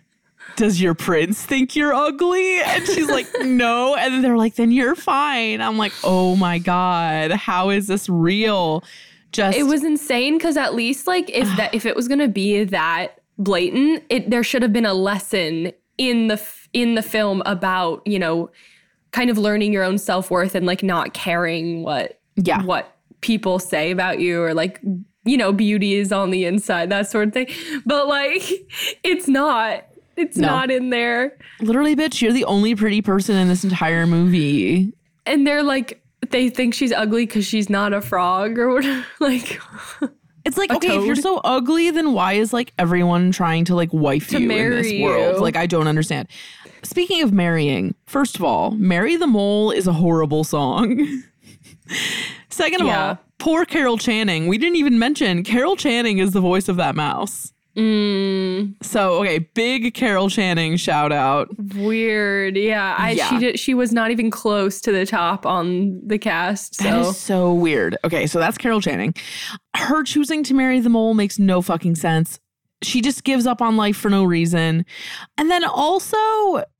does 0.55 0.81
your 0.81 0.95
prince 0.95 1.45
think 1.45 1.75
you're 1.75 1.93
ugly? 1.93 2.61
And 2.63 2.87
she's 2.87 3.11
like, 3.11 3.27
no. 3.41 3.97
And 3.97 4.15
then 4.15 4.23
they're 4.23 4.37
like, 4.39 4.55
then 4.55 4.71
you're 4.71 4.95
fine. 4.95 5.61
I'm 5.61 5.77
like, 5.77 5.93
oh 6.05 6.37
my 6.37 6.59
God, 6.59 7.33
how 7.33 7.71
is 7.71 7.89
this 7.89 8.09
real? 8.09 8.85
Just 9.33 9.59
It 9.59 9.65
was 9.65 9.83
insane 9.83 10.39
because 10.39 10.57
at 10.57 10.75
least 10.77 11.09
like 11.09 11.29
if 11.31 11.49
that 11.57 11.75
if 11.75 11.85
it 11.85 11.97
was 11.97 12.07
gonna 12.07 12.29
be 12.29 12.63
that 12.63 13.19
blatant, 13.39 14.03
it 14.09 14.31
there 14.31 14.43
should 14.45 14.63
have 14.63 14.73
been 14.73 14.87
a 14.87 14.95
lesson 14.95 15.73
in 15.99 16.29
the 16.29 16.43
in 16.73 16.95
the 16.95 17.03
film 17.03 17.43
about 17.47 18.03
you 18.07 18.19
know 18.19 18.51
kind 19.13 19.31
of 19.31 19.39
learning 19.39 19.73
your 19.73 19.85
own 19.85 19.97
self 19.99 20.31
worth 20.31 20.55
and 20.55 20.67
like 20.67 20.83
not 20.83 21.15
caring 21.15 21.83
what 21.83 22.21
Yeah. 22.37 22.63
what 22.65 22.97
people 23.21 23.59
say 23.59 23.91
about 23.91 24.19
you 24.21 24.43
or 24.43 24.55
like 24.55 24.81
you 25.25 25.37
know 25.37 25.53
beauty 25.53 25.95
is 25.95 26.13
on 26.13 26.31
the 26.31 26.45
inside 26.45 26.91
that 26.91 27.09
sort 27.11 27.29
of 27.29 27.35
thing. 27.35 27.47
But 27.87 28.09
like 28.09 28.43
it's 29.05 29.29
not. 29.29 29.85
It's 30.17 30.37
No. 30.37 30.47
not 30.49 30.71
in 30.71 30.91
there. 30.91 31.37
literally, 31.61 31.97
bitch, 31.97 32.23
you're 32.23 32.33
the 32.33 32.45
only 32.45 32.77
pretty 32.77 33.03
person 33.03 33.35
in 33.37 33.49
this 33.49 33.65
entire 33.65 34.07
movie. 34.07 34.93
And 35.27 35.47
they're 35.47 35.63
like 35.65 36.01
they 36.31 36.49
think 36.51 36.73
she's 36.75 36.93
ugly 36.93 37.27
because 37.27 37.45
she's 37.45 37.69
not 37.69 37.93
a 37.93 38.01
frog 38.01 38.59
or 38.59 38.73
whatever. 38.75 39.05
Like 39.21 39.61
It's 40.45 40.59
like, 40.59 40.71
okay, 40.71 40.99
if 40.99 41.07
you're 41.07 41.17
so 41.17 41.41
ugly, 41.43 41.91
then 41.91 42.13
why 42.13 42.35
is 42.35 42.53
like 42.53 42.73
everyone 42.79 43.33
trying 43.33 43.65
to 43.65 43.75
like 43.75 43.93
wife 43.95 44.29
To 44.29 44.39
you 44.39 44.51
in 44.51 44.71
this 44.73 44.87
marry 44.93 45.03
world? 45.03 45.37
you. 45.37 45.43
Like, 45.43 45.57
I 45.57 45.65
don't 45.67 45.89
understand. 45.89 46.29
Speaking 46.83 47.23
of 47.23 47.33
marrying, 47.33 47.95
first 48.05 48.37
of 48.37 48.45
all, 48.45 48.73
Marry 48.73 49.17
the 49.17 49.27
Mole 49.27 49.71
is 49.71 49.87
a 49.87 49.93
horrible 49.95 50.45
song. 50.45 51.23
Second 52.51 52.83
of 52.83 52.87
Yeah. 52.89 53.09
all, 53.09 53.19
poor 53.39 53.65
Carol 53.65 53.97
Channing. 53.97 54.47
We 54.49 54.59
didn't 54.59 54.77
even 54.77 54.99
mention 54.99 55.45
Carol 55.45 55.77
Channing 55.77 56.19
is 56.19 56.33
the 56.33 56.41
voice 56.43 56.69
of 56.69 56.77
that 56.77 56.95
mouse. 56.95 57.54
Mm. 57.77 58.75
So, 58.85 59.21
okay, 59.21 59.39
big 59.55 59.95
Carol 59.95 60.31
Channing 60.31 60.77
shout 60.77 61.13
out. 61.13 61.49
Weird. 61.75 62.57
Yeah. 62.57 62.95
I 62.99 63.13
Yeah. 63.13 63.29
she 63.29 63.39
did 63.39 63.59
she 63.59 63.75
was 63.75 63.93
not 63.93 64.11
even 64.11 64.31
close 64.31 64.81
to 64.83 64.93
the 64.93 65.05
top 65.07 65.45
on 65.47 66.01
the 66.07 66.19
cast. 66.19 66.79
That 66.79 67.03
So 67.05 67.11
is 67.11 67.17
so 67.19 67.53
weird. 67.53 67.97
Okay, 68.05 68.27
so 68.27 68.39
that's 68.39 68.59
Carol 68.59 68.81
Channing. 68.81 69.15
Her 69.77 70.03
choosing 70.05 70.43
to 70.45 70.55
marry 70.55 70.81
the 70.81 70.89
mole 70.91 71.15
makes 71.15 71.39
no 71.39 71.63
fucking 71.63 71.97
sense. 71.97 72.39
She 72.83 73.01
just 73.01 73.25
gives 73.25 73.47
up 73.47 73.63
on 73.63 73.77
life 73.77 73.97
for 73.97 74.11
no 74.11 74.25
reason. 74.25 74.85
And 75.39 75.51
then 75.51 75.65
also, 75.65 76.17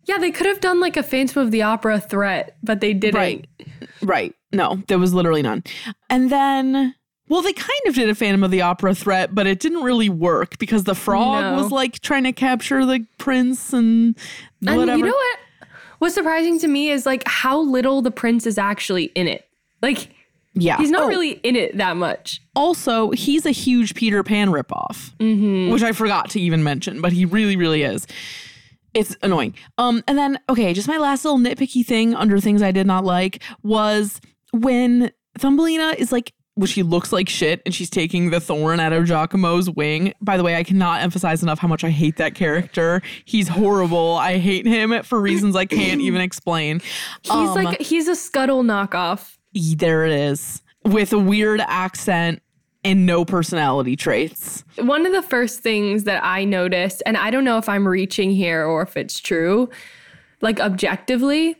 yeah, 0.05 0.19
they 0.19 0.31
could 0.31 0.47
have 0.47 0.61
done 0.61 0.79
like 0.79 0.97
a 0.97 1.03
Phantom 1.03 1.43
of 1.43 1.51
the 1.51 1.63
Opera 1.63 1.99
threat, 1.99 2.57
but 2.63 2.81
they 2.81 2.93
didn't. 2.93 3.19
Right. 3.19 3.49
right. 4.03 4.35
No, 4.53 4.83
there 4.89 4.99
was 4.99 5.15
literally 5.15 5.43
none. 5.43 5.65
And 6.11 6.31
then, 6.31 6.95
well, 7.29 7.43
they 7.43 7.53
kind 7.53 7.71
of 7.87 7.95
did 7.95 8.09
a 8.11 8.15
Phantom 8.15 8.45
of 8.45 8.51
the 8.51 8.61
Opera 8.63 8.95
threat, 8.95 9.35
but 9.35 9.47
it 9.47 9.61
didn't 9.61 9.83
really 9.83 10.09
work 10.09 10.59
because 10.59 10.85
the 10.85 10.95
frog 10.95 11.43
No. 11.43 11.63
was 11.63 11.73
like 11.73 12.01
trying 12.01 12.25
to 12.25 12.33
capture 12.33 12.85
the 12.85 13.07
prince 13.19 13.73
and 13.73 14.15
And 14.67 14.77
whatever. 14.79 14.99
you 14.99 15.05
know 15.05 15.13
what? 15.13 15.39
What's 15.99 16.15
surprising 16.15 16.59
to 16.61 16.69
me 16.69 16.91
is 16.91 17.07
like 17.07 17.23
how 17.27 17.61
little 17.61 18.03
the 18.03 18.11
prince 18.11 18.47
is 18.47 18.59
actually 18.59 19.05
in 19.15 19.27
it. 19.29 19.49
Like 19.81 20.11
yeah. 20.55 20.77
he's 20.77 20.91
not 20.91 21.05
Oh, 21.05 21.09
really 21.09 21.33
in 21.43 21.57
it 21.57 21.77
that 21.79 21.97
much. 21.97 22.41
Also, 22.55 23.11
he's 23.11 23.47
a 23.47 23.51
huge 23.51 23.95
Peter 23.95 24.23
Pan 24.23 24.51
ripoff, 24.51 25.13
which 25.73 25.83
I 25.83 25.93
forgot 25.93 26.31
to 26.31 26.41
even 26.41 26.63
mention, 26.63 27.01
but 27.01 27.13
he 27.13 27.25
really, 27.25 27.57
really 27.57 27.83
is. 27.83 28.07
It's 28.93 29.17
annoying. 29.23 29.55
Um, 29.79 30.05
and 30.07 30.17
then 30.19 30.39
okay, 30.49 30.73
just 30.75 30.87
my 30.89 30.99
last 30.99 31.25
little 31.25 31.41
nitpicky 31.41 31.85
thing 31.85 32.15
under 32.15 32.39
things 32.39 32.61
I 32.63 32.71
did 32.71 32.87
not 32.87 33.05
like 33.05 33.43
was 33.63 34.21
when 34.53 35.11
Thumbelina 35.39 35.95
is 35.99 36.13
like, 36.13 36.33
well, 36.57 36.67
she 36.67 36.83
looks 36.83 37.13
like 37.13 37.29
shit, 37.29 37.61
and 37.67 37.75
she's 37.75 37.91
taking 37.91 38.31
the 38.31 38.39
thorn 38.41 38.79
out 38.81 38.93
of 38.93 39.05
Jacquimo's 39.05 39.69
wing. 39.71 40.15
By 40.21 40.37
the 40.37 40.45
way, 40.45 40.55
I 40.57 40.63
cannot 40.63 41.03
emphasize 41.03 41.43
enough 41.43 41.59
how 41.59 41.69
much 41.69 41.83
I 41.85 41.91
hate 41.91 42.17
that 42.19 42.35
character. 42.35 43.03
He's 43.25 43.49
horrible. 43.49 44.15
I 44.15 44.39
hate 44.39 44.67
him 44.67 45.03
for 45.03 45.21
reasons 45.21 45.57
I 45.57 45.65
can't 45.65 46.01
even 46.01 46.21
explain. 46.21 46.81
He's 47.23 47.33
Um, 47.33 47.55
like 47.55 47.81
he's 47.81 48.07
a 48.09 48.15
scuttle 48.17 48.63
knockoff. 48.63 49.37
There 49.53 50.05
it 50.05 50.13
is 50.13 50.63
with 50.85 51.13
a 51.13 51.19
weird 51.19 51.61
accent 51.67 52.41
and 52.85 53.07
no 53.07 53.25
personality 53.25 53.97
traits. 53.97 54.63
One 54.77 55.07
of 55.07 55.13
the 55.13 55.23
first 55.23 55.61
things 55.61 56.05
that 56.05 56.23
I 56.23 56.45
noticed, 56.45 57.03
and 57.07 57.17
I 57.17 57.31
don't 57.31 57.45
know 57.45 57.57
if 57.59 57.69
I'm 57.69 57.89
reaching 57.89 58.31
here 58.31 58.65
or 58.67 58.83
if 58.83 58.97
it's 58.97 59.19
true, 59.19 59.71
like 60.43 60.61
objectively, 60.61 61.57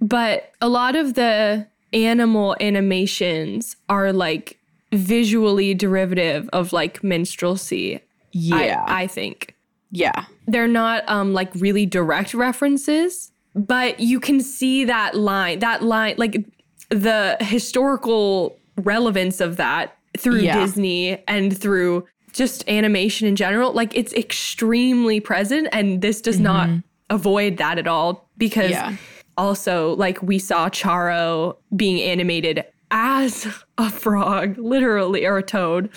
but 0.00 0.50
a 0.60 0.68
lot 0.68 0.96
of 0.96 1.14
the 1.14 1.68
animal 1.96 2.54
animations 2.60 3.76
are 3.88 4.12
like 4.12 4.58
visually 4.92 5.74
derivative 5.74 6.48
of 6.52 6.72
like 6.72 7.02
minstrelsy. 7.02 8.00
Yeah. 8.32 8.84
I, 8.86 9.02
I 9.02 9.06
think. 9.06 9.54
yeah. 9.90 10.26
they're 10.46 10.68
not 10.68 11.02
um 11.08 11.32
like 11.32 11.50
really 11.54 11.86
direct 11.86 12.34
references 12.34 13.32
but 13.54 13.98
you 14.00 14.20
can 14.20 14.40
see 14.40 14.84
that 14.84 15.14
line 15.14 15.58
that 15.60 15.82
line 15.82 16.14
like 16.18 16.44
the 16.90 17.36
historical 17.40 18.56
relevance 18.76 19.40
of 19.40 19.56
that 19.56 19.96
through 20.18 20.40
Yeah. 20.40 20.60
disney 20.60 21.22
and 21.26 21.56
through 21.56 22.06
just 22.32 22.68
animation 22.68 23.26
in 23.26 23.34
general 23.36 23.72
like 23.72 23.96
it's 23.96 24.12
extremely 24.12 25.18
present 25.20 25.68
and 25.72 26.02
this 26.02 26.20
does 26.20 26.38
not 26.38 26.68
avoid 27.10 27.56
that 27.56 27.78
at 27.78 27.86
all 27.86 28.28
because 28.36 28.70
Yeah. 28.70 28.96
Also 29.36 29.94
like 29.96 30.22
we 30.22 30.38
saw 30.38 30.68
charo 30.68 31.56
being 31.74 32.00
animated 32.00 32.64
as 32.90 33.46
a 33.78 33.90
frog 33.90 34.56
literally 34.58 35.26
or 35.26 35.38
a 35.38 35.42
toad 35.42 35.90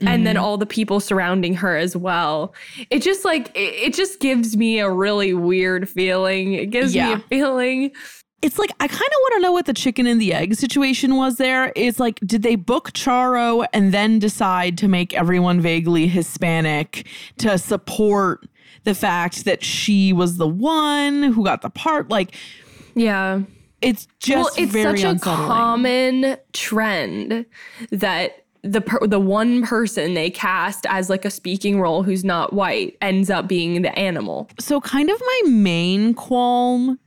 and 0.00 0.26
then 0.26 0.36
mm-hmm. 0.36 0.44
all 0.44 0.56
the 0.56 0.66
people 0.66 1.00
surrounding 1.00 1.54
her 1.54 1.76
as 1.76 1.96
well. 1.96 2.54
It 2.90 3.02
just 3.02 3.24
like 3.24 3.48
it, 3.56 3.74
it 3.74 3.94
just 3.94 4.20
gives 4.20 4.56
me 4.56 4.78
a 4.78 4.90
really 4.90 5.34
weird 5.34 5.88
feeling. 5.88 6.52
It 6.54 6.66
gives 6.66 6.94
me 6.94 7.12
a 7.12 7.18
feeling. 7.18 7.90
It's 8.40 8.58
like 8.58 8.70
I 8.78 8.86
kind 8.86 9.00
of 9.00 9.16
want 9.22 9.34
to 9.34 9.40
know 9.40 9.52
what 9.52 9.66
the 9.66 9.74
chicken 9.74 10.06
and 10.06 10.20
the 10.20 10.32
egg 10.32 10.54
situation 10.54 11.16
was 11.16 11.36
there. 11.36 11.72
It's 11.74 11.98
like 11.98 12.20
did 12.20 12.42
they 12.42 12.54
book 12.54 12.92
Charo 12.92 13.66
and 13.72 13.92
then 13.92 14.18
decide 14.18 14.78
to 14.78 14.88
make 14.88 15.14
everyone 15.14 15.60
vaguely 15.60 16.06
Hispanic 16.06 17.06
to 17.38 17.58
support 17.58 18.46
the 18.84 18.94
fact 18.94 19.44
that 19.44 19.64
she 19.64 20.12
was 20.12 20.36
the 20.36 20.46
one 20.46 21.24
who 21.24 21.44
got 21.44 21.62
the 21.62 21.70
part 21.70 22.08
like 22.08 22.34
Yeah. 22.98 23.42
it's 23.80 24.06
just 24.20 24.58
well, 24.58 24.64
it's 24.64 24.72
such 24.72 25.02
a 25.04 25.10
unsettling. 25.10 25.18
common 25.18 26.36
trend 26.52 27.46
that 27.90 28.44
the 28.62 28.80
per- 28.80 29.06
the 29.06 29.20
one 29.20 29.62
person 29.62 30.14
they 30.14 30.30
cast 30.30 30.84
as 30.86 31.08
like 31.08 31.24
a 31.24 31.30
speaking 31.30 31.80
role 31.80 32.02
who's 32.02 32.24
not 32.24 32.52
white 32.52 32.96
ends 33.00 33.30
up 33.30 33.46
being 33.48 33.82
the 33.82 33.96
animal. 33.98 34.48
so 34.58 34.80
kind 34.80 35.10
of 35.10 35.20
my 35.20 35.42
main 35.50 36.12
qualm 36.12 36.98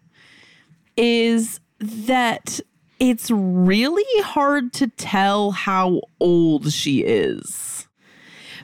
is 0.98 1.60
that 1.80 2.60
it's 3.00 3.32
really 3.32 4.22
hard 4.22 4.72
to 4.74 4.88
tell 4.88 5.52
how 5.52 6.02
old 6.20 6.72
she 6.72 7.00
is. 7.00 7.70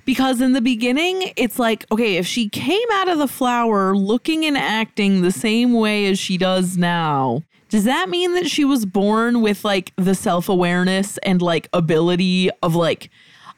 Because 0.07 0.39
in 0.39 0.53
the 0.53 0.61
beginning, 0.61 1.33
it's 1.35 1.59
like, 1.59 1.85
okay, 1.91 2.15
if 2.15 2.25
she 2.25 2.47
came 2.47 2.87
out 2.93 3.09
of 3.09 3.17
the 3.17 3.27
flower 3.27 3.93
looking 3.93 4.45
and 4.45 4.57
acting 4.57 5.21
the 5.21 5.33
same 5.33 5.73
way 5.73 6.05
as 6.05 6.17
she 6.17 6.37
does 6.37 6.77
now, 6.77 7.43
does 7.67 7.83
that 7.83 8.07
mean 8.07 8.33
that 8.35 8.47
she 8.47 8.63
was 8.63 8.85
born 8.85 9.41
with 9.41 9.65
like 9.65 9.91
the 9.97 10.15
self 10.15 10.47
awareness 10.47 11.17
and 11.23 11.41
like 11.41 11.67
ability 11.73 12.49
of 12.63 12.73
like 12.73 13.09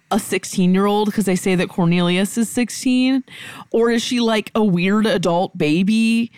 a 0.09 0.17
16 0.17 0.73
year 0.73 0.87
old? 0.87 1.05
Because 1.09 1.25
they 1.25 1.35
say 1.35 1.53
that 1.53 1.69
Cornelius 1.69 2.35
is 2.35 2.49
16. 2.49 3.23
Or 3.69 3.91
is 3.91 4.01
she 4.01 4.19
like 4.19 4.49
a 4.55 4.63
weird 4.63 5.05
adult 5.05 5.55
baby? 5.55 6.31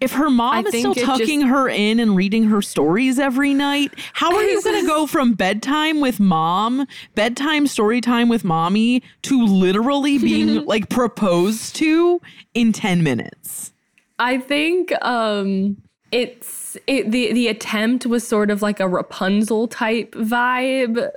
If 0.00 0.12
her 0.12 0.30
mom 0.30 0.54
I 0.54 0.60
is 0.60 0.78
still 0.78 0.94
tucking 0.94 1.40
just- 1.40 1.50
her 1.50 1.68
in 1.68 1.98
and 1.98 2.14
reading 2.14 2.44
her 2.44 2.62
stories 2.62 3.18
every 3.18 3.52
night, 3.52 3.92
how 4.12 4.34
are 4.34 4.44
you 4.44 4.62
going 4.64 4.80
to 4.80 4.86
go 4.86 5.06
from 5.08 5.32
bedtime 5.32 6.00
with 6.00 6.20
mom, 6.20 6.86
bedtime 7.16 7.66
story 7.66 8.00
time 8.00 8.28
with 8.28 8.44
mommy, 8.44 9.02
to 9.22 9.44
literally 9.44 10.18
being 10.18 10.64
like 10.66 10.88
proposed 10.88 11.74
to 11.76 12.20
in 12.54 12.72
10 12.72 13.02
minutes? 13.02 13.72
I 14.20 14.38
think 14.38 14.92
um 15.04 15.76
it's 16.10 16.76
it, 16.86 17.10
the 17.10 17.32
the 17.32 17.48
attempt 17.48 18.06
was 18.06 18.26
sort 18.26 18.50
of 18.50 18.62
like 18.62 18.80
a 18.80 18.88
Rapunzel 18.88 19.68
type 19.68 20.12
vibe. 20.14 21.10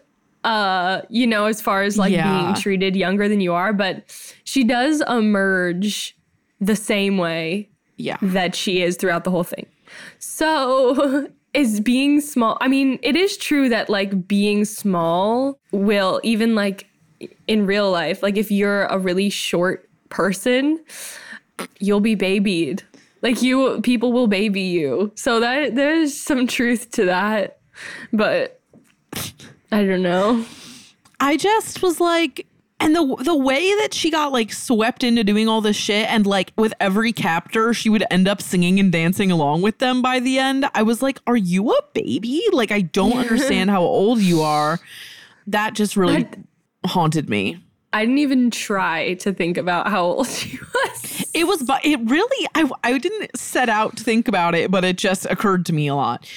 Uh, 0.43 1.01
you 1.09 1.27
know, 1.27 1.45
as 1.45 1.61
far 1.61 1.83
as 1.83 1.99
like 1.99 2.11
Yeah. 2.11 2.41
being 2.41 2.55
treated 2.55 2.95
younger 2.95 3.29
than 3.29 3.41
you 3.41 3.53
are, 3.53 3.73
but 3.73 4.03
she 4.43 4.63
does 4.63 5.01
emerge 5.07 6.17
the 6.59 6.75
same 6.75 7.17
way 7.19 7.69
Yeah. 8.01 8.17
that 8.21 8.55
she 8.55 8.81
is 8.81 8.97
throughout 8.97 9.23
the 9.23 9.31
whole 9.31 9.43
thing. 9.43 9.67
So, 10.19 11.27
is 11.53 11.79
being 11.81 12.21
small. 12.21 12.57
I 12.61 12.67
mean, 12.67 12.97
it 13.01 13.15
is 13.15 13.37
true 13.37 13.69
that 13.69 13.89
like 13.89 14.27
being 14.27 14.63
small 14.65 15.59
will 15.71 16.21
even 16.23 16.55
like 16.55 16.87
in 17.47 17.65
real 17.65 17.91
life, 17.91 18.23
like 18.23 18.37
if 18.37 18.51
you're 18.51 18.85
a 18.85 18.97
really 18.97 19.29
short 19.29 19.89
person, 20.09 20.83
you'll 21.79 21.99
be 21.99 22.15
babied. 22.15 22.83
Like 23.21 23.41
you 23.41 23.81
people 23.81 24.13
will 24.13 24.27
baby 24.27 24.61
you. 24.61 25.11
So 25.15 25.39
that 25.39 25.75
there's 25.75 26.19
some 26.19 26.47
truth 26.47 26.91
to 26.91 27.05
that. 27.05 27.59
But 28.11 28.59
I 29.71 29.83
don't 29.83 30.01
know. 30.01 30.45
I 31.19 31.37
just 31.37 31.83
was 31.83 31.99
like, 31.99 32.47
and 32.81 32.95
the 32.95 33.15
the 33.23 33.35
way 33.35 33.73
that 33.81 33.93
she 33.93 34.09
got 34.09 34.31
like 34.31 34.51
swept 34.51 35.03
into 35.03 35.23
doing 35.23 35.47
all 35.47 35.61
this 35.61 35.77
shit, 35.77 36.09
and 36.09 36.25
like 36.25 36.51
with 36.57 36.73
every 36.79 37.13
captor, 37.13 37.73
she 37.73 37.89
would 37.89 38.03
end 38.09 38.27
up 38.27 38.41
singing 38.41 38.79
and 38.79 38.91
dancing 38.91 39.31
along 39.31 39.61
with 39.61 39.77
them 39.77 40.01
by 40.01 40.19
the 40.19 40.39
end. 40.39 40.65
I 40.73 40.81
was 40.81 41.01
like, 41.01 41.19
"Are 41.27 41.37
you 41.37 41.71
a 41.71 41.81
baby? 41.93 42.41
Like, 42.51 42.71
I 42.71 42.81
don't 42.81 43.17
understand 43.17 43.69
how 43.69 43.81
old 43.81 44.19
you 44.19 44.41
are." 44.41 44.79
That 45.47 45.75
just 45.75 45.95
really 45.95 46.27
haunted 46.85 47.29
me. 47.29 47.63
I 47.93 48.05
didn't 48.05 48.19
even 48.19 48.51
try 48.51 49.15
to 49.15 49.33
think 49.33 49.57
about 49.57 49.87
how 49.87 50.03
old 50.03 50.27
she 50.29 50.57
was. 50.57 51.25
It 51.33 51.45
was, 51.45 51.61
but 51.63 51.85
it 51.85 51.99
really, 52.09 52.47
I 52.55 52.69
I 52.83 52.97
didn't 52.97 53.37
set 53.37 53.69
out 53.69 53.97
to 53.97 54.03
think 54.03 54.27
about 54.27 54.55
it, 54.55 54.71
but 54.71 54.83
it 54.83 54.97
just 54.97 55.25
occurred 55.27 55.67
to 55.67 55.73
me 55.73 55.87
a 55.87 55.95
lot. 55.95 56.27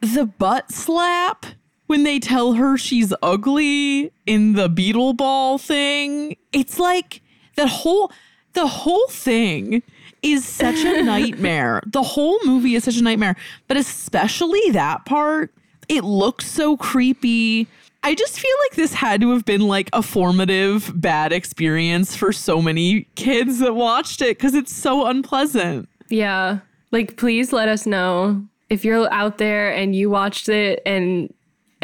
The 0.00 0.26
butt 0.26 0.72
slap 0.72 1.46
when 1.86 2.04
they 2.04 2.18
tell 2.18 2.54
her 2.54 2.76
she's 2.76 3.12
ugly 3.22 4.12
in 4.26 4.54
the 4.54 4.68
beetle 4.68 5.12
ball 5.12 5.58
thing. 5.58 6.36
It's 6.52 6.78
like 6.78 7.20
that 7.56 7.68
whole 7.68 8.10
the 8.54 8.66
whole 8.66 9.06
thing 9.08 9.82
is 10.22 10.44
such 10.46 10.78
a 10.84 11.02
nightmare. 11.04 11.82
the 11.86 12.02
whole 12.02 12.38
movie 12.44 12.74
is 12.74 12.84
such 12.84 12.96
a 12.96 13.02
nightmare, 13.02 13.36
but 13.68 13.76
especially 13.76 14.70
that 14.70 15.04
part, 15.04 15.52
it 15.88 16.04
looks 16.04 16.50
so 16.50 16.76
creepy. 16.76 17.66
I 18.02 18.14
just 18.14 18.38
feel 18.38 18.54
like 18.64 18.76
this 18.76 18.94
had 18.94 19.20
to 19.22 19.30
have 19.32 19.44
been 19.44 19.62
like 19.62 19.88
a 19.92 20.02
formative 20.02 20.92
bad 20.94 21.32
experience 21.32 22.14
for 22.16 22.32
so 22.32 22.60
many 22.62 23.08
kids 23.16 23.58
that 23.58 23.74
watched 23.74 24.22
it 24.22 24.38
because 24.38 24.54
it's 24.54 24.72
so 24.72 25.06
unpleasant. 25.06 25.88
Yeah. 26.10 26.58
Like 26.90 27.16
please 27.16 27.52
let 27.52 27.68
us 27.68 27.86
know 27.86 28.44
if 28.70 28.84
you're 28.84 29.12
out 29.12 29.38
there 29.38 29.72
and 29.72 29.94
you 29.96 30.10
watched 30.10 30.48
it 30.48 30.80
and 30.86 31.32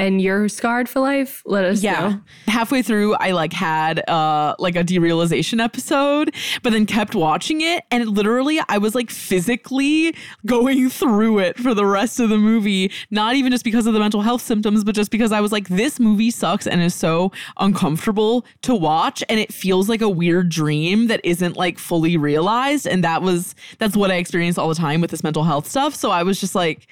and 0.00 0.22
you're 0.22 0.48
scarred 0.48 0.88
for 0.88 1.00
life, 1.00 1.42
let 1.44 1.62
us 1.62 1.82
yeah. 1.82 2.00
know. 2.00 2.20
Halfway 2.48 2.80
through, 2.80 3.14
I 3.16 3.32
like 3.32 3.52
had 3.52 4.08
uh 4.08 4.54
like 4.58 4.74
a 4.74 4.82
derealization 4.82 5.62
episode, 5.62 6.34
but 6.62 6.72
then 6.72 6.86
kept 6.86 7.14
watching 7.14 7.60
it, 7.60 7.84
and 7.90 8.02
it 8.02 8.08
literally 8.08 8.58
I 8.70 8.78
was 8.78 8.94
like 8.94 9.10
physically 9.10 10.14
going 10.46 10.88
through 10.88 11.40
it 11.40 11.58
for 11.58 11.74
the 11.74 11.84
rest 11.84 12.18
of 12.18 12.30
the 12.30 12.38
movie. 12.38 12.90
Not 13.10 13.34
even 13.34 13.52
just 13.52 13.62
because 13.62 13.86
of 13.86 13.92
the 13.92 14.00
mental 14.00 14.22
health 14.22 14.40
symptoms, 14.40 14.84
but 14.84 14.94
just 14.94 15.10
because 15.10 15.32
I 15.32 15.40
was 15.42 15.52
like, 15.52 15.68
this 15.68 16.00
movie 16.00 16.30
sucks 16.30 16.66
and 16.66 16.80
is 16.80 16.94
so 16.94 17.30
uncomfortable 17.58 18.46
to 18.62 18.74
watch, 18.74 19.22
and 19.28 19.38
it 19.38 19.52
feels 19.52 19.90
like 19.90 20.00
a 20.00 20.08
weird 20.08 20.48
dream 20.48 21.08
that 21.08 21.20
isn't 21.24 21.58
like 21.58 21.78
fully 21.78 22.16
realized. 22.16 22.86
And 22.86 23.04
that 23.04 23.20
was 23.20 23.54
that's 23.78 23.98
what 23.98 24.10
I 24.10 24.14
experience 24.14 24.56
all 24.56 24.70
the 24.70 24.74
time 24.74 25.02
with 25.02 25.10
this 25.10 25.22
mental 25.22 25.44
health 25.44 25.68
stuff. 25.68 25.94
So 25.94 26.10
I 26.10 26.22
was 26.22 26.40
just 26.40 26.54
like 26.54 26.88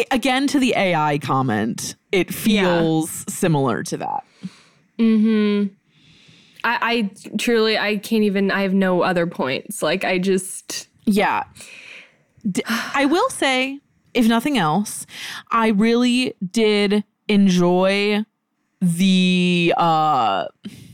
it- 0.00 0.08
again 0.10 0.46
to 0.48 0.58
the 0.58 0.74
AI 0.76 1.18
comment, 1.18 1.94
it 2.12 2.32
feels 2.34 3.24
similar 3.28 3.82
to 3.84 3.96
that. 3.98 4.24
Hmm. 4.98 5.66
I, 6.64 7.10
I 7.22 7.36
truly 7.38 7.78
I 7.78 7.96
can't 7.98 8.24
even 8.24 8.50
I 8.50 8.62
have 8.62 8.74
no 8.74 9.02
other 9.02 9.26
points. 9.26 9.82
Like 9.82 10.04
I 10.04 10.18
just 10.18 10.88
Yeah. 11.04 11.44
D- 12.50 12.62
I 12.66 13.04
will 13.06 13.28
say, 13.30 13.78
if 14.14 14.26
nothing 14.26 14.58
else, 14.58 15.06
I 15.50 15.68
really 15.68 16.34
did 16.50 17.04
enjoy 17.28 18.24
the 18.80 19.72
uh 19.76 20.46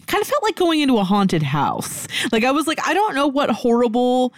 kind 0.07 0.21
of 0.21 0.27
felt 0.29 0.43
like 0.43 0.57
going 0.57 0.81
into 0.81 0.99
a 0.99 1.05
haunted 1.05 1.43
house. 1.43 2.07
Like 2.31 2.45
I 2.45 2.51
was 2.51 2.67
like, 2.67 2.79
I 2.87 2.93
don't 2.93 3.15
know 3.15 3.27
what 3.27 3.51
horrible, 3.51 4.35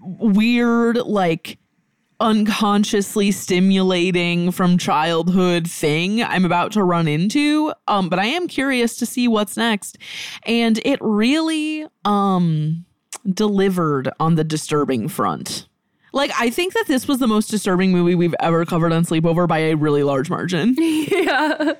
weird, 0.00 0.96
like 0.98 1.58
unconsciously 2.20 3.30
stimulating 3.32 4.50
from 4.50 4.78
childhood 4.78 5.68
thing 5.68 6.22
I'm 6.22 6.44
about 6.44 6.72
to 6.72 6.84
run 6.84 7.08
into. 7.08 7.72
Um, 7.88 8.08
but 8.08 8.18
I 8.18 8.26
am 8.26 8.46
curious 8.46 8.96
to 8.98 9.06
see 9.06 9.26
what's 9.26 9.56
next. 9.56 9.98
And 10.44 10.80
it 10.84 10.98
really 11.00 11.86
um 12.04 12.84
delivered 13.32 14.10
on 14.20 14.34
the 14.34 14.44
disturbing 14.44 15.08
front. 15.08 15.66
Like 16.12 16.30
I 16.38 16.50
think 16.50 16.74
that 16.74 16.86
this 16.86 17.06
was 17.08 17.18
the 17.18 17.26
most 17.26 17.48
disturbing 17.48 17.92
movie 17.92 18.14
we've 18.14 18.34
ever 18.40 18.64
covered 18.64 18.92
on 18.92 19.04
Sleepover 19.04 19.46
by 19.48 19.58
a 19.58 19.74
really 19.74 20.02
large 20.02 20.30
margin. 20.30 20.74
yeah. 20.78 21.74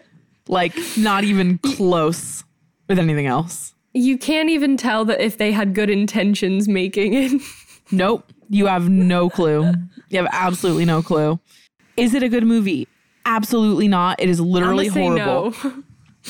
like 0.49 0.75
not 0.97 1.25
even 1.25 1.59
close 1.59 2.45
with 2.89 2.99
anything 2.99 3.27
else. 3.27 3.75
You 3.93 4.19
can't 4.19 4.51
even 4.51 4.77
tell 4.77 5.05
that 5.07 5.21
if 5.21 5.39
they 5.39 5.51
had 5.53 5.75
good 5.75 5.91
intentions 5.91 6.69
making 6.69 7.15
it. 7.15 7.43
Nope. 7.91 8.33
You 8.51 8.67
have 8.67 8.89
no 8.91 9.31
clue. 9.31 9.73
You 10.11 10.19
have 10.19 10.29
absolutely 10.33 10.85
no 10.85 11.03
clue. 11.03 11.39
Is 11.97 12.13
it 12.15 12.23
a 12.23 12.29
good 12.29 12.45
movie? 12.45 12.87
Absolutely 13.25 13.89
not. 13.89 14.21
It 14.21 14.29
is 14.29 14.41
literally 14.41 14.89
horrible. 14.89 15.55
no. 15.63 15.83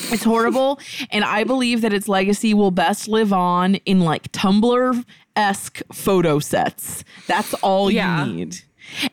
It's 0.09 0.23
horrible. 0.23 0.79
And 1.11 1.25
I 1.25 1.43
believe 1.43 1.81
that 1.81 1.91
its 1.93 2.07
legacy 2.07 2.53
will 2.53 2.71
best 2.71 3.07
live 3.09 3.33
on 3.33 3.75
in 3.75 3.99
like 4.01 4.31
Tumblr 4.31 5.03
esque 5.35 5.81
photo 5.91 6.39
sets. 6.39 7.03
That's 7.27 7.53
all 7.55 7.91
Yeah. 7.91 8.25
you 8.25 8.33
need. 8.33 8.57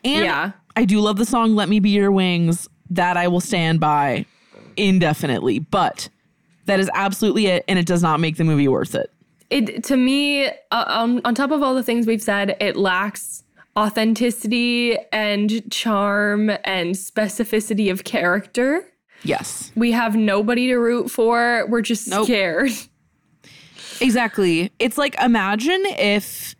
And 0.05 0.23
Yeah. 0.25 0.51
I 0.77 0.85
do 0.85 1.01
love 1.01 1.17
the 1.17 1.25
song 1.25 1.55
Let 1.55 1.67
Me 1.67 1.79
Be 1.81 1.89
Your 1.89 2.11
Wings. 2.11 2.67
That 2.91 3.17
I 3.17 3.27
will 3.27 3.41
stand 3.41 3.79
by 3.79 4.25
indefinitely. 4.77 5.59
But 5.59 6.09
that 6.65 6.79
is 6.79 6.89
absolutely 6.93 7.47
it. 7.47 7.65
And 7.67 7.77
it 7.79 7.85
does 7.85 8.01
not 8.01 8.19
make 8.19 8.37
the 8.37 8.43
movie 8.43 8.67
worth 8.67 8.95
it. 8.95 9.11
It 9.49 9.83
to 9.85 9.97
me 9.97 10.47
uh, 10.47 10.51
on 10.71 11.21
on 11.25 11.33
top 11.35 11.51
of 11.51 11.63
all 11.63 11.73
the 11.73 11.83
things 11.83 12.05
we've 12.05 12.21
said, 12.21 12.55
it 12.59 12.75
lacks 12.75 13.43
authenticity 13.77 14.97
and 15.11 15.71
charm 15.71 16.49
and 16.63 16.95
specificity 16.95 17.91
of 17.91 18.03
character. 18.03 18.83
Yes. 19.23 19.71
We 19.75 19.91
have 19.91 20.15
nobody 20.15 20.67
to 20.67 20.77
root 20.77 21.09
for. 21.11 21.65
We're 21.69 21.81
just 21.81 22.07
Nope. 22.07 22.25
scared. 22.25 22.71
Exactly. 24.01 24.71
It's 24.79 24.97
like 24.97 25.15
imagine 25.21 25.83
if 25.85 26.55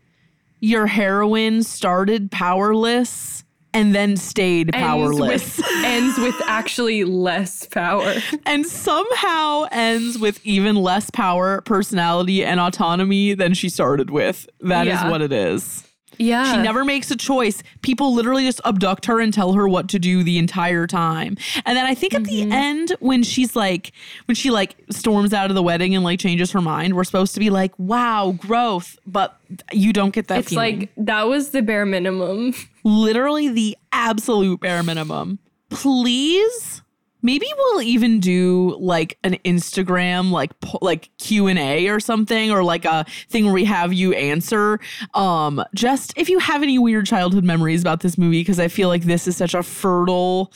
your 0.60 0.88
heroine 0.88 1.64
started 1.64 2.30
powerless 2.32 3.46
and 3.80 3.96
then 3.96 4.18
stayed 4.18 4.72
powerless 4.74 5.32
Ends 5.42 5.58
with, 5.58 5.66
ends 5.86 6.18
with 6.20 6.36
actually 6.48 7.04
less 7.06 7.66
power. 7.68 8.16
and 8.46 8.66
somehow 8.66 9.66
ends 9.72 10.20
with 10.20 10.40
even 10.46 10.76
less 10.76 11.10
power, 11.10 11.62
personality, 11.62 12.44
and 12.44 12.60
autonomy 12.60 13.34
than 13.34 13.54
she 13.54 13.70
started 13.70 14.10
with. 14.10 14.48
That 14.62 14.88
is 14.88 14.94
Yeah. 14.94 15.10
what 15.10 15.22
it 15.22 15.32
is. 15.32 15.84
Yeah. 16.20 16.54
She 16.54 16.62
never 16.62 16.84
makes 16.86 17.10
a 17.12 17.16
choice. 17.16 17.64
People 17.82 18.14
literally 18.14 18.46
just 18.46 18.60
abduct 18.66 19.06
her 19.08 19.20
and 19.22 19.34
tell 19.34 19.54
her 19.54 19.68
what 19.68 19.88
to 19.90 20.00
do 20.00 20.22
the 20.22 20.38
entire 20.38 20.86
time. 20.86 21.38
And 21.66 21.78
then 21.78 21.86
I 21.86 21.96
think 21.96 22.14
at 22.14 22.24
Mm-hmm. 22.24 22.50
the 22.50 22.56
end, 22.56 22.96
when 23.00 23.24
she's 23.24 23.56
like, 23.56 23.94
when 24.26 24.36
she 24.36 24.52
like 24.52 24.76
storms 24.92 25.34
out 25.34 25.50
of 25.50 25.56
the 25.56 25.64
wedding 25.64 25.96
and 25.96 26.04
like 26.04 26.20
changes 26.20 26.52
her 26.52 26.62
mind, 26.62 26.96
we're 26.96 27.06
supposed 27.06 27.34
to 27.36 27.40
be 27.40 27.50
like, 27.50 27.72
wow, 27.80 28.36
growth. 28.38 29.00
But 29.08 29.40
you 29.72 29.94
don't 29.94 30.14
get 30.14 30.28
that 30.28 30.40
It's 30.40 30.50
feeling. 30.50 30.80
like 30.82 30.90
that 30.98 31.28
was 31.28 31.52
the 31.52 31.62
bare 31.62 31.86
minimum. 31.86 32.54
literally 32.84 33.48
the 33.50 33.78
absolute 33.94 34.60
bare 34.60 34.84
minimum. 34.84 35.40
Please, 35.70 36.82
maybe 37.22 37.46
we'll 37.58 37.82
even 37.82 38.20
do 38.20 38.76
like 38.80 39.18
an 39.24 39.34
Instagram 39.46 40.32
like 40.32 40.58
po- 40.62 40.80
like 40.82 41.10
Q&A 41.18 41.88
or 41.88 42.00
something 42.00 42.52
or 42.52 42.64
like 42.64 42.86
a 42.86 43.06
thing 43.30 43.46
where 43.46 43.54
we 43.54 43.66
have 43.66 43.94
you 43.94 44.14
answer 44.14 44.80
um 45.14 45.64
just 45.74 46.14
if 46.18 46.30
you 46.30 46.40
have 46.40 46.64
any 46.64 46.80
weird 46.80 47.06
childhood 47.06 47.44
memories 47.44 47.82
about 47.82 48.00
this 48.02 48.18
movie 48.18 48.42
because 48.42 48.60
I 48.60 48.68
feel 48.68 48.88
like 48.88 49.04
this 49.04 49.28
is 49.28 49.36
such 49.36 49.54
a 49.54 49.64
fertile 49.64 50.52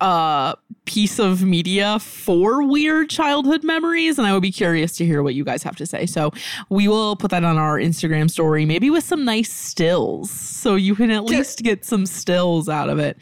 uh 0.00 0.54
piece 0.84 1.18
of 1.18 1.42
media 1.42 1.98
for 1.98 2.62
weird 2.62 3.08
childhood 3.08 3.64
memories 3.64 4.18
and 4.18 4.26
I 4.26 4.32
would 4.34 4.42
be 4.42 4.52
curious 4.52 4.94
to 4.98 5.06
hear 5.06 5.22
what 5.22 5.34
you 5.34 5.42
guys 5.42 5.62
have 5.62 5.74
to 5.76 5.86
say. 5.86 6.04
So 6.04 6.32
we 6.68 6.86
will 6.86 7.16
put 7.16 7.30
that 7.30 7.44
on 7.44 7.56
our 7.56 7.78
Instagram 7.78 8.30
story 8.30 8.66
maybe 8.66 8.90
with 8.90 9.04
some 9.04 9.24
nice 9.24 9.50
stills 9.50 10.30
so 10.30 10.74
you 10.74 10.94
can 10.94 11.10
at 11.10 11.24
least 11.24 11.62
get 11.62 11.84
some 11.84 12.04
stills 12.04 12.68
out 12.68 12.90
of 12.90 12.98
it. 12.98 13.16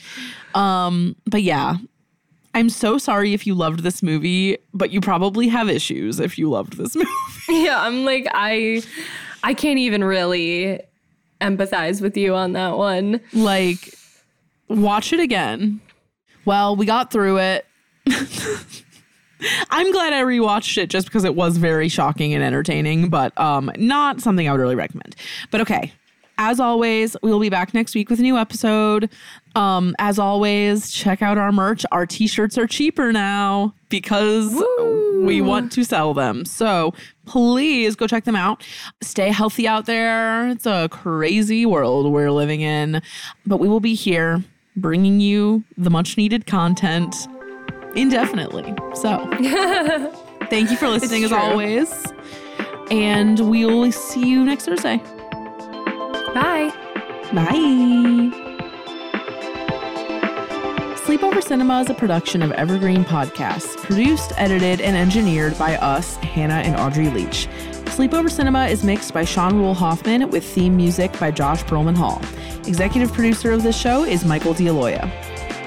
Um 0.54 1.14
but 1.26 1.42
yeah, 1.42 1.76
I'm 2.54 2.68
so 2.70 2.98
sorry 2.98 3.34
if 3.34 3.46
you 3.46 3.54
loved 3.54 3.80
this 3.80 4.02
movie, 4.02 4.56
but 4.72 4.90
you 4.90 5.00
probably 5.00 5.48
have 5.48 5.68
issues 5.68 6.20
if 6.20 6.38
you 6.38 6.48
loved 6.48 6.76
this 6.76 6.94
movie. 6.96 7.08
yeah, 7.48 7.80
I'm 7.80 8.04
like 8.04 8.26
I 8.32 8.82
I 9.42 9.54
can't 9.54 9.78
even 9.78 10.02
really 10.04 10.80
empathize 11.40 12.00
with 12.00 12.16
you 12.16 12.34
on 12.34 12.52
that 12.52 12.78
one. 12.78 13.20
like 13.32 13.94
watch 14.68 15.12
it 15.12 15.20
again. 15.20 15.80
Well, 16.44 16.76
we 16.76 16.86
got 16.86 17.10
through 17.10 17.38
it. 17.38 17.66
I'm 19.70 19.92
glad 19.92 20.12
I 20.12 20.22
rewatched 20.22 20.78
it 20.78 20.88
just 20.88 21.06
because 21.06 21.24
it 21.24 21.34
was 21.34 21.56
very 21.58 21.88
shocking 21.88 22.32
and 22.32 22.42
entertaining, 22.42 23.08
but 23.10 23.38
um 23.38 23.70
not 23.76 24.20
something 24.20 24.48
I 24.48 24.52
would 24.52 24.60
really 24.60 24.76
recommend. 24.76 25.16
But 25.50 25.60
okay. 25.62 25.92
As 26.36 26.58
always, 26.58 27.16
we 27.22 27.30
will 27.30 27.38
be 27.38 27.48
back 27.48 27.74
next 27.74 27.94
week 27.94 28.10
with 28.10 28.18
a 28.18 28.22
new 28.22 28.36
episode. 28.36 29.08
Um, 29.54 29.94
as 29.98 30.18
always, 30.18 30.90
check 30.90 31.22
out 31.22 31.38
our 31.38 31.52
merch. 31.52 31.86
Our 31.92 32.06
t-shirts 32.06 32.58
are 32.58 32.66
cheaper 32.66 33.12
now 33.12 33.72
because 33.88 34.52
We 35.24 35.40
want 35.40 35.72
to 35.72 35.84
sell 35.84 36.12
them. 36.12 36.44
So 36.44 36.92
please 37.24 37.96
go 37.96 38.06
check 38.06 38.24
them 38.24 38.36
out. 38.36 38.62
Stay 39.00 39.30
healthy 39.30 39.66
out 39.66 39.86
there. 39.86 40.48
It's 40.50 40.66
a 40.66 40.88
crazy 40.90 41.64
world 41.64 42.12
we're 42.12 42.30
living 42.30 42.60
in, 42.60 43.00
but 43.46 43.56
we 43.58 43.68
will 43.68 43.80
be 43.80 43.94
here 43.94 44.42
bringing 44.76 45.20
you 45.20 45.64
the 45.78 45.88
much 45.88 46.16
needed 46.16 46.46
content 46.46 47.14
indefinitely. 47.94 48.74
So 48.94 49.26
thank 50.50 50.70
you 50.70 50.76
for 50.76 50.88
listening 50.88 51.24
as 51.24 51.32
always. 51.32 51.90
And 52.90 53.48
we'll 53.48 53.90
see 53.92 54.28
you 54.28 54.44
next 54.44 54.66
Thursday. 54.66 54.98
Bye. 56.34 56.72
Bye. 57.32 58.40
Sleepover 61.04 61.42
Cinema 61.42 61.80
is 61.80 61.90
a 61.90 61.94
production 61.94 62.40
of 62.40 62.50
Evergreen 62.52 63.04
Podcasts, 63.04 63.76
produced, 63.76 64.32
edited, 64.38 64.80
and 64.80 64.96
engineered 64.96 65.56
by 65.58 65.76
us, 65.76 66.16
Hannah 66.16 66.62
and 66.64 66.80
Audrey 66.80 67.10
Leach. 67.10 67.46
Sleepover 67.92 68.30
Cinema 68.30 68.68
is 68.68 68.82
mixed 68.82 69.12
by 69.12 69.22
Sean 69.22 69.54
Rule 69.54 69.74
Hoffman 69.74 70.30
with 70.30 70.42
theme 70.42 70.74
music 70.74 71.12
by 71.20 71.30
Josh 71.30 71.62
Perlman 71.64 71.94
Hall. 71.94 72.22
Executive 72.66 73.12
producer 73.12 73.52
of 73.52 73.62
this 73.62 73.78
show 73.78 74.04
is 74.04 74.24
Michael 74.24 74.54
D'Aloia. 74.54 75.12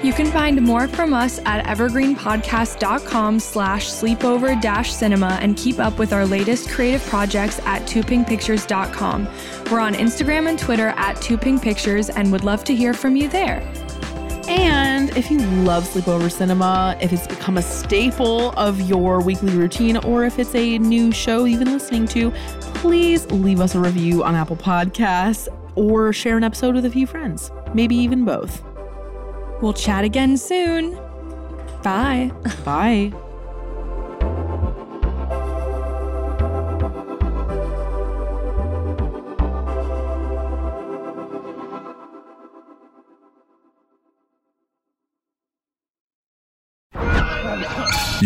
You 0.02 0.12
can 0.12 0.26
find 0.26 0.60
more 0.60 0.88
from 0.88 1.14
us 1.14 1.38
at 1.46 1.64
evergreenpodcast.com 1.66 3.38
slash 3.38 3.86
sleepover 3.86 4.60
dash 4.60 4.92
cinema 4.92 5.38
and 5.40 5.56
keep 5.56 5.78
up 5.78 6.00
with 6.00 6.12
our 6.12 6.26
latest 6.26 6.68
creative 6.68 7.04
projects 7.06 7.60
at 7.60 7.82
twopinkpictures.com. 7.82 9.28
We're 9.70 9.78
on 9.78 9.94
Instagram 9.94 10.48
and 10.48 10.58
Twitter 10.58 10.88
at 10.96 11.14
twopinkpictures 11.18 12.10
and 12.16 12.32
would 12.32 12.42
love 12.42 12.64
to 12.64 12.74
hear 12.74 12.92
from 12.92 13.14
you 13.14 13.28
there. 13.28 13.62
And 14.48 15.14
if 15.16 15.30
you 15.30 15.38
love 15.38 15.84
Sleepover 15.84 16.32
Cinema, 16.32 16.96
if 17.00 17.12
it's 17.12 17.26
become 17.26 17.58
a 17.58 17.62
staple 17.62 18.50
of 18.52 18.80
your 18.80 19.20
weekly 19.20 19.52
routine, 19.52 19.98
or 19.98 20.24
if 20.24 20.38
it's 20.38 20.54
a 20.54 20.78
new 20.78 21.12
show 21.12 21.44
you've 21.44 21.58
been 21.58 21.72
listening 21.72 22.06
to, 22.08 22.30
please 22.74 23.26
leave 23.30 23.60
us 23.60 23.74
a 23.74 23.80
review 23.80 24.24
on 24.24 24.34
Apple 24.34 24.56
Podcasts 24.56 25.48
or 25.74 26.12
share 26.12 26.36
an 26.36 26.44
episode 26.44 26.74
with 26.74 26.86
a 26.86 26.90
few 26.90 27.06
friends, 27.06 27.50
maybe 27.74 27.94
even 27.94 28.24
both. 28.24 28.62
We'll 29.60 29.74
chat 29.74 30.04
again 30.04 30.36
soon. 30.36 30.94
Bye. 31.82 32.32
Bye. 32.64 33.12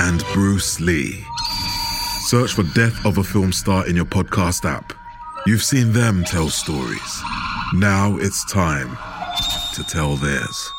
and 0.00 0.24
Bruce 0.32 0.80
Lee. 0.80 1.24
Search 2.26 2.52
for 2.52 2.62
Death 2.74 3.04
of 3.06 3.18
a 3.18 3.24
Film 3.24 3.52
Star 3.52 3.86
in 3.88 3.96
your 3.96 4.04
podcast 4.04 4.64
app. 4.64 4.92
You've 5.46 5.62
seen 5.62 5.92
them 5.92 6.24
tell 6.24 6.48
stories. 6.48 7.22
Now 7.74 8.16
it's 8.18 8.44
time 8.52 8.96
to 9.74 9.84
tell 9.84 10.16
theirs. 10.16 10.72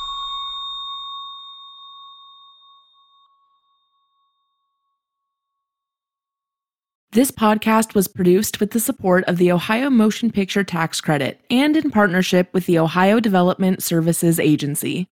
This 7.12 7.32
podcast 7.32 7.96
was 7.96 8.08
produced 8.08 8.60
with 8.60 8.70
the 8.70 8.80
support 8.80 9.24
of 9.26 9.38
the 9.38 9.52
Ohio 9.52 9.90
Motion 9.90 10.32
Picture 10.32 10.64
Tax 10.64 11.02
Credit 11.02 11.42
and 11.50 11.76
in 11.76 11.90
partnership 11.90 12.54
with 12.54 12.68
the 12.68 12.78
Ohio 12.78 13.20
Development 13.20 13.82
Services 13.82 14.40
Agency. 14.40 15.08